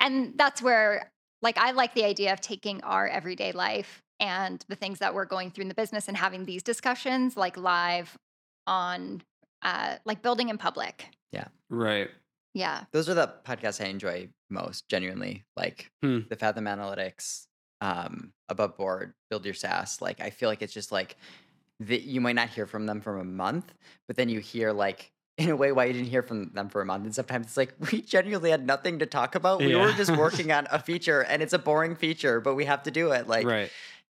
And 0.00 0.34
that's 0.36 0.60
where 0.60 1.12
like 1.42 1.58
I 1.58 1.70
like 1.72 1.94
the 1.94 2.04
idea 2.04 2.32
of 2.32 2.40
taking 2.40 2.82
our 2.82 3.06
everyday 3.06 3.52
life 3.52 4.02
and 4.20 4.64
the 4.68 4.74
things 4.74 4.98
that 4.98 5.14
we're 5.14 5.24
going 5.24 5.50
through 5.50 5.62
in 5.62 5.68
the 5.68 5.74
business 5.74 6.08
and 6.08 6.16
having 6.16 6.44
these 6.44 6.62
discussions 6.62 7.36
like 7.36 7.56
live 7.56 8.18
on 8.66 9.22
uh 9.62 9.96
like 10.04 10.22
building 10.22 10.48
in 10.48 10.58
public. 10.58 11.06
Yeah. 11.32 11.48
Right. 11.68 12.08
Yeah. 12.54 12.84
Those 12.92 13.08
are 13.08 13.14
the 13.14 13.32
podcasts 13.44 13.84
I 13.84 13.88
enjoy 13.88 14.28
most, 14.50 14.88
genuinely. 14.88 15.44
Like 15.56 15.90
Hmm. 16.02 16.20
the 16.28 16.36
Fathom 16.36 16.64
Analytics, 16.64 17.46
um, 17.80 18.32
Above 18.48 18.76
Board, 18.76 19.14
Build 19.30 19.44
Your 19.44 19.54
SaaS. 19.54 20.00
Like 20.00 20.20
I 20.20 20.30
feel 20.30 20.48
like 20.48 20.62
it's 20.62 20.72
just 20.72 20.90
like 20.92 21.16
that 21.80 22.02
you 22.02 22.20
might 22.20 22.34
not 22.34 22.48
hear 22.48 22.66
from 22.66 22.86
them 22.86 23.00
for 23.00 23.18
a 23.18 23.24
month, 23.24 23.72
but 24.06 24.16
then 24.16 24.28
you 24.28 24.40
hear 24.40 24.72
like 24.72 25.12
in 25.38 25.50
a 25.50 25.56
way 25.56 25.70
why 25.70 25.84
you 25.84 25.92
didn't 25.92 26.08
hear 26.08 26.22
from 26.22 26.50
them 26.54 26.68
for 26.68 26.80
a 26.80 26.84
month. 26.84 27.04
And 27.04 27.14
sometimes 27.14 27.46
it's 27.46 27.56
like 27.56 27.74
we 27.92 28.02
genuinely 28.02 28.50
had 28.50 28.66
nothing 28.66 28.98
to 28.98 29.06
talk 29.06 29.36
about. 29.36 29.60
We 29.60 29.76
were 29.76 29.92
just 29.92 30.16
working 30.16 30.50
on 30.58 30.66
a 30.72 30.80
feature 30.80 31.20
and 31.22 31.42
it's 31.42 31.52
a 31.52 31.58
boring 31.58 31.94
feature, 31.94 32.40
but 32.40 32.54
we 32.54 32.64
have 32.64 32.82
to 32.84 32.90
do 32.90 33.12
it. 33.12 33.28
Like 33.28 33.46
right. 33.46 33.70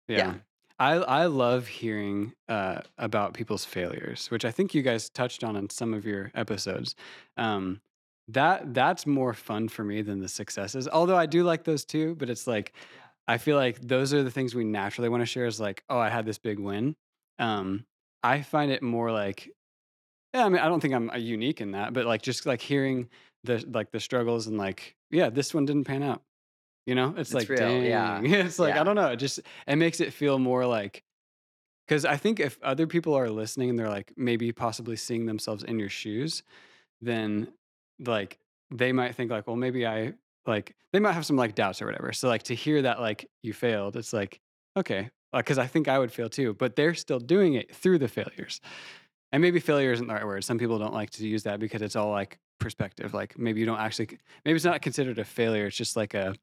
Yeah. 0.08 0.18
yeah. 0.18 0.34
I 0.82 0.94
I 0.96 1.26
love 1.28 1.68
hearing 1.68 2.34
uh, 2.50 2.80
about 2.98 3.36
people's 3.36 3.64
failures, 3.64 4.32
which 4.32 4.44
I 4.44 4.50
think 4.50 4.74
you 4.74 4.82
guys 4.82 5.12
touched 5.12 5.44
on 5.44 5.56
in 5.56 5.70
some 5.70 5.94
of 5.94 6.06
your 6.06 6.32
episodes. 6.34 6.96
Um, 7.38 7.82
that 8.30 8.74
that's 8.74 9.06
more 9.06 9.36
fun 9.36 9.70
for 9.70 9.84
me 9.84 10.02
than 10.02 10.20
the 10.20 10.28
successes. 10.28 10.88
Although 10.88 11.18
I 11.18 11.28
do 11.28 11.44
like 11.44 11.66
those 11.66 11.86
too, 11.86 12.16
but 12.16 12.32
it's 12.32 12.48
like 12.48 12.74
I 13.28 13.38
feel 13.38 13.58
like 13.58 13.80
those 13.80 14.12
are 14.12 14.24
the 14.24 14.32
things 14.32 14.56
we 14.56 14.64
naturally 14.64 15.08
want 15.08 15.22
to 15.22 15.28
share. 15.28 15.46
Is 15.46 15.60
like, 15.60 15.84
oh, 15.88 16.00
I 16.00 16.10
had 16.10 16.26
this 16.26 16.40
big 16.40 16.58
win. 16.58 16.96
Um, 17.38 17.86
I 18.24 18.42
find 18.42 18.72
it 18.72 18.82
more 18.82 19.12
like, 19.12 19.52
yeah. 20.34 20.46
I 20.46 20.50
mean, 20.50 20.62
I 20.62 20.68
don't 20.68 20.80
think 20.80 20.96
I'm 20.96 21.12
uh, 21.12 21.18
unique 21.18 21.62
in 21.62 21.72
that, 21.74 21.94
but 21.94 22.08
like 22.08 22.24
just 22.24 22.48
like 22.48 22.62
hearing 22.62 23.08
the 23.44 23.64
like 23.72 23.92
the 23.92 24.00
struggles 24.00 24.48
and 24.48 24.58
like, 24.58 24.96
yeah, 25.12 25.30
this 25.30 25.54
one 25.54 25.66
didn't 25.66 25.84
pan 25.84 26.02
out. 26.02 26.24
You 26.86 26.96
know, 26.96 27.10
it's, 27.18 27.30
It's 27.30 27.34
like, 27.34 27.50
real, 27.50 27.60
dang. 27.60 27.86
yeah, 27.86 28.22
It's 28.24 28.60
like 28.60 28.74
yeah. 28.76 28.82
I 28.82 28.84
don't 28.84 28.96
know. 28.96 29.12
It 29.12 29.18
just 29.18 29.40
it 29.68 29.76
makes 29.76 30.00
it 30.00 30.14
feel 30.14 30.40
more 30.40 30.66
like 30.66 31.04
because 31.88 32.06
I 32.06 32.18
think 32.18 32.40
if 32.40 32.58
other 32.64 32.88
people 32.88 33.14
are 33.14 33.30
listening 33.30 33.70
and 33.70 33.78
they're 33.78 33.90
like 33.90 34.14
maybe 34.18 34.52
possibly 34.52 34.96
seeing 34.96 35.26
themselves 35.26 35.64
in 35.64 35.78
your 35.80 35.90
shoes, 35.90 36.44
then 37.02 37.48
like 38.00 38.40
they 38.72 38.92
might 38.94 39.16
think 39.16 39.30
like, 39.32 39.46
well, 39.48 39.56
maybe 39.56 39.86
I 39.86 40.14
like 40.46 40.76
they 40.94 41.00
might 41.00 41.14
have 41.14 41.26
some 41.26 41.36
like 41.36 41.54
doubts 41.56 41.82
or 41.82 41.86
whatever. 41.86 42.14
So 42.14 42.28
like 42.28 42.44
to 42.44 42.56
hear 42.56 42.82
that 42.84 43.00
like 43.00 43.30
you 43.44 43.54
failed, 43.54 43.96
it's 43.96 44.14
like 44.14 44.40
okay, 44.78 45.10
because 45.34 45.58
I 45.58 45.68
think 45.68 45.88
I 45.88 46.00
would 46.00 46.12
fail 46.12 46.30
too, 46.30 46.54
but 46.54 46.76
they're 46.76 46.96
still 46.96 47.20
doing 47.20 47.54
it 47.54 47.76
through 47.76 48.00
the 48.00 48.08
failures. 48.08 48.60
And 49.34 49.42
maybe 49.42 49.60
failure 49.60 49.92
isn't 49.94 50.08
the 50.08 50.14
right 50.14 50.26
word. 50.26 50.44
Some 50.44 50.58
people 50.58 50.78
don't 50.80 50.94
like 50.94 51.10
to 51.12 51.28
use 51.28 51.44
that 51.44 51.60
because 51.60 51.82
it's 51.82 51.96
all 51.96 52.10
like 52.10 52.38
perspective. 52.60 53.14
Like 53.14 53.38
maybe 53.38 53.60
you 53.62 53.66
don't 53.66 53.80
actually, 53.80 54.18
maybe 54.44 54.56
it's 54.58 54.66
not 54.66 54.82
considered 54.82 55.20
a 55.20 55.24
failure. 55.24 55.68
It's 55.68 55.78
just 55.78 55.96
like 55.96 56.14
a, 56.14 56.36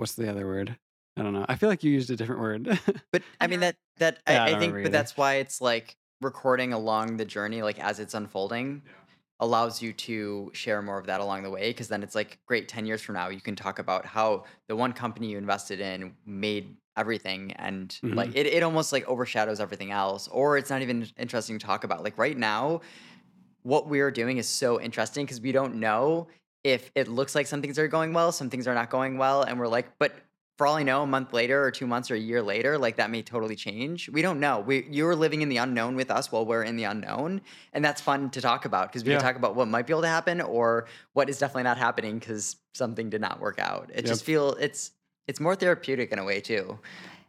what's 0.00 0.14
the 0.14 0.30
other 0.30 0.46
word? 0.46 0.76
I 1.16 1.22
don't 1.22 1.34
know. 1.34 1.44
I 1.46 1.56
feel 1.56 1.68
like 1.68 1.84
you 1.84 1.92
used 1.92 2.10
a 2.10 2.16
different 2.16 2.40
word. 2.40 2.78
But 3.12 3.22
I 3.40 3.46
mean 3.46 3.60
that 3.60 3.76
that 3.98 4.18
Yeah, 4.26 4.44
I 4.44 4.50
I, 4.50 4.56
I 4.56 4.58
think, 4.58 4.72
but 4.72 4.80
either. 4.80 4.88
that's 4.88 5.16
why 5.16 5.34
it's 5.34 5.60
like 5.60 5.96
recording 6.22 6.72
along 6.72 7.18
the 7.18 7.24
journey, 7.24 7.62
like 7.62 7.78
as 7.78 8.00
it's 8.00 8.14
unfolding, 8.14 8.82
allows 9.40 9.82
you 9.82 9.92
to 9.92 10.50
share 10.54 10.80
more 10.80 10.98
of 10.98 11.06
that 11.06 11.20
along 11.20 11.42
the 11.42 11.50
way. 11.50 11.68
Because 11.70 11.88
then 11.88 12.02
it's 12.02 12.14
like 12.14 12.38
great. 12.46 12.66
Ten 12.66 12.86
years 12.86 13.02
from 13.02 13.16
now, 13.16 13.28
you 13.28 13.40
can 13.42 13.54
talk 13.54 13.78
about 13.78 14.06
how 14.06 14.44
the 14.68 14.76
one 14.76 14.94
company 14.94 15.28
you 15.32 15.38
invested 15.38 15.80
in 15.80 16.14
made 16.24 16.76
everything, 16.96 17.52
and 17.52 17.98
like 18.02 18.30
mm-hmm. 18.30 18.38
it, 18.38 18.46
it 18.46 18.62
almost 18.62 18.92
like 18.92 19.06
overshadows 19.06 19.60
everything 19.60 19.90
else, 19.90 20.28
or 20.28 20.56
it's 20.56 20.70
not 20.70 20.80
even 20.80 21.06
interesting 21.18 21.58
to 21.58 21.66
talk 21.66 21.84
about. 21.84 22.02
Like 22.02 22.16
right 22.16 22.38
now, 22.38 22.80
what 23.62 23.88
we're 23.88 24.10
doing 24.10 24.38
is 24.38 24.48
so 24.48 24.80
interesting 24.80 25.26
because 25.26 25.40
we 25.40 25.52
don't 25.52 25.74
know 25.74 26.28
if 26.64 26.90
it 26.94 27.08
looks 27.08 27.34
like 27.34 27.46
some 27.46 27.62
things 27.62 27.78
are 27.78 27.88
going 27.88 28.12
well, 28.12 28.32
some 28.32 28.50
things 28.50 28.66
are 28.68 28.74
not 28.74 28.90
going 28.90 29.18
well, 29.18 29.42
and 29.42 29.58
we're 29.58 29.68
like, 29.68 29.98
but 29.98 30.12
for 30.58 30.66
all 30.66 30.76
I 30.76 30.82
know, 30.82 31.02
a 31.02 31.06
month 31.06 31.32
later 31.32 31.64
or 31.64 31.70
two 31.70 31.86
months 31.86 32.10
or 32.10 32.16
a 32.16 32.18
year 32.18 32.42
later, 32.42 32.76
like 32.76 32.96
that 32.96 33.10
may 33.10 33.22
totally 33.22 33.56
change. 33.56 34.10
We 34.10 34.20
don't 34.20 34.40
know. 34.40 34.60
We 34.60 34.86
you're 34.90 35.16
living 35.16 35.40
in 35.40 35.48
the 35.48 35.56
unknown 35.56 35.96
with 35.96 36.10
us 36.10 36.30
while 36.30 36.44
we're 36.44 36.64
in 36.64 36.76
the 36.76 36.84
unknown, 36.84 37.40
and 37.72 37.82
that's 37.82 38.02
fun 38.02 38.28
to 38.30 38.42
talk 38.42 38.66
about 38.66 38.88
because 38.88 39.02
we 39.02 39.10
Yeah. 39.12 39.16
can 39.16 39.24
talk 39.26 39.36
about 39.36 39.56
what 39.56 39.68
might 39.68 39.86
be 39.86 39.94
able 39.94 40.02
to 40.02 40.08
happen 40.08 40.42
or 40.42 40.86
what 41.14 41.30
is 41.30 41.38
definitely 41.38 41.62
not 41.62 41.78
happening 41.78 42.18
because 42.18 42.56
something 42.74 43.08
did 43.08 43.22
not 43.22 43.40
work 43.40 43.58
out. 43.58 43.90
It 43.94 44.04
just 44.04 44.22
feel 44.22 44.52
it's 44.60 44.90
it's 45.26 45.40
more 45.40 45.54
therapeutic 45.56 46.12
in 46.12 46.18
a 46.18 46.24
way 46.24 46.40
too. 46.40 46.78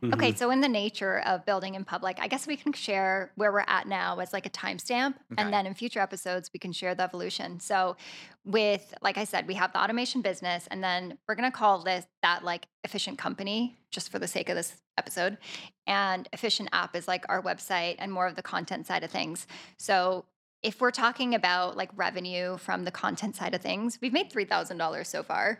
Okay, 0.04 0.30
mm-hmm. 0.30 0.38
so 0.38 0.50
in 0.50 0.62
the 0.62 0.68
nature 0.68 1.20
of 1.28 1.46
building 1.46 1.76
in 1.76 1.86
public, 1.86 2.18
I 2.20 2.28
guess 2.28 2.48
we 2.48 2.58
can 2.58 2.74
share 2.74 3.32
where 3.36 3.52
we're 3.52 3.64
at 3.68 3.88
now 3.88 4.18
as 4.18 4.34
like 4.34 4.48
a 4.48 4.50
timestamp. 4.50 5.10
Okay. 5.32 5.38
And 5.38 5.54
then 5.54 5.68
in 5.68 5.76
future 5.76 6.00
episodes, 6.00 6.50
we 6.54 6.60
can 6.60 6.72
share 6.72 6.96
the 6.96 7.04
evolution. 7.04 7.60
So, 7.60 7.98
with, 8.44 8.96
like 9.04 9.20
I 9.20 9.26
said, 9.26 9.48
we 9.48 9.54
have 9.54 9.72
the 9.74 9.80
automation 9.84 10.22
business, 10.22 10.68
and 10.72 10.84
then 10.84 11.20
we're 11.28 11.36
going 11.36 11.52
to 11.52 11.56
call 11.56 11.84
this 11.84 12.06
that 12.24 12.44
like 12.44 12.68
efficient 12.84 13.20
company 13.20 13.78
just 13.92 14.12
for 14.12 14.18
the 14.18 14.28
sake 14.28 14.50
of 14.50 14.56
this 14.56 14.82
episode. 14.98 15.38
And 15.86 16.28
efficient 16.34 16.70
app 16.74 16.96
is 16.96 17.08
like 17.08 17.24
our 17.30 17.42
website 17.42 17.98
and 18.00 18.12
more 18.12 18.26
of 18.26 18.36
the 18.36 18.42
content 18.42 18.88
side 18.88 19.04
of 19.04 19.12
things. 19.12 19.46
So, 19.78 20.26
if 20.64 20.82
we're 20.82 20.92
talking 20.92 21.36
about 21.36 21.78
like 21.78 21.90
revenue 21.96 22.58
from 22.58 22.86
the 22.86 22.92
content 22.92 23.36
side 23.36 23.54
of 23.54 23.62
things, 23.62 24.00
we've 24.02 24.14
made 24.14 24.32
$3,000 24.32 25.06
so 25.06 25.22
far 25.22 25.60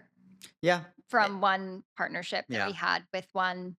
Yeah. 0.62 0.78
Eh 0.78 1.02
from 1.12 1.42
one 1.42 1.84
partnership 1.98 2.46
that 2.48 2.56
Yeah. 2.56 2.68
we 2.68 2.72
had 2.72 3.04
with 3.14 3.28
one 3.34 3.76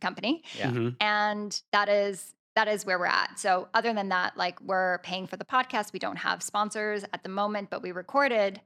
company 0.00 0.42
Yeah. 0.58 0.70
Mhm. 0.70 0.96
and 1.00 1.62
that 1.72 1.88
is 1.88 2.34
that 2.56 2.66
is 2.68 2.84
where 2.84 2.98
we're 2.98 3.06
at 3.06 3.38
so 3.38 3.68
other 3.74 3.92
than 3.92 4.08
that 4.08 4.36
like 4.36 4.60
we're 4.60 4.98
paying 4.98 5.26
for 5.26 5.36
the 5.36 5.44
podcast 5.44 5.92
we 5.92 5.98
don't 5.98 6.16
have 6.16 6.42
sponsors 6.42 7.04
at 7.12 7.22
the 7.22 7.28
moment 7.28 7.70
but 7.70 7.80
we 7.82 7.92
recorded 7.92 8.60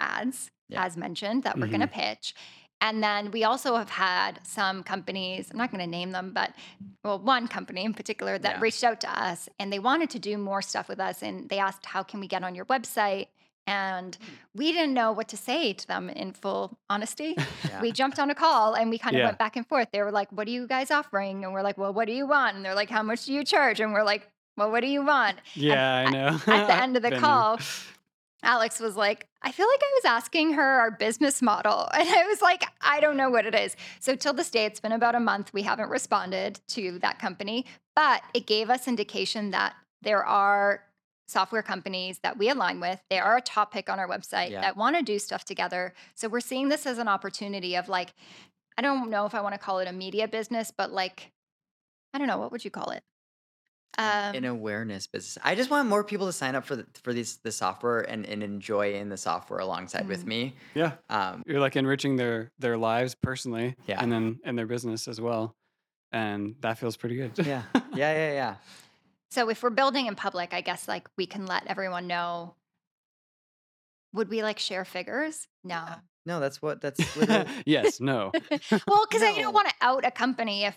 ads 0.00 0.50
Yeah. 0.68 0.84
as 0.84 0.96
mentioned 0.96 1.42
that 1.44 1.58
we're 1.58 1.66
going 1.66 1.80
to 1.80 1.86
pitch 1.86 2.34
and 2.80 3.02
then 3.02 3.30
we 3.30 3.44
also 3.44 3.76
have 3.76 3.90
had 3.90 4.40
some 4.44 4.82
companies 4.82 5.50
i'm 5.50 5.58
not 5.58 5.70
going 5.70 5.80
to 5.84 5.86
name 5.90 6.12
them 6.12 6.32
but 6.32 6.52
well 7.04 7.18
one 7.18 7.46
company 7.48 7.84
in 7.84 7.94
particular 7.94 8.38
that 8.38 8.56
Yeah. 8.56 8.60
reached 8.60 8.84
out 8.84 9.00
to 9.02 9.10
us 9.22 9.48
and 9.58 9.72
they 9.72 9.78
wanted 9.78 10.10
to 10.10 10.18
do 10.18 10.38
more 10.38 10.62
stuff 10.62 10.88
with 10.88 11.00
us 11.00 11.22
and 11.22 11.48
they 11.48 11.58
asked 11.58 11.86
how 11.86 12.02
can 12.02 12.20
we 12.20 12.26
get 12.28 12.42
on 12.44 12.54
your 12.54 12.64
website 12.66 13.28
and 13.66 14.16
hmm. 14.16 14.32
we 14.54 14.72
didn't 14.72 14.94
know 14.94 15.12
what 15.12 15.28
to 15.28 15.36
say 15.36 15.72
to 15.72 15.86
them 15.86 16.08
in 16.08 16.32
full 16.32 16.78
honesty 16.90 17.36
Yeah. 17.68 17.80
we 17.80 17.92
jumped 17.92 18.18
on 18.18 18.30
a 18.30 18.34
call 18.34 18.74
and 18.74 18.90
we 18.90 18.98
kind 18.98 19.14
of 19.14 19.20
Yeah. 19.20 19.26
went 19.26 19.38
back 19.38 19.56
and 19.56 19.66
forth. 19.66 19.88
They 19.92 20.02
were 20.02 20.10
like, 20.10 20.30
What 20.32 20.48
are 20.48 20.50
you 20.50 20.66
guys 20.66 20.90
offering? 20.90 21.44
And 21.44 21.52
we're 21.52 21.62
like, 21.62 21.78
Well, 21.78 21.92
what 21.92 22.06
do 22.06 22.12
you 22.12 22.26
want? 22.26 22.56
And 22.56 22.64
they're 22.64 22.74
like, 22.74 22.90
How 22.90 23.02
much 23.02 23.24
do 23.26 23.32
you 23.32 23.44
charge? 23.44 23.80
And 23.80 23.92
we're 23.92 24.02
like, 24.02 24.28
Well, 24.56 24.70
what 24.70 24.80
do 24.80 24.88
you 24.88 25.04
want? 25.04 25.38
Yeah, 25.54 26.04
I 26.06 26.10
know. 26.10 26.40
At 26.46 26.66
the 26.66 26.82
end 26.82 26.96
of 26.96 27.02
the 27.06 27.10
there. 27.10 27.20
call, 27.20 27.58
Alex 28.42 28.80
was 28.80 28.96
like, 28.96 29.28
I 29.42 29.52
feel 29.52 29.66
like 29.68 29.80
I 29.82 29.90
was 29.94 30.04
asking 30.04 30.54
her 30.54 30.62
our 30.80 30.90
business 30.90 31.40
model. 31.42 31.88
And 31.94 32.08
I 32.08 32.26
was 32.26 32.42
like, 32.42 32.64
I 32.80 33.00
don't 33.00 33.16
know 33.16 33.30
what 33.30 33.46
it 33.46 33.54
is. 33.54 33.76
So, 34.00 34.16
till 34.16 34.32
this 34.32 34.50
day, 34.50 34.64
it's 34.64 34.80
been 34.80 34.92
about 34.92 35.14
a 35.14 35.20
month. 35.20 35.52
We 35.52 35.62
haven't 35.62 35.90
responded 35.90 36.60
to 36.68 36.98
that 37.00 37.18
company, 37.18 37.66
but 37.94 38.22
it 38.34 38.46
gave 38.46 38.70
us 38.70 38.88
indication 38.88 39.50
that 39.52 39.74
there 40.02 40.24
are 40.24 40.82
software 41.28 41.62
companies 41.62 42.18
that 42.22 42.36
we 42.38 42.48
align 42.48 42.80
with. 42.80 43.00
They 43.10 43.18
are 43.18 43.36
a 43.36 43.40
top 43.40 43.72
pick 43.72 43.88
on 43.88 43.98
our 43.98 44.08
website 44.08 44.50
Yeah. 44.50 44.60
that 44.60 44.76
want 44.76 44.96
to 44.96 45.02
do 45.02 45.18
stuff 45.18 45.44
together. 45.44 45.94
So, 46.14 46.28
we're 46.28 46.40
seeing 46.40 46.68
this 46.68 46.86
as 46.86 46.98
an 46.98 47.08
opportunity 47.08 47.76
of 47.76 47.88
like, 47.88 48.14
I 48.76 48.82
don't 48.82 49.10
know 49.10 49.26
if 49.26 49.34
I 49.34 49.40
want 49.40 49.54
to 49.54 49.58
call 49.58 49.78
it 49.80 49.88
a 49.88 49.92
media 49.92 50.28
business, 50.28 50.72
but 50.76 50.92
like, 50.92 51.30
I 52.14 52.18
don't 52.18 52.26
know, 52.26 52.38
what 52.38 52.52
would 52.52 52.64
you 52.64 52.70
call 52.70 52.90
it? 52.90 53.02
Um, 53.98 54.34
an 54.34 54.44
awareness 54.46 55.06
business. 55.06 55.36
I 55.44 55.54
just 55.54 55.68
want 55.70 55.86
more 55.86 56.02
people 56.02 56.26
to 56.26 56.32
sign 56.32 56.54
up 56.54 56.64
for 56.64 56.76
the, 56.76 56.86
for 57.04 57.12
these 57.12 57.36
the 57.44 57.52
software 57.52 58.00
and, 58.00 58.24
and 58.24 58.42
enjoy 58.42 58.94
in 58.94 59.10
the 59.10 59.18
software 59.18 59.58
alongside 59.60 60.08
with 60.08 60.22
Mhm. 60.24 60.28
me. 60.28 60.54
Yeah, 60.74 60.92
Um, 61.10 61.42
you're 61.46 61.60
like 61.60 61.76
enriching 61.76 62.16
their 62.16 62.50
their 62.58 62.78
lives 62.78 63.14
personally, 63.14 63.76
Yeah. 63.86 64.02
and 64.02 64.10
then 64.10 64.40
and 64.44 64.56
their 64.58 64.66
business 64.66 65.08
as 65.08 65.20
well, 65.20 65.54
and 66.10 66.56
that 66.60 66.78
feels 66.78 66.96
pretty 66.96 67.16
good. 67.16 67.32
yeah, 67.46 67.64
yeah, 67.74 68.14
yeah, 68.14 68.32
yeah. 68.32 68.54
So 69.32 69.48
if 69.48 69.62
we're 69.62 69.70
building 69.70 70.04
in 70.08 70.14
public, 70.14 70.52
I 70.52 70.60
guess 70.60 70.86
like 70.86 71.08
we 71.16 71.24
can 71.24 71.46
let 71.46 71.66
everyone 71.66 72.06
know. 72.06 72.54
Would 74.12 74.28
we 74.28 74.42
like 74.42 74.58
share 74.58 74.84
figures? 74.84 75.48
No. 75.64 75.86
No, 76.26 76.38
that's 76.38 76.60
what 76.60 76.82
that's. 76.82 77.00
yes, 77.66 77.98
no. 77.98 78.30
well, 78.86 79.06
because 79.08 79.22
I 79.22 79.32
don't 79.40 79.54
want 79.54 79.68
to 79.70 79.74
out 79.80 80.04
a 80.04 80.10
company 80.10 80.64
if, 80.64 80.76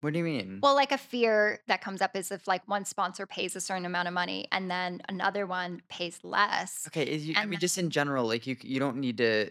what 0.00 0.14
do 0.14 0.18
you 0.18 0.24
mean? 0.24 0.60
well, 0.62 0.74
like 0.74 0.92
a 0.92 0.98
fear 0.98 1.60
that 1.68 1.82
comes 1.82 2.00
up 2.00 2.16
is 2.16 2.32
if 2.32 2.48
like 2.48 2.66
one 2.66 2.86
sponsor 2.86 3.26
pays 3.26 3.54
a 3.54 3.60
certain 3.60 3.84
amount 3.84 4.08
of 4.08 4.14
money 4.14 4.48
and 4.50 4.70
then 4.70 5.02
another 5.10 5.44
one 5.46 5.82
pays 5.90 6.18
less. 6.22 6.84
Okay, 6.86 7.02
is 7.04 7.26
you, 7.28 7.34
I 7.36 7.42
And 7.42 7.50
mean, 7.50 7.56
then- 7.56 7.60
just 7.60 7.76
in 7.76 7.90
general, 7.90 8.26
like 8.26 8.46
you, 8.46 8.56
you 8.62 8.80
don't 8.80 8.96
need 8.96 9.18
to. 9.18 9.50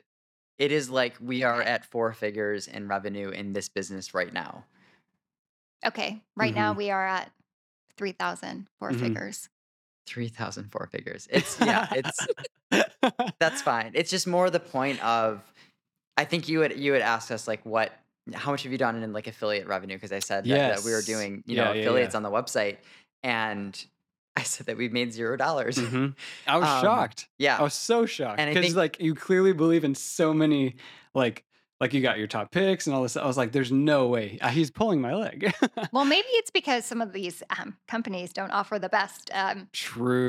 It 0.58 0.72
is 0.72 0.90
like 0.90 1.14
we 1.22 1.44
are 1.44 1.62
Okay. 1.62 1.70
at 1.70 1.86
four 1.86 2.14
figures 2.14 2.68
in 2.68 2.88
revenue 2.88 3.30
in 3.30 3.54
this 3.54 3.70
business 3.70 4.16
right 4.16 4.34
now. 4.34 4.66
Okay. 5.86 6.20
Right 6.36 6.56
now 6.56 6.74
Mhm. 6.74 6.78
we 6.78 6.90
are 6.90 7.06
at 7.06 7.32
3,000 7.98 8.68
four 8.80 8.92
Mhm. 8.92 9.00
figures. 9.00 9.50
Three 10.06 10.28
thousand 10.28 10.70
four 10.72 10.88
figures. 10.92 11.28
It's 11.32 11.58
yeah, 11.62 11.88
it's 11.94 12.28
that's 13.40 13.62
fine. 13.62 13.92
It's 13.94 14.10
just 14.10 14.28
more 14.28 14.50
the 14.50 14.60
point 14.60 15.04
of. 15.04 15.42
I 16.18 16.26
think 16.26 16.48
you 16.50 16.60
would 16.60 16.78
you 16.78 16.92
would 16.92 17.02
ask 17.02 17.32
us 17.32 17.48
like 17.48 17.66
what 17.66 17.92
how 18.34 18.52
much 18.52 18.64
have 18.64 18.72
you 18.72 18.78
done 18.78 19.02
in 19.02 19.14
like 19.14 19.28
affiliate 19.28 19.66
revenue 19.68 19.96
because 19.96 20.12
I 20.12 20.20
said 20.20 20.44
that, 20.46 20.76
that 20.76 20.84
we 20.86 20.92
were 20.92 21.02
doing 21.02 21.44
you 21.48 21.56
Yeah, 21.56 21.64
know 21.66 21.72
affiliates 21.72 22.14
yeah. 22.14 22.18
on 22.18 22.24
the 22.24 22.30
website 22.32 22.78
and 23.24 23.84
I 24.36 24.44
said 24.44 24.66
that 24.68 24.78
we 24.78 24.90
made 24.90 25.14
zero 25.14 25.38
dollars. 25.38 25.78
Mhm. 25.78 26.16
I 26.48 26.58
was 26.58 26.68
Um, 26.68 26.82
shocked. 26.82 27.30
Yeah, 27.40 27.58
I 27.58 27.64
was 27.64 27.74
so 27.74 28.06
shocked 28.06 28.40
And 28.40 28.50
I 28.50 28.54
because 28.54 28.68
think- 28.68 28.76
like 28.78 29.00
you 29.00 29.16
clearly 29.16 29.54
believe 29.54 29.84
in 29.84 29.96
so 29.96 30.34
many 30.34 30.76
like 31.16 31.44
like 31.82 31.94
you 31.94 32.02
got 32.02 32.18
your 32.18 32.28
top 32.28 32.52
picks 32.52 32.88
and 32.88 32.96
all 32.96 33.04
this. 33.04 33.18
I 33.18 33.26
was 33.26 33.36
like, 33.38 33.52
there's 33.52 33.72
no 33.72 34.08
way 34.08 34.38
uh, 34.42 34.50
he's 34.50 34.72
pulling 34.72 35.02
my 35.02 35.14
leg. 35.16 35.54
Well, 35.92 36.06
maybe 36.06 36.28
it's 36.32 36.50
because 36.52 36.86
some 36.86 37.02
of 37.02 37.14
these 37.14 37.44
um, 37.60 37.78
companies 37.88 38.34
don't 38.34 38.52
offer 38.52 38.80
the 38.80 38.90
best. 38.90 39.30
Um, 39.34 39.68
True. 39.74 40.28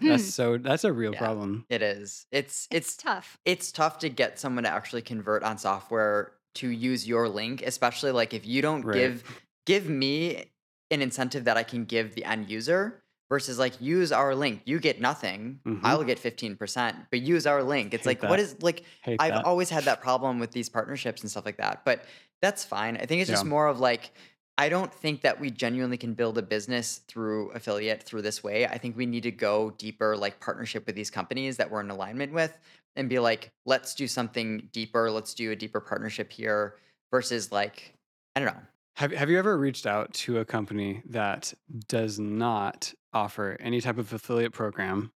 Hmm. 0.00 0.06
That's 0.06 0.32
so. 0.34 0.56
That's 0.58 0.84
a 0.84 0.92
real 0.92 1.12
Yeah. 1.12 1.18
problem. 1.18 1.66
It 1.68 1.82
is. 1.82 2.26
It's 2.32 2.68
it's 2.70 2.88
it's 2.88 2.96
tough. 2.96 3.38
it's 3.44 3.72
tough 3.72 3.98
to 4.00 4.08
get 4.08 4.38
someone 4.38 4.64
to 4.64 4.70
actually 4.70 5.02
convert 5.02 5.42
on 5.42 5.58
software 5.58 6.32
to 6.56 6.68
use 6.68 7.06
your 7.06 7.28
link, 7.28 7.62
especially 7.62 8.12
like 8.12 8.32
if 8.34 8.46
you 8.46 8.62
don't 8.62 8.82
Right. 8.84 8.94
give 8.96 9.42
give 9.66 9.88
me 9.88 10.44
an 10.90 11.02
incentive 11.02 11.44
that 11.44 11.56
I 11.58 11.62
can 11.64 11.84
give 11.84 12.14
the 12.14 12.24
end 12.24 12.48
user 12.48 13.02
versus 13.28 13.58
like 13.58 13.80
use 13.80 14.10
our 14.12 14.34
link. 14.34 14.62
You 14.64 14.80
get 14.80 15.00
nothing. 15.00 15.60
Mhm. 15.66 15.80
I'll 15.84 16.04
get 16.04 16.18
15%, 16.18 17.06
but 17.10 17.20
use 17.20 17.46
our 17.46 17.62
link. 17.62 17.92
It's 17.94 18.04
Hate 18.04 18.22
like 18.22 18.22
what 18.22 18.38
that. 18.38 18.40
is 18.40 18.62
like 18.62 18.84
Hate 19.02 19.16
I've 19.20 19.34
that. 19.34 19.44
always 19.44 19.68
had 19.70 19.84
that 19.84 20.00
problem 20.00 20.38
with 20.38 20.50
these 20.52 20.68
partnerships 20.68 21.22
and 21.22 21.30
stuff 21.30 21.44
like 21.44 21.58
that. 21.58 21.84
But 21.84 22.04
that's 22.40 22.64
fine. 22.64 22.96
I 22.96 23.06
think 23.06 23.20
it's 23.20 23.30
just 23.30 23.44
more 23.44 23.66
of 23.66 23.80
like 23.80 24.12
I 24.60 24.68
don't 24.68 24.92
think 24.92 25.20
that 25.20 25.38
we 25.38 25.52
genuinely 25.52 25.96
can 25.96 26.14
build 26.14 26.36
a 26.36 26.42
business 26.42 27.02
through 27.06 27.50
affiliate 27.50 28.02
through 28.02 28.22
this 28.22 28.42
way. 28.42 28.66
I 28.66 28.76
think 28.76 28.96
we 28.96 29.06
need 29.06 29.22
to 29.22 29.30
go 29.30 29.70
deeper, 29.70 30.16
like 30.16 30.40
partnership 30.40 30.84
with 30.84 30.96
these 30.96 31.10
companies 31.10 31.58
that 31.58 31.70
we're 31.70 31.80
in 31.80 31.90
alignment 31.90 32.32
with, 32.32 32.58
and 32.96 33.08
be 33.08 33.20
like, 33.20 33.52
let's 33.66 33.94
do 33.94 34.08
something 34.08 34.68
deeper. 34.72 35.12
Let's 35.12 35.32
do 35.34 35.52
a 35.52 35.56
deeper 35.56 35.78
partnership 35.80 36.32
here 36.32 36.74
versus 37.12 37.52
like, 37.52 37.94
I 38.34 38.40
don't 38.40 38.52
know. 38.52 38.60
Have 38.98 39.12
Have 39.12 39.30
you 39.30 39.38
ever 39.38 39.56
reached 39.56 39.86
out 39.86 40.12
to 40.24 40.38
a 40.38 40.44
company 40.44 41.02
that 41.10 41.54
does 41.86 42.18
not 42.18 42.92
offer 43.12 43.56
any 43.60 43.80
type 43.80 43.96
of 43.96 44.12
affiliate 44.12 44.52
program 44.52 45.12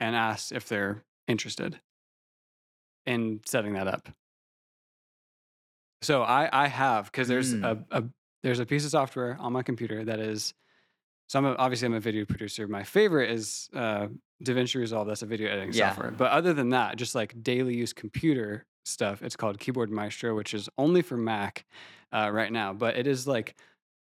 and 0.00 0.16
asked 0.16 0.52
if 0.52 0.66
they're 0.68 1.04
interested 1.28 1.78
in 3.04 3.40
setting 3.44 3.74
that 3.74 3.88
up? 3.88 4.08
So 6.00 6.22
I 6.22 6.48
I 6.50 6.68
have 6.68 7.12
because 7.12 7.28
there's 7.28 7.52
a, 7.52 7.84
a 7.90 8.04
there's 8.42 8.58
a 8.58 8.64
piece 8.64 8.86
of 8.86 8.90
software 8.90 9.36
on 9.38 9.52
my 9.52 9.62
computer 9.62 10.02
that 10.02 10.18
is 10.18 10.54
so 11.28 11.38
I'm 11.38 11.44
a, 11.44 11.54
obviously 11.56 11.86
I'm 11.86 11.94
a 11.94 12.00
video 12.00 12.24
producer. 12.24 12.66
My 12.66 12.84
favorite 12.84 13.30
is 13.30 13.68
uh, 13.74 14.06
DaVinci 14.42 14.76
Resolve. 14.76 15.08
That's 15.08 15.20
a 15.20 15.26
video 15.26 15.50
editing 15.50 15.74
Yeah. 15.74 15.90
software. 15.90 16.10
But 16.10 16.30
other 16.30 16.54
than 16.54 16.70
that, 16.70 16.96
just 16.96 17.14
like 17.14 17.42
daily 17.42 17.76
use 17.76 17.92
computer 17.92 18.64
stuff, 18.86 19.22
it's 19.22 19.36
called 19.36 19.58
Keyboard 19.58 19.90
Maestro, 19.90 20.34
which 20.34 20.54
is 20.54 20.70
only 20.78 21.02
for 21.02 21.18
Mac 21.18 21.66
uh, 22.12 22.30
right 22.32 22.52
now. 22.52 22.72
But 22.72 22.96
it 22.96 23.06
is 23.06 23.26
like 23.26 23.56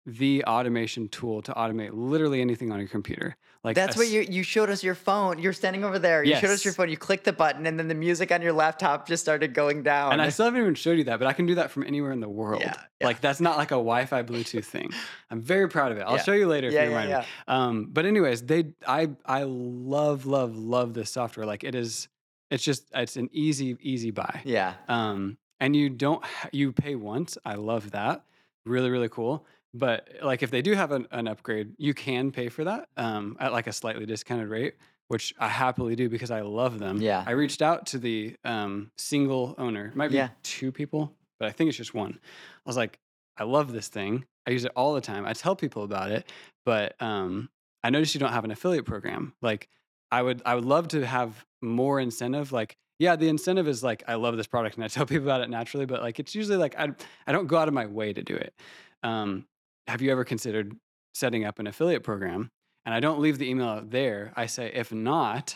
the 0.06 0.44
automation 0.46 1.08
tool 1.10 1.42
to 1.44 1.54
automate 1.54 1.92
literally 1.94 2.42
anything 2.42 2.72
on 2.72 2.80
your 2.80 2.88
computer. 2.88 3.36
Like 3.64 3.76
That's 3.76 3.96
a 3.96 4.00
what 4.00 4.08
you 4.08 4.22
you 4.22 4.42
showed 4.42 4.72
us 4.72 4.84
your 4.84 4.96
phone. 4.96 5.38
You're 5.38 5.54
standing 5.54 5.84
over 5.84 6.00
there. 6.00 6.24
You 6.24 6.36
showed 6.38 6.50
us 6.50 6.66
your 6.66 6.74
phone. 6.74 6.90
You 6.90 6.98
clicked 6.98 7.26
the 7.26 7.34
button, 7.34 7.68
and 7.68 7.78
then 7.78 7.88
the 7.88 7.94
music 7.94 8.32
on 8.32 8.42
your 8.42 8.54
laptop 8.54 9.08
just 9.08 9.22
started 9.22 9.54
going 9.54 9.84
down. 9.84 10.14
And 10.14 10.22
I 10.22 10.30
still 10.30 10.46
haven't 10.46 10.62
even 10.62 10.74
showed 10.74 10.98
you 10.98 11.04
that, 11.04 11.20
but 11.20 11.28
I 11.28 11.34
can 11.34 11.46
do 11.46 11.54
that 11.56 11.70
from 11.70 11.84
anywhere 11.84 12.12
in 12.12 12.22
the 12.22 12.30
world. 12.30 12.64
Yeah, 12.64 12.74
yeah. 13.00 13.06
Like 13.06 13.22
that's 13.22 13.40
not 13.40 13.58
like 13.58 13.70
a 13.70 13.76
Wi-Fi 13.76 14.24
Bluetooth 14.24 14.66
thing. 14.66 14.90
I'm 15.30 15.42
very 15.42 15.70
proud 15.70 15.92
of 15.92 16.00
it. 16.00 16.02
I'll 16.02 16.16
Yeah. 16.16 16.24
show 16.24 16.34
you 16.34 16.48
later 16.48 16.70
if 16.70 16.74
yeah, 16.74 16.86
you 16.86 16.90
yeah, 16.90 16.98
remind 16.98 17.20
me. 17.22 17.28
Um, 17.48 17.88
but 17.92 18.08
anyways, 18.08 18.42
they 18.42 18.74
I 18.88 19.10
I 19.28 19.44
love 19.44 20.26
love 20.26 20.58
love 20.58 20.96
this 20.96 21.12
software. 21.12 21.46
Like 21.46 21.64
it 21.64 21.76
is, 21.76 22.08
it's 22.50 22.64
just 22.64 22.90
it's 22.96 23.16
an 23.16 23.30
easy 23.32 23.78
easy 23.80 24.10
buy. 24.10 24.42
Yeah. 24.44 24.74
Um, 24.88 25.38
and 25.62 25.74
you 25.76 25.90
don't 25.90 26.22
you 26.52 26.74
pay 26.74 26.96
once. 26.96 27.38
I 27.46 27.56
love 27.56 27.92
that. 27.92 28.26
Really 28.66 28.90
really 28.90 29.08
cool. 29.10 29.46
But 29.74 30.10
like 30.22 30.44
if 30.44 30.52
they 30.52 30.62
do 30.62 30.74
have 30.74 30.92
an, 30.92 31.08
an 31.12 31.30
upgrade, 31.30 31.76
you 31.78 31.94
can 31.94 32.32
pay 32.32 32.50
for 32.50 32.66
that 32.66 32.90
um, 32.98 33.38
at 33.40 33.54
like 33.54 33.68
a 33.68 33.72
slightly 33.72 34.06
discounted 34.06 34.50
rate, 34.50 34.74
which 35.08 35.34
I 35.40 35.48
happily 35.48 35.96
do 35.96 36.10
because 36.10 36.30
I 36.30 36.42
love 36.42 36.78
them. 36.80 37.00
Yeah. 37.02 37.24
I 37.26 37.32
reached 37.32 37.62
out 37.62 37.86
to 37.88 37.98
the 37.98 38.36
um, 38.44 38.92
single 38.98 39.56
owner. 39.58 39.86
It 39.86 39.96
might 39.96 40.10
be 40.10 40.16
Yeah. 40.18 40.30
two 40.44 40.74
people, 40.74 41.14
but 41.40 41.48
I 41.48 41.52
think 41.54 41.70
it's 41.70 41.78
just 41.78 41.94
one. 41.94 42.20
I 42.22 42.70
was 42.70 42.76
like, 42.76 43.00
I 43.38 43.46
love 43.46 43.72
this 43.72 43.88
thing. 43.88 44.26
I 44.46 44.52
use 44.52 44.66
it 44.66 44.74
all 44.76 44.94
the 44.94 45.00
time. 45.02 45.26
I 45.26 45.32
tell 45.32 45.56
people 45.56 45.84
about 45.84 46.12
it, 46.12 46.30
but 46.66 47.02
um, 47.02 47.50
I 47.82 47.92
noticed 47.92 48.14
you 48.14 48.20
don't 48.20 48.34
have 48.34 48.44
an 48.44 48.52
affiliate 48.52 48.86
program. 48.86 49.34
Like, 49.42 49.70
I 50.12 50.22
would, 50.22 50.42
I 50.46 50.56
would 50.56 50.66
love 50.66 50.90
to 50.90 51.06
have 51.06 51.46
more 51.62 51.98
incentive. 52.02 52.52
Like, 52.52 52.76
yeah, 53.02 53.16
the 53.16 53.28
incentive 53.30 53.68
is 53.68 53.82
like, 53.84 54.04
I 54.08 54.14
love 54.14 54.38
this 54.38 54.46
product, 54.46 54.76
and 54.76 54.86
I 54.86 54.88
tell 54.88 55.06
people 55.08 55.26
about 55.26 55.42
it 55.42 55.50
naturally. 55.50 55.88
But 55.88 56.04
like, 56.04 56.20
it's 56.20 56.36
usually 56.36 56.58
like 56.58 56.76
I, 56.78 56.90
I 57.26 57.32
don't 57.32 57.48
go 57.48 57.58
out 57.58 57.68
of 57.68 57.74
my 57.74 57.88
way 57.88 58.14
to 58.14 58.22
do 58.22 58.36
it. 58.36 58.54
Um, 59.02 59.48
have 59.88 60.04
you 60.04 60.12
ever 60.12 60.24
considered 60.24 60.76
setting 61.16 61.44
up 61.44 61.58
an 61.58 61.66
affiliate 61.66 62.04
program? 62.04 62.52
And 62.86 62.94
I 62.94 63.00
don't 63.00 63.20
leave 63.20 63.40
the 63.40 63.50
email 63.50 63.68
out 63.68 63.90
there. 63.90 64.34
I 64.36 64.46
say, 64.46 64.72
if 64.74 64.92
not, 64.92 65.56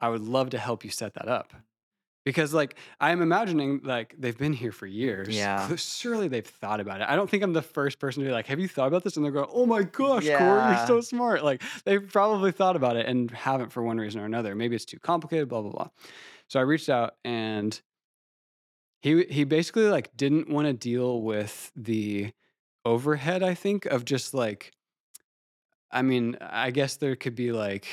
I 0.00 0.08
would 0.08 0.22
love 0.22 0.50
to 0.50 0.58
help 0.58 0.84
you 0.84 0.90
set 0.90 1.14
that 1.14 1.28
up. 1.28 1.52
Because 2.24 2.52
like 2.52 2.74
I'm 3.00 3.22
imagining 3.22 3.80
like 3.82 4.14
they've 4.18 4.36
been 4.36 4.52
here 4.52 4.72
for 4.72 4.86
years. 4.86 5.28
Yeah. 5.36 5.74
Surely 5.76 6.28
they've 6.28 6.46
thought 6.46 6.80
about 6.80 7.00
it. 7.00 7.08
I 7.08 7.16
don't 7.16 7.30
think 7.30 7.42
I'm 7.42 7.52
the 7.52 7.62
first 7.62 7.98
person 7.98 8.22
to 8.22 8.28
be 8.28 8.32
like, 8.32 8.46
have 8.48 8.60
you 8.60 8.68
thought 8.68 8.88
about 8.88 9.04
this? 9.04 9.16
And 9.16 9.24
they're 9.24 9.32
going, 9.32 9.48
oh 9.52 9.64
my 9.64 9.84
gosh, 9.84 10.26
Cory, 10.26 10.74
you're 10.76 10.86
so 10.86 11.00
smart. 11.00 11.42
Like 11.44 11.62
they've 11.84 12.06
probably 12.12 12.52
thought 12.52 12.76
about 12.76 12.96
it 12.96 13.06
and 13.06 13.30
haven't 13.30 13.70
for 13.70 13.82
one 13.82 13.98
reason 13.98 14.20
or 14.20 14.26
another. 14.26 14.54
Maybe 14.54 14.76
it's 14.76 14.84
too 14.84 14.98
complicated, 14.98 15.48
blah, 15.48 15.62
blah, 15.62 15.70
blah. 15.70 15.88
So 16.50 16.58
I 16.58 16.64
reached 16.64 16.88
out 16.88 17.14
and 17.24 17.80
he 19.02 19.24
he 19.30 19.44
basically 19.44 19.88
like 19.88 20.10
didn't 20.16 20.50
want 20.50 20.66
to 20.66 20.72
deal 20.72 21.22
with 21.22 21.70
the 21.76 22.32
overhead, 22.84 23.44
I 23.44 23.54
think, 23.54 23.86
of 23.86 24.04
just 24.04 24.34
like 24.34 24.72
I 25.92 26.02
mean, 26.02 26.36
I 26.40 26.72
guess 26.72 26.96
there 26.96 27.14
could 27.14 27.36
be 27.36 27.52
like 27.52 27.86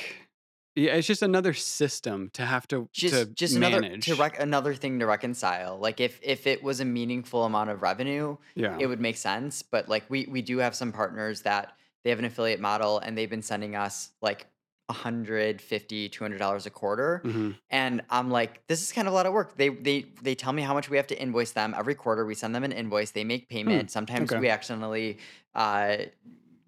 yeah, 0.74 0.94
it's 0.94 1.06
just 1.06 1.22
another 1.22 1.54
system 1.54 2.30
to 2.34 2.44
have 2.44 2.66
to 2.68 2.88
just 2.92 3.14
to 3.14 3.26
just 3.26 3.54
another 3.54 3.80
manage. 3.80 4.06
to 4.06 4.16
rec- 4.16 4.40
another 4.40 4.74
thing 4.74 4.98
to 5.00 5.06
reconcile 5.06 5.76
like 5.78 6.00
if 6.00 6.20
if 6.22 6.46
it 6.46 6.62
was 6.62 6.78
a 6.78 6.84
meaningful 6.84 7.44
amount 7.44 7.70
of 7.70 7.82
revenue 7.82 8.36
yeah. 8.54 8.76
it 8.78 8.86
would 8.86 9.00
make 9.00 9.16
sense 9.16 9.60
but 9.60 9.88
like 9.88 10.04
we 10.08 10.28
we 10.30 10.40
do 10.40 10.58
have 10.58 10.76
some 10.76 10.92
partners 10.92 11.42
that 11.42 11.72
they 12.04 12.10
have 12.10 12.20
an 12.20 12.24
affiliate 12.24 12.60
model 12.60 13.00
and 13.00 13.18
they've 13.18 13.30
been 13.30 13.42
sending 13.42 13.74
us 13.74 14.10
like 14.22 14.46
150 14.88 16.08
200 16.08 16.38
dollars 16.38 16.66
a 16.66 16.70
quarter. 16.70 17.20
Mhm. 17.24 17.56
and 17.70 18.02
i'm 18.10 18.30
like 18.30 18.66
this 18.68 18.82
is 18.82 18.90
kind 18.92 19.06
of 19.06 19.12
a 19.12 19.14
lot 19.14 19.26
of 19.26 19.32
work. 19.32 19.56
They 19.56 19.68
they 19.68 20.06
they 20.22 20.34
tell 20.34 20.52
me 20.52 20.62
how 20.62 20.74
much 20.74 20.88
we 20.90 20.96
have 20.96 21.06
to 21.08 21.20
invoice 21.20 21.52
them 21.52 21.74
every 21.76 21.94
quarter. 21.94 22.24
We 22.24 22.34
send 22.34 22.54
them 22.54 22.64
an 22.64 22.72
invoice. 22.72 23.10
They 23.10 23.24
make 23.24 23.48
payment. 23.48 23.90
Sometimes 23.90 24.32
okay. 24.32 24.40
we 24.40 24.48
accidentally 24.48 25.18
uh 25.54 25.96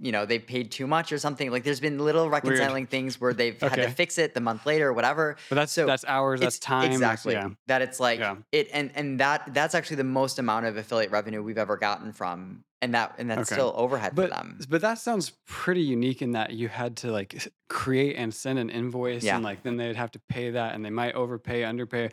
you 0.00 0.12
know 0.12 0.24
they 0.24 0.38
paid 0.38 0.70
too 0.70 0.86
much 0.86 1.12
or 1.12 1.18
something 1.18 1.50
like 1.50 1.62
there's 1.62 1.80
been 1.80 1.98
little 1.98 2.30
reconciling 2.30 2.86
things 2.86 3.20
where 3.20 3.34
they've 3.34 3.60
had 3.60 3.76
to 3.76 3.90
fix 3.90 4.16
it 4.18 4.32
the 4.34 4.40
month 4.40 4.64
later 4.64 4.88
or 4.88 4.92
whatever 4.94 5.36
But 5.50 5.56
that's 5.56 5.72
so 5.72 5.84
that's 5.86 6.04
hours, 6.06 6.40
that's 6.40 6.58
time. 6.58 6.90
Exactly. 6.90 7.34
yeah. 7.34 7.50
That 7.66 7.82
it's 7.82 8.00
like 8.00 8.18
Yeah. 8.18 8.36
it 8.52 8.68
and 8.72 8.90
and 8.94 9.20
that 9.20 9.52
that's 9.52 9.74
actually 9.74 9.96
the 9.96 10.04
most 10.04 10.38
amount 10.38 10.66
of 10.66 10.76
affiliate 10.76 11.10
revenue 11.10 11.42
we've 11.42 11.58
ever 11.58 11.76
gotten 11.76 12.12
from 12.12 12.64
and 12.82 12.94
that 12.94 13.14
and 13.18 13.28
that's 13.30 13.40
Okay. 13.52 13.56
still 13.56 13.74
overhead 13.76 14.16
for 14.16 14.26
them. 14.28 14.58
but 14.70 14.80
that 14.80 14.98
sounds 14.98 15.32
pretty 15.46 15.82
unique 15.82 16.22
in 16.22 16.32
that 16.32 16.52
you 16.54 16.68
had 16.68 16.96
to 16.98 17.12
like 17.12 17.46
create 17.68 18.16
and 18.16 18.32
send 18.32 18.58
an 18.58 18.70
invoice 18.70 19.22
Yeah. 19.22 19.34
and 19.36 19.44
like 19.44 19.62
then 19.62 19.76
they'd 19.76 19.96
have 19.96 20.12
to 20.12 20.20
pay 20.30 20.50
that 20.52 20.74
and 20.74 20.82
they 20.84 20.90
might 20.90 21.14
overpay, 21.14 21.62
underpay. 21.64 22.10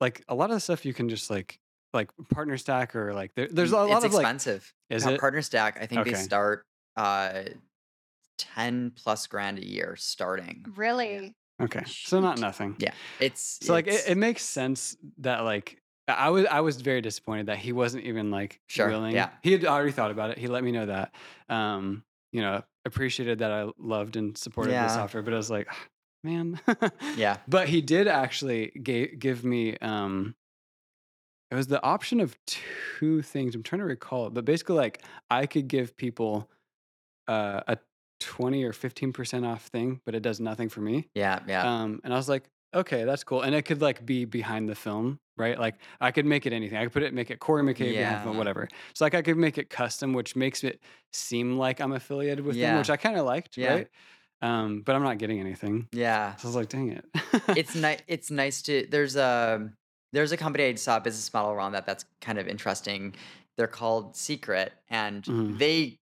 Like 0.00 0.22
a 0.28 0.34
lot 0.36 0.50
of 0.50 0.54
the 0.56 0.60
stuff 0.60 0.84
you 0.86 0.94
can 0.94 1.08
just 1.08 1.30
like 1.30 1.58
like 1.92 2.10
PartnerStack 2.32 2.94
or 2.94 3.12
like 3.12 3.34
there, 3.34 3.48
there's 3.50 3.72
a 3.72 3.76
Mm, 3.76 3.88
lot 3.88 3.96
it's 3.96 4.04
of 4.06 4.12
like 4.14 4.22
expensive. 4.22 4.72
is 4.90 5.04
Now, 5.04 5.12
it 5.12 5.20
PartnerStack, 5.20 5.82
I 5.82 5.86
think 5.86 6.04
they 6.04 6.14
start 6.14 6.64
uh 6.98 7.44
10 8.38 8.92
plus 8.94 9.26
grand 9.26 9.58
a 9.58 9.66
year 9.66 9.96
starting. 9.96 10.64
Really? 10.76 11.34
okay. 11.60 11.82
So 11.86 12.20
not 12.20 12.38
nothing. 12.38 12.76
Yeah. 12.78 12.92
It's 13.20 13.58
So 13.62 13.72
like 13.72 13.86
it, 13.88 14.04
it 14.08 14.16
makes 14.16 14.42
sense 14.44 14.96
that 15.18 15.40
like 15.40 15.80
I 16.06 16.12
I 16.12 16.28
was 16.30 16.46
I 16.46 16.60
was 16.60 16.80
very 16.80 17.00
disappointed 17.00 17.46
that 17.46 17.58
he 17.58 17.72
wasn't 17.72 18.04
even 18.04 18.30
like 18.30 18.60
Sure, 18.68 18.88
willing. 18.88 19.14
yeah. 19.14 19.30
He 19.42 19.52
had 19.52 19.64
already 19.64 19.92
thought 19.92 20.10
about 20.10 20.30
it. 20.30 20.38
He 20.38 20.46
let 20.46 20.62
me 20.64 20.72
know 20.72 20.86
that. 20.86 21.14
Um, 21.48 22.04
you 22.32 22.42
know, 22.42 22.62
appreciated 22.84 23.38
that 23.40 23.50
I 23.50 23.66
loved 23.78 24.16
and 24.16 24.36
supported 24.38 24.72
Yeah. 24.72 24.86
the 24.86 24.92
software, 24.94 25.22
but 25.22 25.32
I 25.34 25.36
was 25.36 25.50
like, 25.50 25.66
"Ah, 25.70 25.78
man. 26.22 26.60
yeah. 27.16 27.38
But 27.48 27.68
he 27.68 27.80
did 27.80 28.06
actually 28.08 28.70
ga- 28.82 29.14
give 29.16 29.44
me 29.44 29.76
um 29.78 30.34
it 31.50 31.54
was 31.54 31.66
the 31.66 31.82
option 31.82 32.20
of 32.20 32.36
two 32.46 33.22
things. 33.22 33.54
I'm 33.54 33.62
trying 33.62 33.80
to 33.80 33.86
recall 33.86 34.26
it, 34.26 34.34
but 34.34 34.44
basically 34.44 34.76
like 34.76 35.02
I 35.30 35.46
could 35.46 35.66
give 35.66 35.96
people 35.96 36.48
uh, 37.28 37.60
a 37.68 37.78
20 38.20 38.64
or 38.64 38.72
15% 38.72 39.46
off 39.46 39.66
thing, 39.66 40.00
but 40.04 40.14
it 40.14 40.20
does 40.22 40.40
nothing 40.40 40.68
for 40.68 40.80
me. 40.80 41.08
Yeah, 41.14 41.38
yeah. 41.46 41.62
Um, 41.82 42.00
and 42.04 42.12
I 42.12 42.16
was 42.16 42.28
like, 42.28 42.44
okay, 42.74 43.04
that's 43.04 43.22
cool. 43.24 43.42
And 43.42 43.54
it 43.54 43.62
could 43.62 43.80
like 43.80 44.04
be 44.04 44.24
behind 44.24 44.68
the 44.68 44.74
film, 44.74 45.18
right? 45.36 45.58
Like 45.58 45.76
I 46.00 46.10
could 46.10 46.26
make 46.26 46.44
it 46.46 46.52
anything. 46.52 46.76
I 46.78 46.82
could 46.84 46.92
put 46.92 47.02
it, 47.02 47.14
make 47.14 47.30
it 47.30 47.38
Cory 47.38 47.62
McCabe 47.62 47.92
behind 47.96 48.16
the 48.18 48.22
film, 48.24 48.36
whatever. 48.38 48.68
So 48.94 49.04
like 49.04 49.14
I 49.14 49.22
could 49.22 49.36
make 49.36 49.56
it 49.58 49.70
custom, 49.70 50.12
which 50.12 50.34
makes 50.36 50.64
it 50.64 50.80
seem 51.12 51.56
like 51.58 51.80
I'm 51.80 51.92
affiliated 51.92 52.44
with 52.44 52.56
them, 52.56 52.76
which 52.78 52.90
I 52.90 52.96
kind 52.96 53.16
of 53.16 53.24
liked, 53.24 53.56
Yeah. 53.56 53.72
right? 53.74 53.88
Um, 54.42 54.82
but 54.86 54.94
I'm 54.94 55.02
not 55.02 55.18
getting 55.18 55.40
anything. 55.40 55.88
yeah. 55.92 56.36
So 56.36 56.46
I 56.46 56.48
was 56.50 56.56
like, 56.56 56.68
dang 56.68 56.90
it. 56.92 57.04
it's 57.56 57.74
nice 57.74 57.98
it's 58.06 58.30
nice 58.30 58.62
to 58.62 58.86
there's 58.90 59.16
a 59.16 59.68
there's 60.12 60.30
a 60.32 60.36
company 60.36 60.64
I 60.64 60.74
saw 60.74 60.96
a 60.98 61.00
business 61.00 61.32
model 61.34 61.50
around 61.50 61.72
that 61.72 61.86
that's 61.86 62.04
kind 62.20 62.38
of 62.38 62.46
interesting. 62.48 63.14
They're 63.56 63.66
called 63.66 64.14
Secret 64.16 64.72
and 64.90 65.22
Mhm. 65.24 65.58
they 65.58 65.98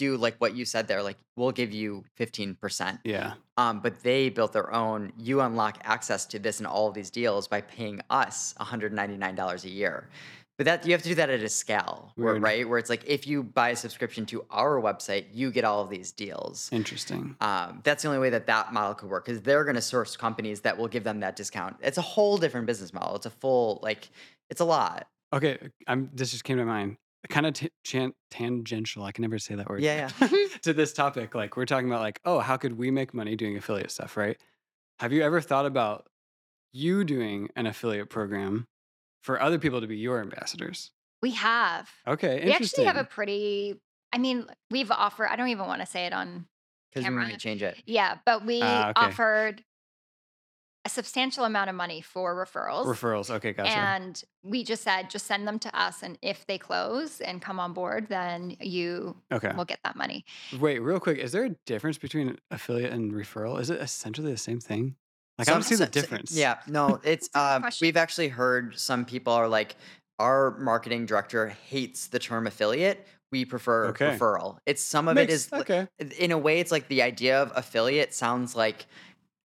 do 0.00 0.16
like 0.16 0.36
what 0.38 0.56
you 0.56 0.64
said 0.64 0.88
there 0.88 1.02
like 1.02 1.18
we'll 1.36 1.52
give 1.52 1.72
you 1.72 2.02
15%. 2.18 2.98
yeah. 3.04 3.34
Um, 3.56 3.80
but 3.80 4.02
they 4.02 4.30
built 4.30 4.52
their 4.54 4.72
own 4.72 5.12
you 5.18 5.42
unlock 5.42 5.78
access 5.84 6.24
to 6.26 6.38
this 6.38 6.58
and 6.58 6.66
all 6.66 6.88
of 6.88 6.94
these 6.94 7.10
deals 7.10 7.46
by 7.46 7.60
paying 7.60 8.00
us 8.08 8.54
$199 8.58 9.64
a 9.64 9.68
year. 9.68 10.08
But 10.56 10.66
that 10.66 10.84
you 10.84 10.92
have 10.92 11.02
to 11.02 11.08
do 11.08 11.14
that 11.14 11.30
at 11.30 11.40
a 11.40 11.48
scale, 11.48 12.12
where, 12.16 12.34
right? 12.34 12.68
Where 12.68 12.78
it's 12.78 12.90
like 12.90 13.02
if 13.06 13.26
you 13.26 13.42
buy 13.42 13.70
a 13.70 13.76
subscription 13.76 14.26
to 14.26 14.44
our 14.50 14.78
website, 14.78 15.24
you 15.32 15.50
get 15.50 15.64
all 15.64 15.82
of 15.82 15.88
these 15.88 16.12
deals. 16.12 16.68
Interesting. 16.70 17.34
Um, 17.40 17.80
that's 17.82 18.02
the 18.02 18.08
only 18.08 18.20
way 18.20 18.28
that 18.28 18.46
that 18.46 18.70
model 18.70 18.94
could 18.94 19.08
work 19.08 19.24
because 19.24 19.40
they're 19.40 19.64
going 19.64 19.76
to 19.76 19.80
source 19.80 20.18
companies 20.18 20.60
that 20.60 20.76
will 20.76 20.88
give 20.88 21.02
them 21.02 21.20
that 21.20 21.34
discount. 21.34 21.76
It's 21.80 21.96
a 21.96 22.02
whole 22.02 22.36
different 22.36 22.66
business 22.66 22.92
model. 22.92 23.16
It's 23.16 23.24
a 23.24 23.30
full 23.30 23.80
like 23.82 24.10
it's 24.50 24.60
a 24.60 24.66
lot. 24.66 25.06
Okay, 25.32 25.58
I'm. 25.86 26.10
This 26.12 26.30
just 26.32 26.44
came 26.44 26.58
to 26.58 26.66
mind. 26.66 26.98
Kind 27.28 27.46
of 27.46 27.52
t- 27.54 27.70
chan- 27.84 28.14
tangential. 28.30 29.04
I 29.04 29.12
can 29.12 29.22
never 29.22 29.38
say 29.38 29.54
that 29.54 29.68
word. 29.68 29.82
Yeah, 29.82 30.08
to 30.62 30.72
this 30.72 30.92
topic, 30.92 31.34
like 31.34 31.56
we're 31.56 31.66
talking 31.66 31.86
about, 31.88 32.00
like, 32.00 32.20
oh, 32.24 32.38
how 32.40 32.56
could 32.56 32.78
we 32.78 32.90
make 32.90 33.12
money 33.12 33.36
doing 33.36 33.56
affiliate 33.56 33.90
stuff, 33.90 34.16
right? 34.16 34.38
Have 35.00 35.12
you 35.12 35.22
ever 35.22 35.40
thought 35.40 35.66
about 35.66 36.06
you 36.72 37.04
doing 37.04 37.48
an 37.56 37.66
affiliate 37.66 38.08
program 38.10 38.66
for 39.22 39.40
other 39.40 39.58
people 39.58 39.80
to 39.80 39.86
be 39.86 39.96
your 39.98 40.20
ambassadors? 40.20 40.90
We 41.22 41.32
have. 41.32 41.90
Okay, 42.06 42.42
We 42.44 42.52
actually 42.52 42.84
have 42.84 42.96
a 42.96 43.04
pretty. 43.04 43.78
I 44.12 44.18
mean, 44.18 44.46
we've 44.70 44.90
offered. 44.90 45.28
I 45.30 45.36
don't 45.36 45.48
even 45.48 45.66
want 45.66 45.80
to 45.82 45.86
say 45.86 46.06
it 46.06 46.12
on. 46.14 46.46
because 46.92 47.06
we 47.08 47.14
might 47.14 47.38
change 47.38 47.62
it. 47.62 47.76
Yeah, 47.86 48.16
but 48.24 48.44
we 48.46 48.60
Ah, 48.62 48.90
okay. 48.90 49.00
offered 49.06 49.62
substantial 50.90 51.44
amount 51.44 51.70
of 51.70 51.76
money 51.76 52.00
for 52.00 52.34
referrals. 52.34 52.84
referrals. 52.86 53.30
Okay, 53.30 53.52
gotcha. 53.52 53.70
And 53.70 54.22
we 54.42 54.64
just 54.64 54.82
said, 54.82 55.08
just 55.10 55.26
send 55.26 55.46
them 55.48 55.58
to 55.60 55.78
us. 55.78 56.02
And 56.02 56.18
if 56.22 56.46
they 56.46 56.58
close 56.58 57.20
and 57.20 57.40
come 57.40 57.58
on 57.60 57.72
board, 57.72 58.08
then 58.08 58.56
you 58.60 59.16
okay. 59.32 59.52
will 59.56 59.64
get 59.64 59.80
that 59.84 59.96
money. 59.96 60.24
Wait, 60.58 60.78
real 60.80 61.00
quick. 61.00 61.18
Is 61.18 61.32
there 61.32 61.44
a 61.44 61.50
difference 61.66 61.98
between 61.98 62.36
affiliate 62.50 62.92
and 62.92 63.12
referral? 63.12 63.60
Is 63.60 63.70
it 63.70 63.80
essentially 63.80 64.30
the 64.30 64.38
same 64.38 64.60
thing? 64.60 64.96
Like 65.38 65.48
I 65.48 65.52
don't 65.52 65.62
see 65.62 65.76
Some- 65.76 65.86
the 65.86 65.92
so- 65.92 66.00
so- 66.00 66.00
difference. 66.02 66.32
Yeah, 66.36 66.58
no, 66.66 67.00
it's 67.04 67.28
a 67.28 67.30
good 67.38 67.40
um, 67.56 67.62
question. 67.62 67.86
we've 67.86 67.96
actually 67.96 68.28
heard 68.28 68.78
some 68.78 69.04
people 69.04 69.32
are 69.32 69.48
like, 69.48 69.76
our 70.18 70.58
marketing 70.58 71.06
director 71.06 71.48
hates 71.48 72.08
the 72.08 72.18
term 72.18 72.46
affiliate. 72.46 73.06
We 73.32 73.44
prefer 73.44 73.86
Okay. 73.86 74.18
referral. 74.18 74.58
It's 74.66 74.82
some 74.82 75.06
of 75.08 75.14
Makes- 75.14 75.32
it 75.32 75.34
is 75.34 75.52
okay. 75.52 75.86
in 76.18 76.32
a 76.32 76.36
way. 76.36 76.58
It's 76.60 76.72
like 76.72 76.88
the 76.88 77.00
idea 77.02 77.40
of 77.40 77.52
affiliate 77.54 78.12
sounds 78.12 78.54
like 78.56 78.86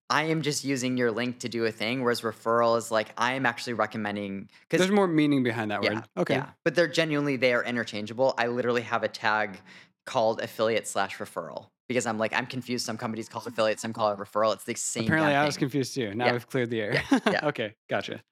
I 0.08 0.24
am 0.24 0.42
just 0.42 0.64
using 0.64 0.96
your 0.96 1.10
link 1.10 1.40
to 1.40 1.48
do 1.48 1.64
a 1.64 1.72
thing, 1.72 2.02
whereas 2.02 2.20
referral 2.20 2.78
is 2.78 2.90
like 2.90 3.08
I 3.18 3.32
am 3.34 3.44
actually 3.46 3.72
recommending 3.74 4.48
because 4.62 4.78
There's 4.78 4.90
more 4.94 5.08
meaning 5.08 5.42
behind 5.42 5.70
that 5.72 5.82
yeah, 5.82 5.94
word. 5.94 6.04
Okay. 6.18 6.34
yeah, 6.34 6.50
but 6.64 6.74
they're 6.74 6.86
genuinely 6.88 7.36
they 7.36 7.52
are 7.52 7.64
interchangeable. 7.64 8.34
I 8.38 8.46
literally 8.46 8.82
have 8.82 9.02
a 9.02 9.08
tag 9.08 9.58
called 10.04 10.40
affiliate 10.40 10.86
slash 10.86 11.18
referral 11.18 11.66
because 11.88 12.06
I'm 12.06 12.18
like 12.18 12.32
I'm 12.32 12.46
confused. 12.46 12.86
Some 12.86 12.96
companies 12.98 13.28
call 13.28 13.42
it 13.42 13.48
affiliate, 13.48 13.80
some 13.80 13.92
call 13.92 14.12
it 14.12 14.18
referral. 14.18 14.52
It's 14.54 14.64
the 14.64 14.74
same. 14.74 15.04
Apparently, 15.04 15.32
damn 15.32 15.42
I 15.42 15.46
was 15.46 15.56
thing. 15.56 15.60
confused 15.60 15.94
too. 15.94 16.14
Now 16.14 16.26
Yeah. 16.26 16.32
we've 16.32 16.48
cleared 16.48 16.70
the 16.70 16.80
air. 16.80 17.02
Yeah, 17.10 17.18
yeah. 17.32 17.40
okay, 17.48 17.74
gotcha. 17.90 18.22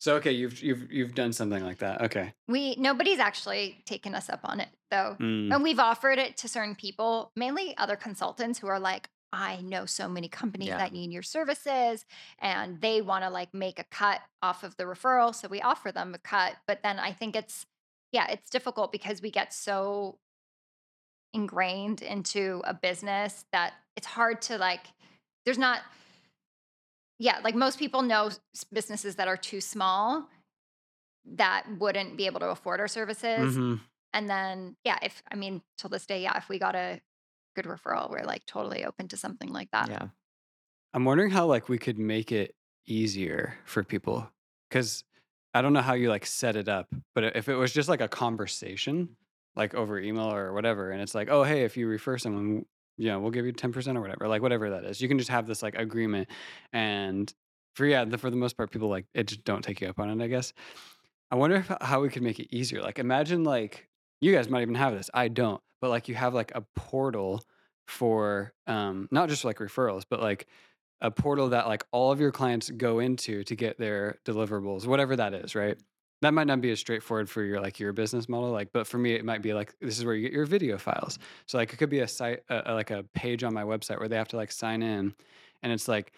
So 0.00 0.16
okay, 0.16 0.32
you've 0.32 0.62
you've 0.62 0.92
you've 0.92 1.14
done 1.14 1.32
something 1.32 1.64
like 1.64 1.78
that. 1.78 2.02
Okay. 2.02 2.34
We 2.48 2.76
nobody's 2.76 3.18
actually 3.18 3.82
taken 3.86 4.14
us 4.14 4.28
up 4.28 4.40
on 4.44 4.60
it 4.60 4.68
though. 4.90 5.16
Mm, 5.18 5.54
And 5.54 5.62
we've 5.62 5.78
offered 5.78 6.18
it 6.18 6.36
to 6.38 6.48
certain 6.48 6.74
people, 6.74 7.32
mainly 7.34 7.74
other 7.78 7.96
consultants 7.96 8.58
who 8.58 8.66
are 8.66 8.78
like, 8.78 9.08
I 9.34 9.60
know 9.62 9.84
so 9.84 10.08
many 10.08 10.28
companies 10.28 10.68
Yeah. 10.68 10.78
that 10.78 10.92
need 10.92 11.10
your 11.12 11.22
services 11.22 12.04
and 12.38 12.80
they 12.80 13.02
want 13.02 13.24
to 13.24 13.30
like 13.30 13.52
make 13.52 13.78
a 13.78 13.84
cut 13.84 14.20
off 14.42 14.62
of 14.62 14.76
the 14.76 14.84
referral. 14.84 15.34
So 15.34 15.48
we 15.48 15.60
offer 15.60 15.90
them 15.92 16.14
a 16.14 16.18
cut. 16.18 16.56
But 16.66 16.82
then 16.82 16.98
I 16.98 17.12
think 17.12 17.34
it's, 17.34 17.66
yeah, 18.12 18.28
it's 18.30 18.48
difficult 18.48 18.92
because 18.92 19.20
we 19.20 19.30
get 19.30 19.52
so 19.52 20.18
ingrained 21.32 22.00
into 22.00 22.62
a 22.64 22.72
business 22.74 23.44
that 23.52 23.74
it's 23.96 24.06
hard 24.06 24.40
to 24.42 24.56
like, 24.56 24.86
there's 25.44 25.58
not, 25.58 25.80
yeah, 27.18 27.40
like 27.42 27.54
most 27.54 27.78
people 27.78 28.02
know 28.02 28.30
businesses 28.72 29.16
that 29.16 29.26
are 29.28 29.36
too 29.36 29.60
small 29.60 30.28
that 31.26 31.64
wouldn't 31.78 32.16
be 32.16 32.26
able 32.26 32.40
to 32.40 32.50
afford 32.50 32.80
our 32.80 32.88
services. 32.88 33.56
mhm. 33.56 33.80
And 34.12 34.30
then, 34.30 34.76
yeah, 34.84 34.98
if 35.02 35.22
I 35.30 35.34
mean, 35.34 35.62
till 35.76 35.90
this 35.90 36.06
day, 36.06 36.22
yeah, 36.22 36.36
if 36.36 36.48
we 36.48 36.58
got 36.60 36.76
a 36.76 37.00
good 37.54 37.66
referral, 37.66 38.10
we're 38.10 38.24
like 38.24 38.44
totally 38.46 38.84
open 38.84 39.08
to 39.08 39.16
something 39.16 39.52
like 39.52 39.70
that. 39.72 39.88
Yeah. 39.90 40.08
I'm 40.92 41.04
wondering 41.04 41.30
how 41.30 41.46
like 41.46 41.68
we 41.68 41.78
could 41.78 41.98
make 41.98 42.32
it 42.32 42.54
easier 42.86 43.58
for 43.64 43.82
people 43.82 44.28
because 44.68 45.04
I 45.52 45.62
don't 45.62 45.72
know 45.72 45.82
how 45.82 45.94
you 45.94 46.08
like 46.08 46.26
set 46.26 46.56
it 46.56 46.68
up, 46.68 46.88
but 47.14 47.36
if 47.36 47.48
it 47.48 47.54
was 47.54 47.72
just 47.72 47.88
like 47.88 48.00
a 48.00 48.08
conversation, 48.08 49.16
like 49.56 49.74
over 49.74 49.98
email 49.98 50.32
or 50.32 50.52
whatever, 50.52 50.90
and 50.90 51.00
it's 51.00 51.14
like, 51.14 51.28
oh 51.30 51.44
hey, 51.44 51.62
if 51.62 51.76
you 51.76 51.86
refer 51.86 52.18
someone, 52.18 52.64
you 52.96 53.08
know, 53.08 53.20
we'll 53.20 53.30
give 53.30 53.46
you 53.46 53.52
ten 53.52 53.72
percent 53.72 53.96
or 53.96 54.00
whatever, 54.00 54.28
like 54.28 54.42
whatever 54.42 54.70
that 54.70 54.84
is. 54.84 55.00
You 55.00 55.08
can 55.08 55.18
just 55.18 55.30
have 55.30 55.46
this 55.46 55.62
like 55.62 55.76
agreement, 55.76 56.28
and 56.72 57.32
for 57.74 57.86
yeah, 57.86 58.04
the, 58.04 58.18
for 58.18 58.30
the 58.30 58.36
most 58.36 58.56
part, 58.56 58.70
people 58.70 58.88
like 58.88 59.06
it 59.14 59.28
just 59.28 59.44
don't 59.44 59.62
take 59.62 59.80
you 59.80 59.88
up 59.88 59.98
on 59.98 60.10
it. 60.10 60.22
I 60.22 60.28
guess. 60.28 60.52
I 61.30 61.36
wonder 61.36 61.56
if, 61.56 61.72
how 61.80 62.00
we 62.00 62.10
could 62.10 62.22
make 62.22 62.38
it 62.38 62.54
easier. 62.54 62.82
Like 62.82 62.98
imagine 62.98 63.42
like 63.42 63.88
you 64.20 64.32
guys 64.32 64.48
might 64.48 64.62
even 64.62 64.74
have 64.76 64.94
this. 64.94 65.10
I 65.12 65.28
don't, 65.28 65.60
but 65.84 65.90
like 65.90 66.08
you 66.08 66.14
have 66.14 66.32
like 66.32 66.50
a 66.54 66.62
portal 66.74 67.44
for 67.86 68.54
um 68.66 69.06
not 69.10 69.28
just 69.28 69.44
like 69.44 69.58
referrals, 69.58 70.02
but 70.08 70.18
like 70.18 70.46
a 71.02 71.10
portal 71.10 71.50
that 71.50 71.66
like 71.66 71.84
all 71.92 72.10
of 72.10 72.18
your 72.20 72.32
clients 72.32 72.70
go 72.70 73.00
into 73.00 73.44
to 73.44 73.54
get 73.54 73.76
their 73.76 74.16
deliverables, 74.24 74.86
whatever 74.86 75.14
that 75.14 75.34
is, 75.34 75.54
right? 75.54 75.76
That 76.22 76.32
might 76.32 76.46
not 76.46 76.62
be 76.62 76.70
as 76.70 76.80
straightforward 76.80 77.28
for 77.28 77.42
your 77.42 77.60
like 77.60 77.78
your 77.78 77.92
business 77.92 78.30
model, 78.30 78.50
like, 78.50 78.72
but 78.72 78.86
for 78.86 78.96
me, 78.96 79.12
it 79.12 79.26
might 79.26 79.42
be 79.42 79.52
like 79.52 79.74
this 79.78 79.98
is 79.98 80.06
where 80.06 80.14
you 80.14 80.22
get 80.22 80.32
your 80.32 80.46
video 80.46 80.78
files. 80.78 81.18
So 81.44 81.58
like 81.58 81.70
it 81.74 81.76
could 81.76 81.90
be 81.90 82.00
a 82.00 82.08
site, 82.08 82.44
uh, 82.48 82.62
uh, 82.66 82.72
like 82.72 82.90
a 82.90 83.02
page 83.12 83.44
on 83.44 83.52
my 83.52 83.64
website 83.64 83.98
where 83.98 84.08
they 84.08 84.16
have 84.16 84.28
to 84.28 84.36
like 84.36 84.52
sign 84.52 84.82
in, 84.82 85.14
and 85.62 85.70
it's 85.70 85.86
like 85.86 86.14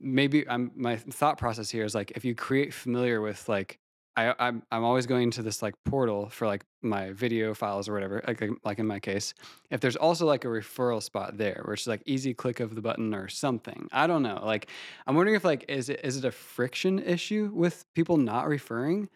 maybe 0.00 0.48
I'm 0.48 0.70
my 0.76 0.94
thought 0.94 1.38
process 1.38 1.70
here 1.70 1.84
is 1.84 1.92
like 1.92 2.12
if 2.14 2.24
you 2.24 2.36
create 2.36 2.72
familiar 2.72 3.20
with 3.20 3.48
like 3.48 3.80
I, 4.18 4.34
I'm 4.40 4.64
I'm 4.72 4.82
always 4.82 5.06
going 5.06 5.30
to 5.32 5.42
this 5.42 5.62
like 5.62 5.74
portal 5.84 6.28
for 6.28 6.48
like 6.48 6.64
my 6.82 7.12
video 7.12 7.54
files 7.54 7.88
or 7.88 7.92
whatever, 7.92 8.20
like 8.26 8.42
like 8.64 8.80
in 8.80 8.86
my 8.86 8.98
case. 8.98 9.32
If 9.70 9.80
there's 9.80 9.94
also 9.94 10.26
like 10.26 10.44
a 10.44 10.48
referral 10.48 11.00
spot 11.00 11.38
there, 11.38 11.62
where 11.64 11.74
it's 11.74 11.86
like 11.86 12.02
easy 12.04 12.34
click 12.34 12.58
of 12.58 12.74
the 12.74 12.82
button 12.82 13.14
or 13.14 13.28
something, 13.28 13.88
I 13.92 14.08
don't 14.08 14.24
know. 14.24 14.40
Like 14.44 14.70
I'm 15.06 15.14
wondering 15.14 15.36
if 15.36 15.44
like 15.44 15.66
is 15.68 15.88
it 15.88 16.00
is 16.02 16.16
it 16.16 16.24
a 16.24 16.32
friction 16.32 16.98
issue 16.98 17.52
with 17.54 17.84
people 17.94 18.16
not 18.16 18.48
referring? 18.48 19.08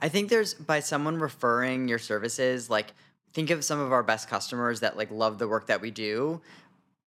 I 0.00 0.08
think 0.08 0.30
there's 0.30 0.54
by 0.54 0.80
someone 0.80 1.18
referring 1.18 1.86
your 1.86 1.98
services, 1.98 2.70
like 2.70 2.94
think 3.34 3.50
of 3.50 3.62
some 3.62 3.78
of 3.78 3.92
our 3.92 4.02
best 4.02 4.30
customers 4.30 4.80
that 4.80 4.96
like 4.96 5.10
love 5.10 5.38
the 5.38 5.48
work 5.48 5.66
that 5.66 5.82
we 5.82 5.90
do. 5.90 6.40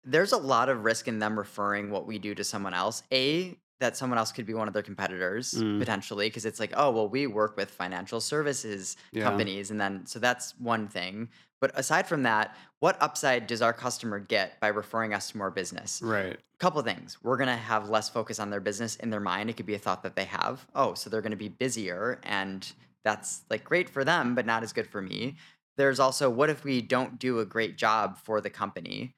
There's 0.04 0.32
a 0.32 0.36
lot 0.36 0.68
of 0.68 0.84
risk 0.84 1.08
in 1.08 1.18
them 1.18 1.38
referring 1.38 1.90
what 1.90 2.06
we 2.06 2.18
do 2.18 2.34
to 2.34 2.44
someone 2.44 2.74
else. 2.74 3.02
A 3.10 3.56
that 3.78 3.96
someone 3.96 4.18
else 4.18 4.32
could 4.32 4.46
be 4.46 4.54
one 4.54 4.68
of 4.68 4.74
their 4.74 4.82
competitors 4.82 5.52
Mm. 5.52 5.78
potentially 5.78 6.28
because 6.28 6.46
it's 6.46 6.58
like, 6.58 6.72
oh, 6.76 6.90
well, 6.90 7.08
we 7.08 7.26
work 7.26 7.56
with 7.56 7.70
financial 7.70 8.20
services 8.20 8.96
Yeah. 9.12 9.22
companies 9.24 9.70
and 9.70 9.80
then 9.80 10.06
so 10.06 10.18
that's 10.18 10.54
one 10.58 10.88
thing. 10.88 11.28
But 11.60 11.72
aside 11.78 12.06
from 12.06 12.22
that, 12.24 12.54
what 12.80 12.96
upside 13.02 13.46
does 13.46 13.62
our 13.62 13.72
customer 13.72 14.18
get 14.18 14.60
by 14.60 14.68
referring 14.68 15.14
us 15.14 15.30
to 15.30 15.36
more 15.38 15.50
business? 15.50 16.00
Right. 16.02 16.38
couple 16.58 16.80
things. 16.80 17.18
We're 17.22 17.36
going 17.36 17.48
to 17.50 17.56
have 17.56 17.90
less 17.90 18.08
focus 18.08 18.38
on 18.40 18.48
their 18.48 18.60
business 18.60 18.96
in 18.96 19.10
their 19.10 19.20
mind. 19.20 19.50
It 19.50 19.58
could 19.58 19.66
be 19.66 19.74
a 19.74 19.78
thought 19.78 20.02
that 20.04 20.16
they 20.16 20.24
have. 20.24 20.66
Oh, 20.74 20.94
so 20.94 21.10
they're 21.10 21.20
going 21.20 21.32
to 21.32 21.36
be 21.36 21.50
busier 21.50 22.18
and 22.22 22.66
that's 23.04 23.42
like 23.50 23.62
great 23.62 23.90
for 23.90 24.04
them, 24.04 24.34
but 24.34 24.46
not 24.46 24.62
as 24.62 24.72
good 24.72 24.86
for 24.86 25.02
me. 25.02 25.36
There's 25.76 26.00
also 26.00 26.30
what 26.30 26.48
if 26.48 26.64
we 26.64 26.80
don't 26.80 27.18
do 27.18 27.40
a 27.40 27.44
great 27.44 27.76
job 27.76 28.16
for 28.16 28.40
the 28.40 28.48
company? 28.48 29.14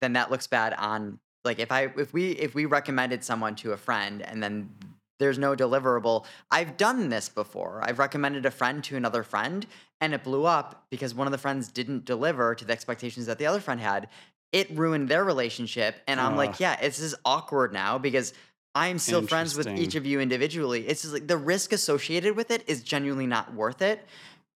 Then 0.00 0.14
that 0.14 0.30
looks 0.30 0.46
bad 0.46 0.72
on 0.72 1.18
like 1.48 1.58
if 1.58 1.72
I 1.72 1.90
if 1.96 2.12
we 2.12 2.30
if 2.32 2.54
we 2.54 2.66
recommended 2.66 3.24
someone 3.24 3.56
to 3.56 3.72
a 3.72 3.76
friend 3.76 4.22
and 4.22 4.40
then 4.40 4.70
there's 5.18 5.38
no 5.38 5.56
deliverable. 5.56 6.24
I've 6.50 6.76
done 6.76 7.08
this 7.08 7.28
before. 7.28 7.80
I've 7.82 7.98
recommended 7.98 8.46
a 8.46 8.52
friend 8.52 8.84
to 8.84 8.96
another 8.96 9.24
friend 9.24 9.66
and 10.00 10.14
it 10.14 10.22
blew 10.22 10.44
up 10.44 10.86
because 10.90 11.12
one 11.12 11.26
of 11.26 11.32
the 11.32 11.38
friends 11.38 11.72
didn't 11.72 12.04
deliver 12.04 12.54
to 12.54 12.64
the 12.64 12.72
expectations 12.72 13.26
that 13.26 13.38
the 13.38 13.46
other 13.46 13.58
friend 13.58 13.80
had 13.80 14.08
it 14.52 14.70
ruined 14.70 15.08
their 15.08 15.24
relationship. 15.24 15.96
And 16.06 16.20
I'm 16.20 16.32
Ugh. 16.32 16.38
like, 16.38 16.50
ah. 16.50 16.56
yeah, 16.60 16.80
it's 16.80 16.98
just 16.98 17.16
awkward 17.24 17.72
now 17.72 17.98
because 17.98 18.32
I'm 18.74 18.98
still 18.98 19.26
friends 19.26 19.56
with 19.56 19.66
each 19.66 19.96
of 19.96 20.06
you 20.06 20.20
individually. 20.20 20.86
It's 20.86 21.02
just 21.02 21.12
like 21.12 21.26
the 21.26 21.36
risk 21.36 21.72
associated 21.72 22.36
with 22.36 22.50
it 22.50 22.62
is 22.66 22.82
genuinely 22.82 23.26
not 23.26 23.52
worth 23.54 23.82
it. 23.82 24.06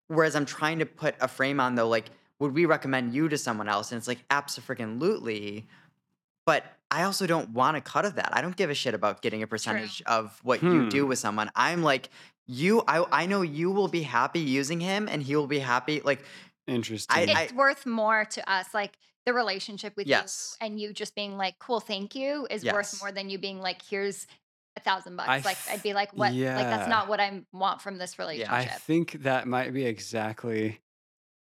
Whereas 0.09 0.35
I'm 0.35 0.47
trying 0.47 0.81
to 0.81 0.87
put 0.87 1.15
a 1.21 1.29
frame 1.29 1.61
on 1.61 1.75
though, 1.75 1.89
like, 1.89 2.11
would 2.41 2.55
we 2.55 2.67
recommend 2.67 3.15
you 3.15 3.29
to 3.29 3.39
someone 3.39 3.69
else? 3.69 3.93
And 3.93 3.99
it's 3.99 4.09
like, 4.09 4.25
absolutely. 4.31 5.67
But 6.47 6.65
I 6.91 7.03
also 7.03 7.27
don't 7.27 7.51
want 7.51 7.77
a 7.77 7.81
cut 7.81 8.05
of 8.05 8.15
that. 8.15 8.31
I 8.33 8.41
don't 8.41 8.57
give 8.57 8.71
a 8.71 8.75
shit 8.75 8.95
about 8.95 9.21
getting 9.23 9.43
a 9.43 9.47
percentage 9.47 10.03
of 10.07 10.39
what 10.43 10.63
you 10.63 10.83
Hmm. 10.85 10.89
do 10.89 11.07
with 11.07 11.19
someone. 11.19 11.51
I'm 11.55 11.83
like, 11.83 12.09
you, 12.47 12.83
I, 12.89 13.05
I 13.13 13.27
know 13.27 13.43
you 13.43 13.71
will 13.71 13.89
be 13.89 14.03
happy 14.03 14.41
using 14.41 14.81
him 14.81 15.07
and 15.09 15.23
he 15.23 15.37
will 15.37 15.47
be 15.47 15.59
happy. 15.59 16.01
Like, 16.03 16.23
Interesting. 16.67 17.17
I, 17.17 17.25
think 17.27 17.39
it's 17.39 17.53
worth 17.53 17.87
more 17.87 18.25
to 18.27 18.51
us. 18.51 18.67
Like 18.75 18.99
the 19.27 19.33
relationship 19.35 19.95
with 19.97 20.07
Yes. 20.07 20.57
you 20.61 20.67
and 20.67 20.81
you 20.81 20.93
just 20.93 21.15
being 21.15 21.37
like, 21.37 21.59
cool, 21.59 21.81
thank 21.81 22.15
you 22.15 22.47
is 22.51 22.63
Yes. 22.65 22.75
worth 22.75 23.01
more 23.01 23.13
than 23.13 23.29
you 23.31 23.39
being 23.39 23.61
like, 23.61 23.81
here's 23.83 24.27
a 24.77 24.81
thousand 24.81 25.17
bucks. 25.17 25.29
I 25.29 25.37
like 25.39 25.47
f- 25.57 25.69
I'd 25.73 25.83
be 25.83 25.93
like, 25.95 26.13
what? 26.13 26.33
Like 26.33 26.45
that's 26.69 26.89
not 26.89 27.09
what 27.09 27.21
I 27.21 27.43
want 27.53 27.81
from 27.83 27.99
this 27.99 28.19
relationship. 28.19 28.53
I 28.53 28.65
think 28.65 29.13
that 29.25 29.47
might 29.49 29.73
be 29.75 29.85
exactly 29.85 30.81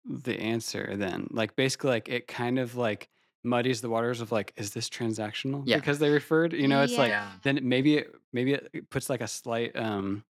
the 0.04 0.38
answer 0.40 0.96
then. 0.96 1.28
Like 1.30 1.54
basically 1.56 1.90
like 1.90 2.08
it 2.08 2.26
kind 2.26 2.58
of 2.58 2.74
like 2.76 3.08
muddies 3.42 3.80
the 3.80 3.88
waters 3.88 4.20
of 4.20 4.32
like, 4.32 4.52
is 4.56 4.70
this 4.72 4.88
transactional? 4.88 5.62
Yeah. 5.66 5.76
Because 5.76 5.98
they 5.98 6.10
referred, 6.10 6.52
you 6.52 6.68
know, 6.68 6.82
it's 6.82 6.96
like 6.96 7.12
then 7.42 7.60
maybe 7.62 7.96
it 7.98 8.14
maybe 8.32 8.52
it 8.54 8.90
puts 8.90 9.08
like 9.10 9.20
a 9.20 9.28
slight 9.28 9.74
um 9.76 10.24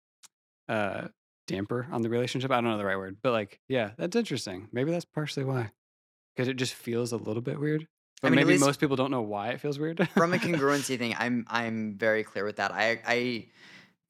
uh 0.67 1.07
damper 1.47 1.87
on 1.91 2.01
the 2.01 2.09
relationship. 2.09 2.51
I 2.51 2.55
don't 2.55 2.65
know 2.65 2.77
the 2.77 2.85
right 2.85 2.97
word, 2.97 3.17
but 3.21 3.31
like, 3.31 3.59
yeah, 3.67 3.91
that's 3.97 4.15
interesting. 4.15 4.67
Maybe 4.71 4.91
that's 4.91 5.05
partially 5.05 5.43
why, 5.43 5.71
because 6.35 6.47
it 6.47 6.55
just 6.57 6.73
feels 6.75 7.11
a 7.11 7.17
little 7.17 7.41
bit 7.41 7.59
weird. 7.59 7.87
But 8.21 8.31
mean, 8.31 8.45
maybe 8.45 8.59
most 8.59 8.79
people 8.79 8.95
don't 8.95 9.11
know 9.11 9.21
why 9.21 9.49
it 9.49 9.61
feels 9.61 9.79
weird. 9.79 10.07
From 10.09 10.33
a 10.33 10.37
congruency 10.39 10.97
thing, 10.97 11.15
I'm 11.17 11.45
I'm 11.49 11.97
very 11.97 12.23
clear 12.23 12.45
with 12.45 12.57
that. 12.57 12.71
I 12.73 12.99
I 13.05 13.47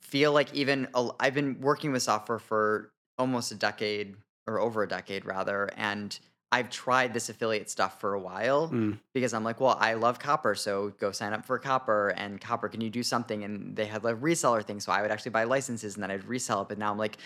feel 0.02 0.34
like 0.34 0.54
even 0.54 0.88
a- 0.96 1.12
I've 1.20 1.34
been 1.36 1.62
working 1.62 1.92
with 1.92 2.02
software 2.02 2.40
for 2.40 2.92
almost 3.18 3.52
a 3.52 3.56
decade 3.56 4.16
or 4.48 4.60
over 4.60 4.82
a 4.84 4.88
decade 4.88 5.26
rather, 5.26 5.70
and 5.78 6.18
I've 6.52 6.70
tried 6.72 7.14
this 7.14 7.30
affiliate 7.30 7.70
stuff 7.70 8.00
for 8.00 8.14
a 8.16 8.20
while 8.20 8.70
Mm. 8.70 8.98
because 9.14 9.34
I'm 9.34 9.44
like, 9.44 9.60
well, 9.62 9.78
I 9.80 9.94
love 9.94 10.18
Copper, 10.18 10.56
so 10.56 10.90
go 11.00 11.12
sign 11.12 11.34
up 11.34 11.46
for 11.46 11.60
Copper. 11.60 12.10
And 12.10 12.42
Copper, 12.42 12.70
can 12.70 12.82
you 12.82 12.90
do 12.90 13.04
something? 13.04 13.44
And 13.44 13.76
they 13.76 13.86
had 13.86 14.04
a 14.04 14.16
reseller 14.16 14.64
thing, 14.64 14.80
so 14.80 14.92
I 14.92 15.02
would 15.02 15.12
actually 15.12 15.32
buy 15.32 15.44
licenses 15.44 15.94
and 15.96 16.04
then 16.04 16.10
I'd 16.12 16.26
resell 16.26 16.62
it. 16.64 16.70
But 16.70 16.78
now 16.80 16.92
I'm 16.92 16.98
like, 16.98 17.18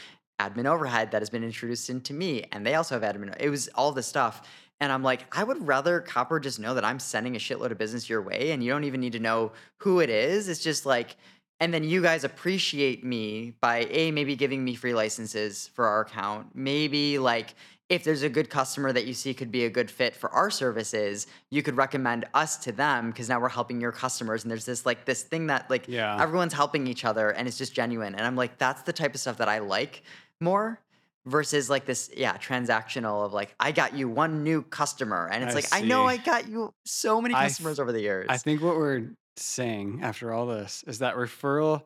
admin 0.41 0.65
overhead 0.65 1.11
that 1.11 1.21
has 1.21 1.29
been 1.29 1.43
introduced 1.43 1.89
into 1.89 2.13
me, 2.13 2.43
and 2.51 2.65
they 2.65 2.75
also 2.75 2.99
have 2.99 3.15
admin. 3.15 3.33
It 3.39 3.49
was 3.49 3.69
all 3.75 3.91
this 3.93 4.07
stuff. 4.07 4.41
And 4.81 4.91
I'm 4.91 5.03
like, 5.03 5.23
I 5.33 5.43
would 5.45 5.65
rather 5.65 6.01
Copper 6.01 6.39
just 6.41 6.59
know 6.59 6.73
that 6.73 6.83
I'm 6.83 6.99
sending 6.99 7.35
a 7.37 7.39
shitload 7.39 7.71
of 7.71 7.77
business 7.77 8.09
your 8.09 8.21
way, 8.21 8.51
and 8.51 8.61
you 8.61 8.71
don't 8.71 8.83
even 8.83 8.99
need 8.99 9.13
to 9.13 9.19
know 9.19 9.53
who 9.77 10.01
it 10.01 10.09
is. 10.09 10.49
It's 10.49 10.61
just 10.63 10.85
like, 10.85 11.15
and 11.61 11.73
then 11.73 11.85
you 11.85 12.01
guys 12.01 12.25
appreciate 12.25 13.05
me 13.05 13.53
by 13.61 13.87
a 13.89 14.11
maybe 14.11 14.35
giving 14.35 14.65
me 14.65 14.75
free 14.75 14.93
licenses 14.93 15.69
for 15.75 15.85
our 15.85 16.01
account, 16.01 16.47
maybe 16.53 17.19
like 17.19 17.55
if 17.89 18.03
there's 18.03 18.23
a 18.23 18.29
good 18.29 18.49
customer 18.49 18.91
that 18.93 19.05
you 19.05 19.13
see 19.13 19.33
could 19.33 19.51
be 19.51 19.65
a 19.65 19.69
good 19.69 19.91
fit 19.91 20.15
for 20.15 20.29
our 20.31 20.49
services, 20.49 21.27
you 21.51 21.61
could 21.61 21.75
recommend 21.77 22.25
us 22.33 22.57
to 22.57 22.71
them 22.71 23.11
because 23.11 23.29
now 23.29 23.39
we're 23.39 23.49
helping 23.49 23.81
your 23.81 23.91
customers. 23.91 24.43
And 24.43 24.49
there's 24.51 24.65
this 24.65 24.85
like 24.85 25.05
this 25.05 25.23
thing 25.23 25.47
that 25.47 25.69
like 25.69 25.87
Yeah. 25.87 26.21
everyone's 26.21 26.53
helping 26.53 26.87
each 26.87 27.05
other 27.05 27.29
and 27.29 27.47
it's 27.47 27.57
just 27.57 27.73
genuine. 27.73 28.15
And 28.15 28.25
I'm 28.25 28.35
like, 28.35 28.57
that's 28.57 28.81
the 28.83 28.93
type 28.93 29.13
of 29.13 29.19
stuff 29.19 29.37
that 29.37 29.49
I 29.49 29.59
like 29.59 30.03
more 30.39 30.79
versus 31.25 31.69
like 31.69 31.85
this, 31.85 32.09
yeah, 32.15 32.37
transactional 32.37 33.25
of 33.25 33.33
like, 33.33 33.53
I 33.59 33.71
got 33.71 33.93
you 33.93 34.09
one 34.09 34.43
new 34.43 34.61
customer. 34.63 35.29
And 35.31 35.43
it's 35.43 35.53
I 35.53 35.55
like, 35.55 35.67
I 35.71 35.81
know. 35.81 36.05
I 36.05 36.17
got 36.17 36.47
you 36.47 36.73
so 36.85 37.21
many 37.21 37.35
I 37.35 37.41
th- 37.41 37.51
customers 37.51 37.79
over 37.79 37.91
the 37.91 38.01
years. 38.01 38.27
I 38.29 38.37
think 38.37 38.61
what 38.61 38.75
we're 38.75 39.11
saying 39.35 39.99
after 40.03 40.31
all 40.33 40.47
this 40.47 40.83
is 40.87 40.99
that 40.99 41.15
referral 41.15 41.83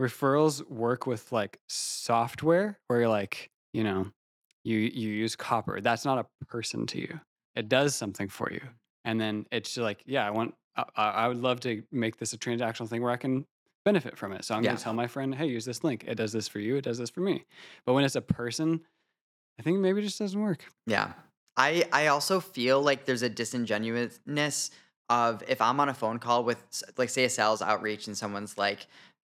referrals 0.00 0.68
work 0.68 1.06
with 1.06 1.30
like 1.32 1.58
software 1.68 2.78
where 2.86 3.00
you're 3.00 3.08
like, 3.08 3.50
you 3.72 3.84
know, 3.84 4.10
you 4.64 4.78
you 4.78 5.08
use 5.08 5.36
copper. 5.36 5.80
That's 5.80 6.04
not 6.04 6.18
a 6.18 6.44
person 6.46 6.86
to 6.88 7.00
you. 7.00 7.20
It 7.54 7.68
does 7.68 7.94
something 7.94 8.28
for 8.28 8.50
you. 8.52 8.60
And 9.04 9.20
then 9.20 9.46
it's 9.50 9.76
like, 9.76 10.02
yeah, 10.06 10.26
I 10.26 10.30
want 10.30 10.54
I, 10.76 10.84
I 10.96 11.28
would 11.28 11.38
love 11.38 11.60
to 11.60 11.82
make 11.92 12.16
this 12.16 12.32
a 12.32 12.38
transactional 12.38 12.88
thing 12.88 13.02
where 13.02 13.10
I 13.10 13.16
can 13.16 13.44
benefit 13.84 14.16
from 14.16 14.32
it. 14.32 14.44
So 14.44 14.54
I'm 14.54 14.62
Yeah. 14.62 14.70
going 14.70 14.78
to 14.78 14.84
tell 14.84 14.92
my 14.94 15.06
friend, 15.08 15.34
"Hey, 15.34 15.46
use 15.46 15.64
this 15.64 15.82
link. 15.84 16.04
It 16.06 16.14
does 16.14 16.32
this 16.32 16.46
for 16.48 16.60
you, 16.60 16.76
it 16.76 16.84
does 16.84 16.98
this 16.98 17.10
for 17.10 17.20
me." 17.20 17.44
But 17.84 17.94
when 17.94 18.04
it's 18.04 18.14
a 18.16 18.20
person, 18.22 18.80
I 19.58 19.62
think 19.62 19.80
maybe 19.80 20.00
it 20.00 20.04
just 20.04 20.18
doesn't 20.18 20.40
work. 20.40 20.64
Yeah. 20.86 21.12
I 21.56 21.84
I 21.92 22.06
also 22.06 22.40
feel 22.40 22.80
like 22.80 23.04
there's 23.04 23.22
a 23.22 23.28
disingenuousness 23.28 24.70
of 25.10 25.42
if 25.46 25.60
I'm 25.60 25.80
on 25.80 25.88
a 25.88 25.94
phone 25.94 26.18
call 26.18 26.44
with 26.44 26.58
like 26.96 27.10
say 27.10 27.24
a 27.24 27.28
sales 27.30 27.60
outreach 27.60 28.06
and 28.06 28.16
someone's 28.16 28.56
like 28.56 28.86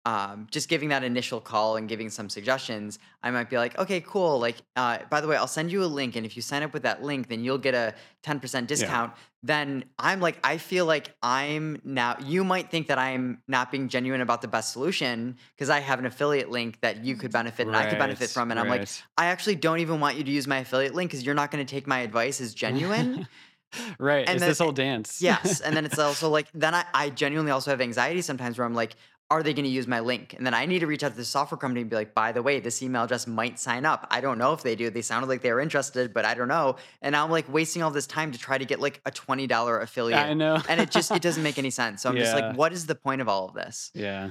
um, 0.07 0.47
just 0.53 0.69
giving 0.69 0.91
that 0.91 1.03
initial 1.03 1.41
call 1.41 1.75
and 1.77 1.89
giving 1.89 2.11
some 2.11 2.31
suggestions, 2.31 3.01
I 3.25 3.33
might 3.33 3.51
be 3.51 3.59
like, 3.59 3.77
okay, 3.77 4.01
cool. 4.01 4.39
Like, 4.39 4.55
uh, 4.77 4.99
by 5.11 5.21
the 5.21 5.27
way, 5.27 5.37
I'll 5.37 5.49
send 5.49 5.73
you 5.73 5.83
a 5.83 5.87
link, 5.87 6.15
and 6.15 6.25
if 6.25 6.37
you 6.37 6.43
sign 6.43 6.63
up 6.63 6.73
with 6.73 6.85
that 6.85 7.03
link, 7.03 7.29
then 7.29 7.43
you'll 7.43 7.59
get 7.59 7.75
a 7.75 7.93
ten 8.23 8.39
percent 8.39 8.69
discount. 8.69 9.13
Then 9.43 9.85
I'm 9.99 10.21
like, 10.21 10.39
I 10.45 10.59
feel 10.59 10.87
like 10.87 11.13
I'm 11.25 11.83
now. 11.85 12.17
You 12.25 12.45
might 12.45 12.71
think 12.71 12.87
that 12.87 12.99
I'm 12.99 13.43
not 13.49 13.73
being 13.73 13.89
genuine 13.89 14.21
about 14.21 14.43
the 14.43 14.49
best 14.49 14.73
solution 14.73 15.37
because 15.57 15.71
I 15.71 15.81
have 15.81 15.99
an 15.99 16.07
affiliate 16.07 16.53
link 16.53 16.81
that 16.83 17.05
you 17.05 17.17
could 17.17 17.33
benefit 17.33 17.67
and 17.67 17.77
I 17.77 17.89
could 17.89 17.99
benefit 17.99 18.31
from, 18.31 18.53
and 18.53 18.61
I'm 18.61 18.69
like. 18.69 18.89
I 19.19 19.27
actually 19.27 19.57
don't 19.57 19.81
even 19.81 19.99
want 19.99 20.17
you 20.17 20.23
to 20.23 20.31
use 20.31 20.47
my 20.47 20.59
affiliate 20.59 20.95
link 20.95 21.11
because 21.11 21.27
you're 21.27 21.35
not 21.35 21.51
going 21.51 21.67
to 21.67 21.71
take 21.71 21.89
my 21.89 22.01
advice 22.01 22.41
as 22.41 22.55
genuine. 22.55 23.27
right. 23.99 24.27
and 24.27 24.37
it's 24.37 24.41
then- 24.41 24.51
this 24.51 24.59
whole 24.59 24.73
dance. 24.73 25.21
yes. 25.21 25.61
And 25.61 25.77
then 25.77 25.85
it's 25.85 25.99
also 26.11 26.29
like, 26.29 26.47
then 26.55 26.75
I, 26.75 26.85
I 26.95 27.11
genuinely 27.11 27.51
also 27.51 27.71
have 27.71 27.81
anxiety 27.81 28.23
sometimes 28.23 28.59
where 28.59 28.67
I'm 28.67 28.75
like, 28.75 28.95
are 29.31 29.43
they 29.43 29.53
going 29.53 29.65
to 29.65 29.71
use 29.71 29.87
my 29.87 30.01
link? 30.01 30.35
And 30.35 30.47
then 30.47 30.55
I 30.55 30.67
need 30.67 30.81
to 30.81 30.87
reach 30.87 31.03
out 31.03 31.11
to 31.11 31.17
the 31.17 31.25
software 31.25 31.59
company 31.59 31.81
and 31.81 31.91
be 31.91 31.97
like, 31.97 32.15
by 32.15 32.31
the 32.33 32.43
way, 32.43 32.61
this 32.61 32.83
email 32.83 33.05
address 33.05 33.27
might 33.27 33.59
sign 33.59 33.85
up. 33.85 34.07
I 34.11 34.21
don't 34.21 34.39
know 34.39 34.53
if 34.53 34.63
they 34.63 34.77
do. 34.77 34.89
They 34.89 35.03
sounded 35.03 35.29
like 35.29 35.43
they 35.43 35.53
were 35.53 35.61
interested, 35.61 36.15
but 36.15 36.25
I 36.25 36.35
don't 36.35 36.49
know. 36.49 36.77
And 37.03 37.17
I'm 37.17 37.31
like 37.31 37.53
wasting 37.53 37.83
all 37.83 37.91
this 37.91 38.07
time 38.07 38.31
to 38.33 38.39
try 38.39 38.57
to 38.57 38.65
get 38.65 38.79
like 38.79 39.01
a 39.05 39.11
$20 39.11 39.83
affiliate. 39.83 40.21
I 40.21 40.35
know. 40.35 40.63
and 40.69 40.81
it 40.81 40.91
just, 40.91 41.11
it 41.11 41.23
doesn't 41.23 41.43
make 41.43 41.59
any 41.59 41.71
sense. 41.83 42.03
So 42.03 42.11
I'm 42.11 42.17
just 42.17 42.35
like, 42.35 42.57
what 42.57 42.73
is 42.73 42.87
the 42.87 42.95
point 42.95 43.21
of 43.21 43.29
all 43.29 43.49
of 43.49 43.55
this? 43.55 43.91
yeah. 43.95 44.31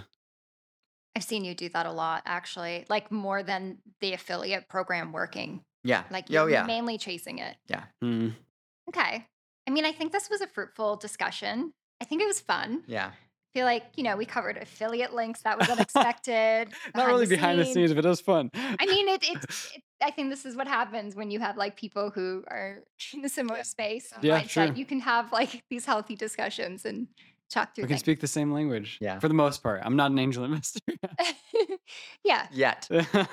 I've 1.18 1.24
seen 1.24 1.46
you 1.46 1.56
do 1.56 1.70
that 1.70 1.86
a 1.86 1.94
lot, 1.94 2.24
actually, 2.26 2.86
like 2.90 3.10
more 3.10 3.42
than 3.42 3.78
the 4.02 4.12
affiliate 4.12 4.68
program 4.68 5.14
working. 5.14 5.64
Yeah. 5.82 6.04
Like 6.12 6.26
oh, 6.30 6.34
you're 6.34 6.50
yeah. 6.50 6.66
mainly 6.66 6.98
chasing 6.98 7.40
it. 7.40 7.56
Mm. 8.04 8.34
Okay. 8.90 9.26
I 9.68 9.72
mean, 9.72 9.86
I 9.86 9.94
think 9.94 10.12
this 10.12 10.30
was 10.30 10.42
a 10.42 10.48
fruitful 10.48 10.98
discussion. 10.98 11.74
I 12.02 12.06
think 12.06 12.22
it 12.22 12.28
was 12.28 12.42
fun. 12.42 12.84
Yeah. 12.86 13.12
I 13.56 13.58
feel 13.58 13.66
like, 13.66 13.86
you 13.96 14.04
know, 14.04 14.18
we 14.18 14.26
covered 14.26 14.58
affiliate 14.58 15.14
links. 15.14 15.44
That 15.44 15.58
was 15.58 15.70
unexpected. 15.70 16.68
Not 16.94 17.08
really 17.08 17.26
behind 17.26 17.58
the 17.58 17.66
scenes, 17.66 17.94
but 17.94 18.04
it 18.04 18.10
was 18.10 18.20
fun. 18.20 18.52
I 18.54 18.86
mean, 18.86 19.08
it, 19.08 19.24
it, 19.24 19.38
it, 19.76 19.84
I 20.04 20.12
think 20.12 20.30
this 20.30 20.46
is 20.46 20.58
what 20.58 20.68
happens 20.68 21.16
when 21.16 21.32
you 21.32 21.40
have 21.40 21.56
like 21.56 21.78
people 21.78 22.10
who 22.10 22.44
are 22.50 22.84
in 23.14 23.24
a 23.24 23.30
similar 23.30 23.64
space. 23.64 24.12
Yeah, 24.22 24.42
mindset. 24.42 24.50
sure. 24.50 24.66
You 24.74 24.86
can 24.86 25.00
have 25.00 25.32
like 25.32 25.64
these 25.70 25.86
healthy 25.86 26.18
discussions 26.18 26.84
and 26.84 27.08
talk 27.50 27.76
through 27.76 27.84
we 27.84 27.88
can 27.88 27.98
speak 27.98 28.20
the 28.20 28.28
same 28.28 28.52
language. 28.52 28.98
Yeah. 29.00 29.20
For 29.20 29.30
the 29.30 29.34
most 29.34 29.64
part. 29.64 29.82
I'm 29.86 29.96
not 29.96 30.12
an 30.12 30.20
angel 30.20 30.44
investor. 30.44 30.82
yeah. 32.26 32.48
Yet. 32.52 32.90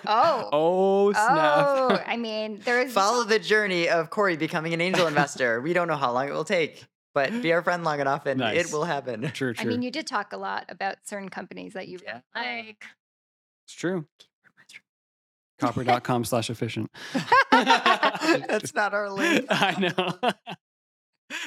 Oh. 0.07 0.49
oh, 0.53 1.13
snap. 1.13 1.27
Oh, 1.27 2.01
I 2.07 2.17
mean, 2.17 2.61
there 2.65 2.81
is 2.81 2.93
Follow 2.93 3.25
the 3.25 3.41
journey 3.41 3.89
of 3.89 4.11
Cory 4.11 4.37
becoming 4.37 4.73
an 4.73 4.81
angel 4.81 5.09
investor. 5.09 5.61
we 5.61 5.73
don't 5.73 5.89
know 5.89 5.97
how 5.97 6.13
long 6.13 6.29
it 6.29 6.33
will 6.33 6.45
take, 6.45 6.85
but 7.15 7.31
be 7.43 7.53
our 7.53 7.63
friend 7.63 7.85
long 7.85 8.01
enough 8.01 8.27
and 8.27 8.41
Nice. 8.41 8.67
it 8.67 8.73
will 8.73 8.85
happen. 8.85 9.23
True, 9.33 9.53
true. 9.55 9.65
I 9.65 9.65
mean, 9.65 9.83
you 9.83 9.91
did 9.91 10.07
talk 10.07 10.33
a 10.33 10.37
lot 10.37 10.67
about 10.69 10.97
certain 11.05 11.29
companies 11.29 11.73
that 11.75 11.89
you 11.89 11.99
Yeah. 12.05 12.21
really 12.35 12.67
like. 12.69 12.85
it's 13.67 13.75
true. 13.75 14.07
Copper.com 15.59 16.25
slash 16.25 16.51
efficient. 16.51 16.91
That's 17.53 18.75
not 18.75 18.95
our 18.95 19.11
link. 19.11 19.47
I 19.49 19.79
know. 19.79 20.33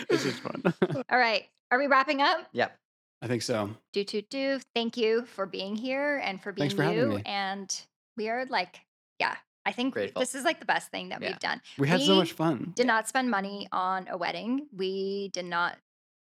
this 0.10 0.26
is 0.26 0.40
fun. 0.40 0.64
All 1.10 1.18
right. 1.18 1.44
Are 1.72 1.78
we 1.78 1.88
wrapping 1.88 2.22
up? 2.22 2.48
Yep. 2.54 2.78
I 3.22 3.28
think 3.28 3.42
so. 3.42 3.72
Do, 3.92 4.04
do, 4.06 4.22
do. 4.22 4.60
Thank 4.74 4.96
you 4.96 5.26
for 5.26 5.46
being 5.46 5.76
here 5.76 6.22
and 6.24 6.42
for 6.42 6.52
being 6.54 6.70
Thanks 6.70 6.76
for 6.76 6.84
having 6.84 7.00
you. 7.12 7.18
me. 7.18 7.24
And 7.26 7.76
we 8.16 8.30
are 8.30 8.46
like, 8.46 8.76
yeah, 8.76 8.80
I 9.66 9.72
think 9.72 9.94
Grateful. 9.94 10.20
this 10.20 10.36
is 10.36 10.44
like 10.44 10.60
the 10.60 10.66
best 10.66 10.92
thing 10.92 11.10
that 11.10 11.22
Yeah. 11.22 11.30
we've 11.30 11.40
done. 11.40 11.62
We 11.78 11.88
had 11.88 12.02
so 12.02 12.16
much 12.16 12.34
fun. 12.34 12.74
Did 12.76 12.88
not 12.88 13.08
spend 13.08 13.30
money 13.32 13.68
on 13.72 14.08
a 14.10 14.18
wedding. 14.18 14.68
We 14.76 15.30
did 15.34 15.46
not. 15.46 15.78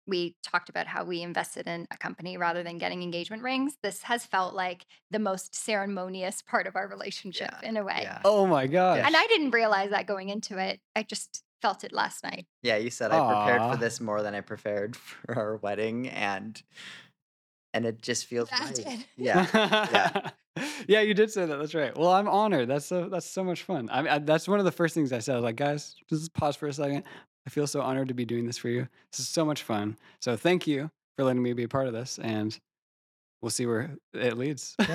We 0.07 0.35
talked 0.43 0.67
about 0.69 0.87
how 0.87 1.03
we 1.05 1.21
invested 1.21 1.67
in 1.67 1.85
a 1.91 1.97
company 1.97 2.35
rather 2.35 2.63
than 2.63 2.77
getting 2.79 3.01
engagement 3.03 3.43
rings. 3.43 3.77
This 3.83 4.01
has 4.03 4.25
felt 4.25 4.53
like 4.55 4.85
the 5.11 5.19
most 5.19 5.55
ceremonious 5.55 6.41
part 6.41 6.65
of 6.67 6.75
our 6.75 6.87
relationship 6.87 7.53
in 7.63 7.77
a 7.77 7.83
way. 7.83 7.99
Yeah. 8.01 8.19
Oh 8.25 8.45
my 8.47 8.67
gosh. 8.67 8.99
And 9.05 9.15
I 9.15 9.25
didn't 9.27 9.51
realize 9.51 9.91
that 9.91 10.07
going 10.07 10.29
into 10.29 10.57
it. 10.57 10.79
I 10.95 11.03
just 11.03 11.43
felt 11.61 11.83
it 11.83 11.93
last 11.93 12.23
night. 12.23 12.47
Yeah, 12.63 12.77
you 12.77 12.89
said 12.89 13.11
I 13.11 13.19
prepared 13.45 13.71
for 13.71 13.77
this 13.77 14.01
more 14.01 14.23
than 14.23 14.33
I 14.33 14.41
prepared 14.41 14.95
for 14.97 15.35
our 15.37 15.57
wedding 15.57 16.09
and 16.09 16.61
and 17.73 17.85
it 17.85 18.01
just 18.01 18.25
feels 18.25 18.49
That 18.49 18.77
right. 18.85 19.05
Yeah. 19.17 19.47
yeah. 20.55 20.63
yeah, 20.87 21.01
you 21.01 21.13
did 21.13 21.31
say 21.31 21.45
that. 21.45 21.57
That's 21.57 21.73
right. 21.73 21.95
Well, 21.97 22.11
I'm 22.11 22.27
honored. 22.27 22.67
That's 22.67 22.85
so 22.85 23.09
that's 23.09 23.25
so 23.25 23.43
much 23.43 23.63
fun. 23.63 23.89
I, 23.89 24.15
I 24.15 24.19
that's 24.19 24.47
one 24.47 24.59
of 24.59 24.65
the 24.65 24.71
first 24.71 24.93
things 24.93 25.13
I 25.13 25.19
said. 25.19 25.33
I 25.33 25.35
was 25.37 25.43
like, 25.43 25.55
guys, 25.55 25.95
just 26.09 26.33
pause 26.33 26.55
for 26.55 26.67
a 26.67 26.73
second. 26.73 27.03
I 27.47 27.49
feel 27.49 27.65
so 27.67 27.81
honored 27.81 28.09
to 28.09 28.13
be 28.13 28.25
doing 28.25 28.45
this 28.45 28.57
for 28.57 28.69
you. 28.69 28.87
This 29.11 29.19
is 29.19 29.27
so 29.27 29.43
much 29.45 29.63
fun. 29.63 29.97
So 30.19 30.35
thank 30.35 30.67
you 30.67 30.91
for 31.17 31.23
letting 31.23 31.41
me 31.41 31.53
be 31.53 31.63
a 31.63 31.67
part 31.67 31.87
of 31.87 31.93
this, 31.93 32.19
and 32.21 32.57
we'll 33.41 33.49
see 33.49 33.65
where 33.65 33.95
it 34.13 34.37
leads. 34.37 34.75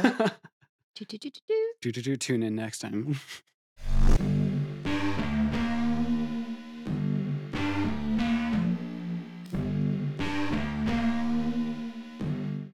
Do, 0.98 1.04
do, 1.04 1.18
do, 1.18 1.28
do, 1.28 1.40
do. 1.46 1.72
do, 1.82 1.92
do, 1.92 2.00
do, 2.00 2.16
tune 2.16 2.42
in 2.42 2.56
next 2.56 2.78
time. 2.78 3.20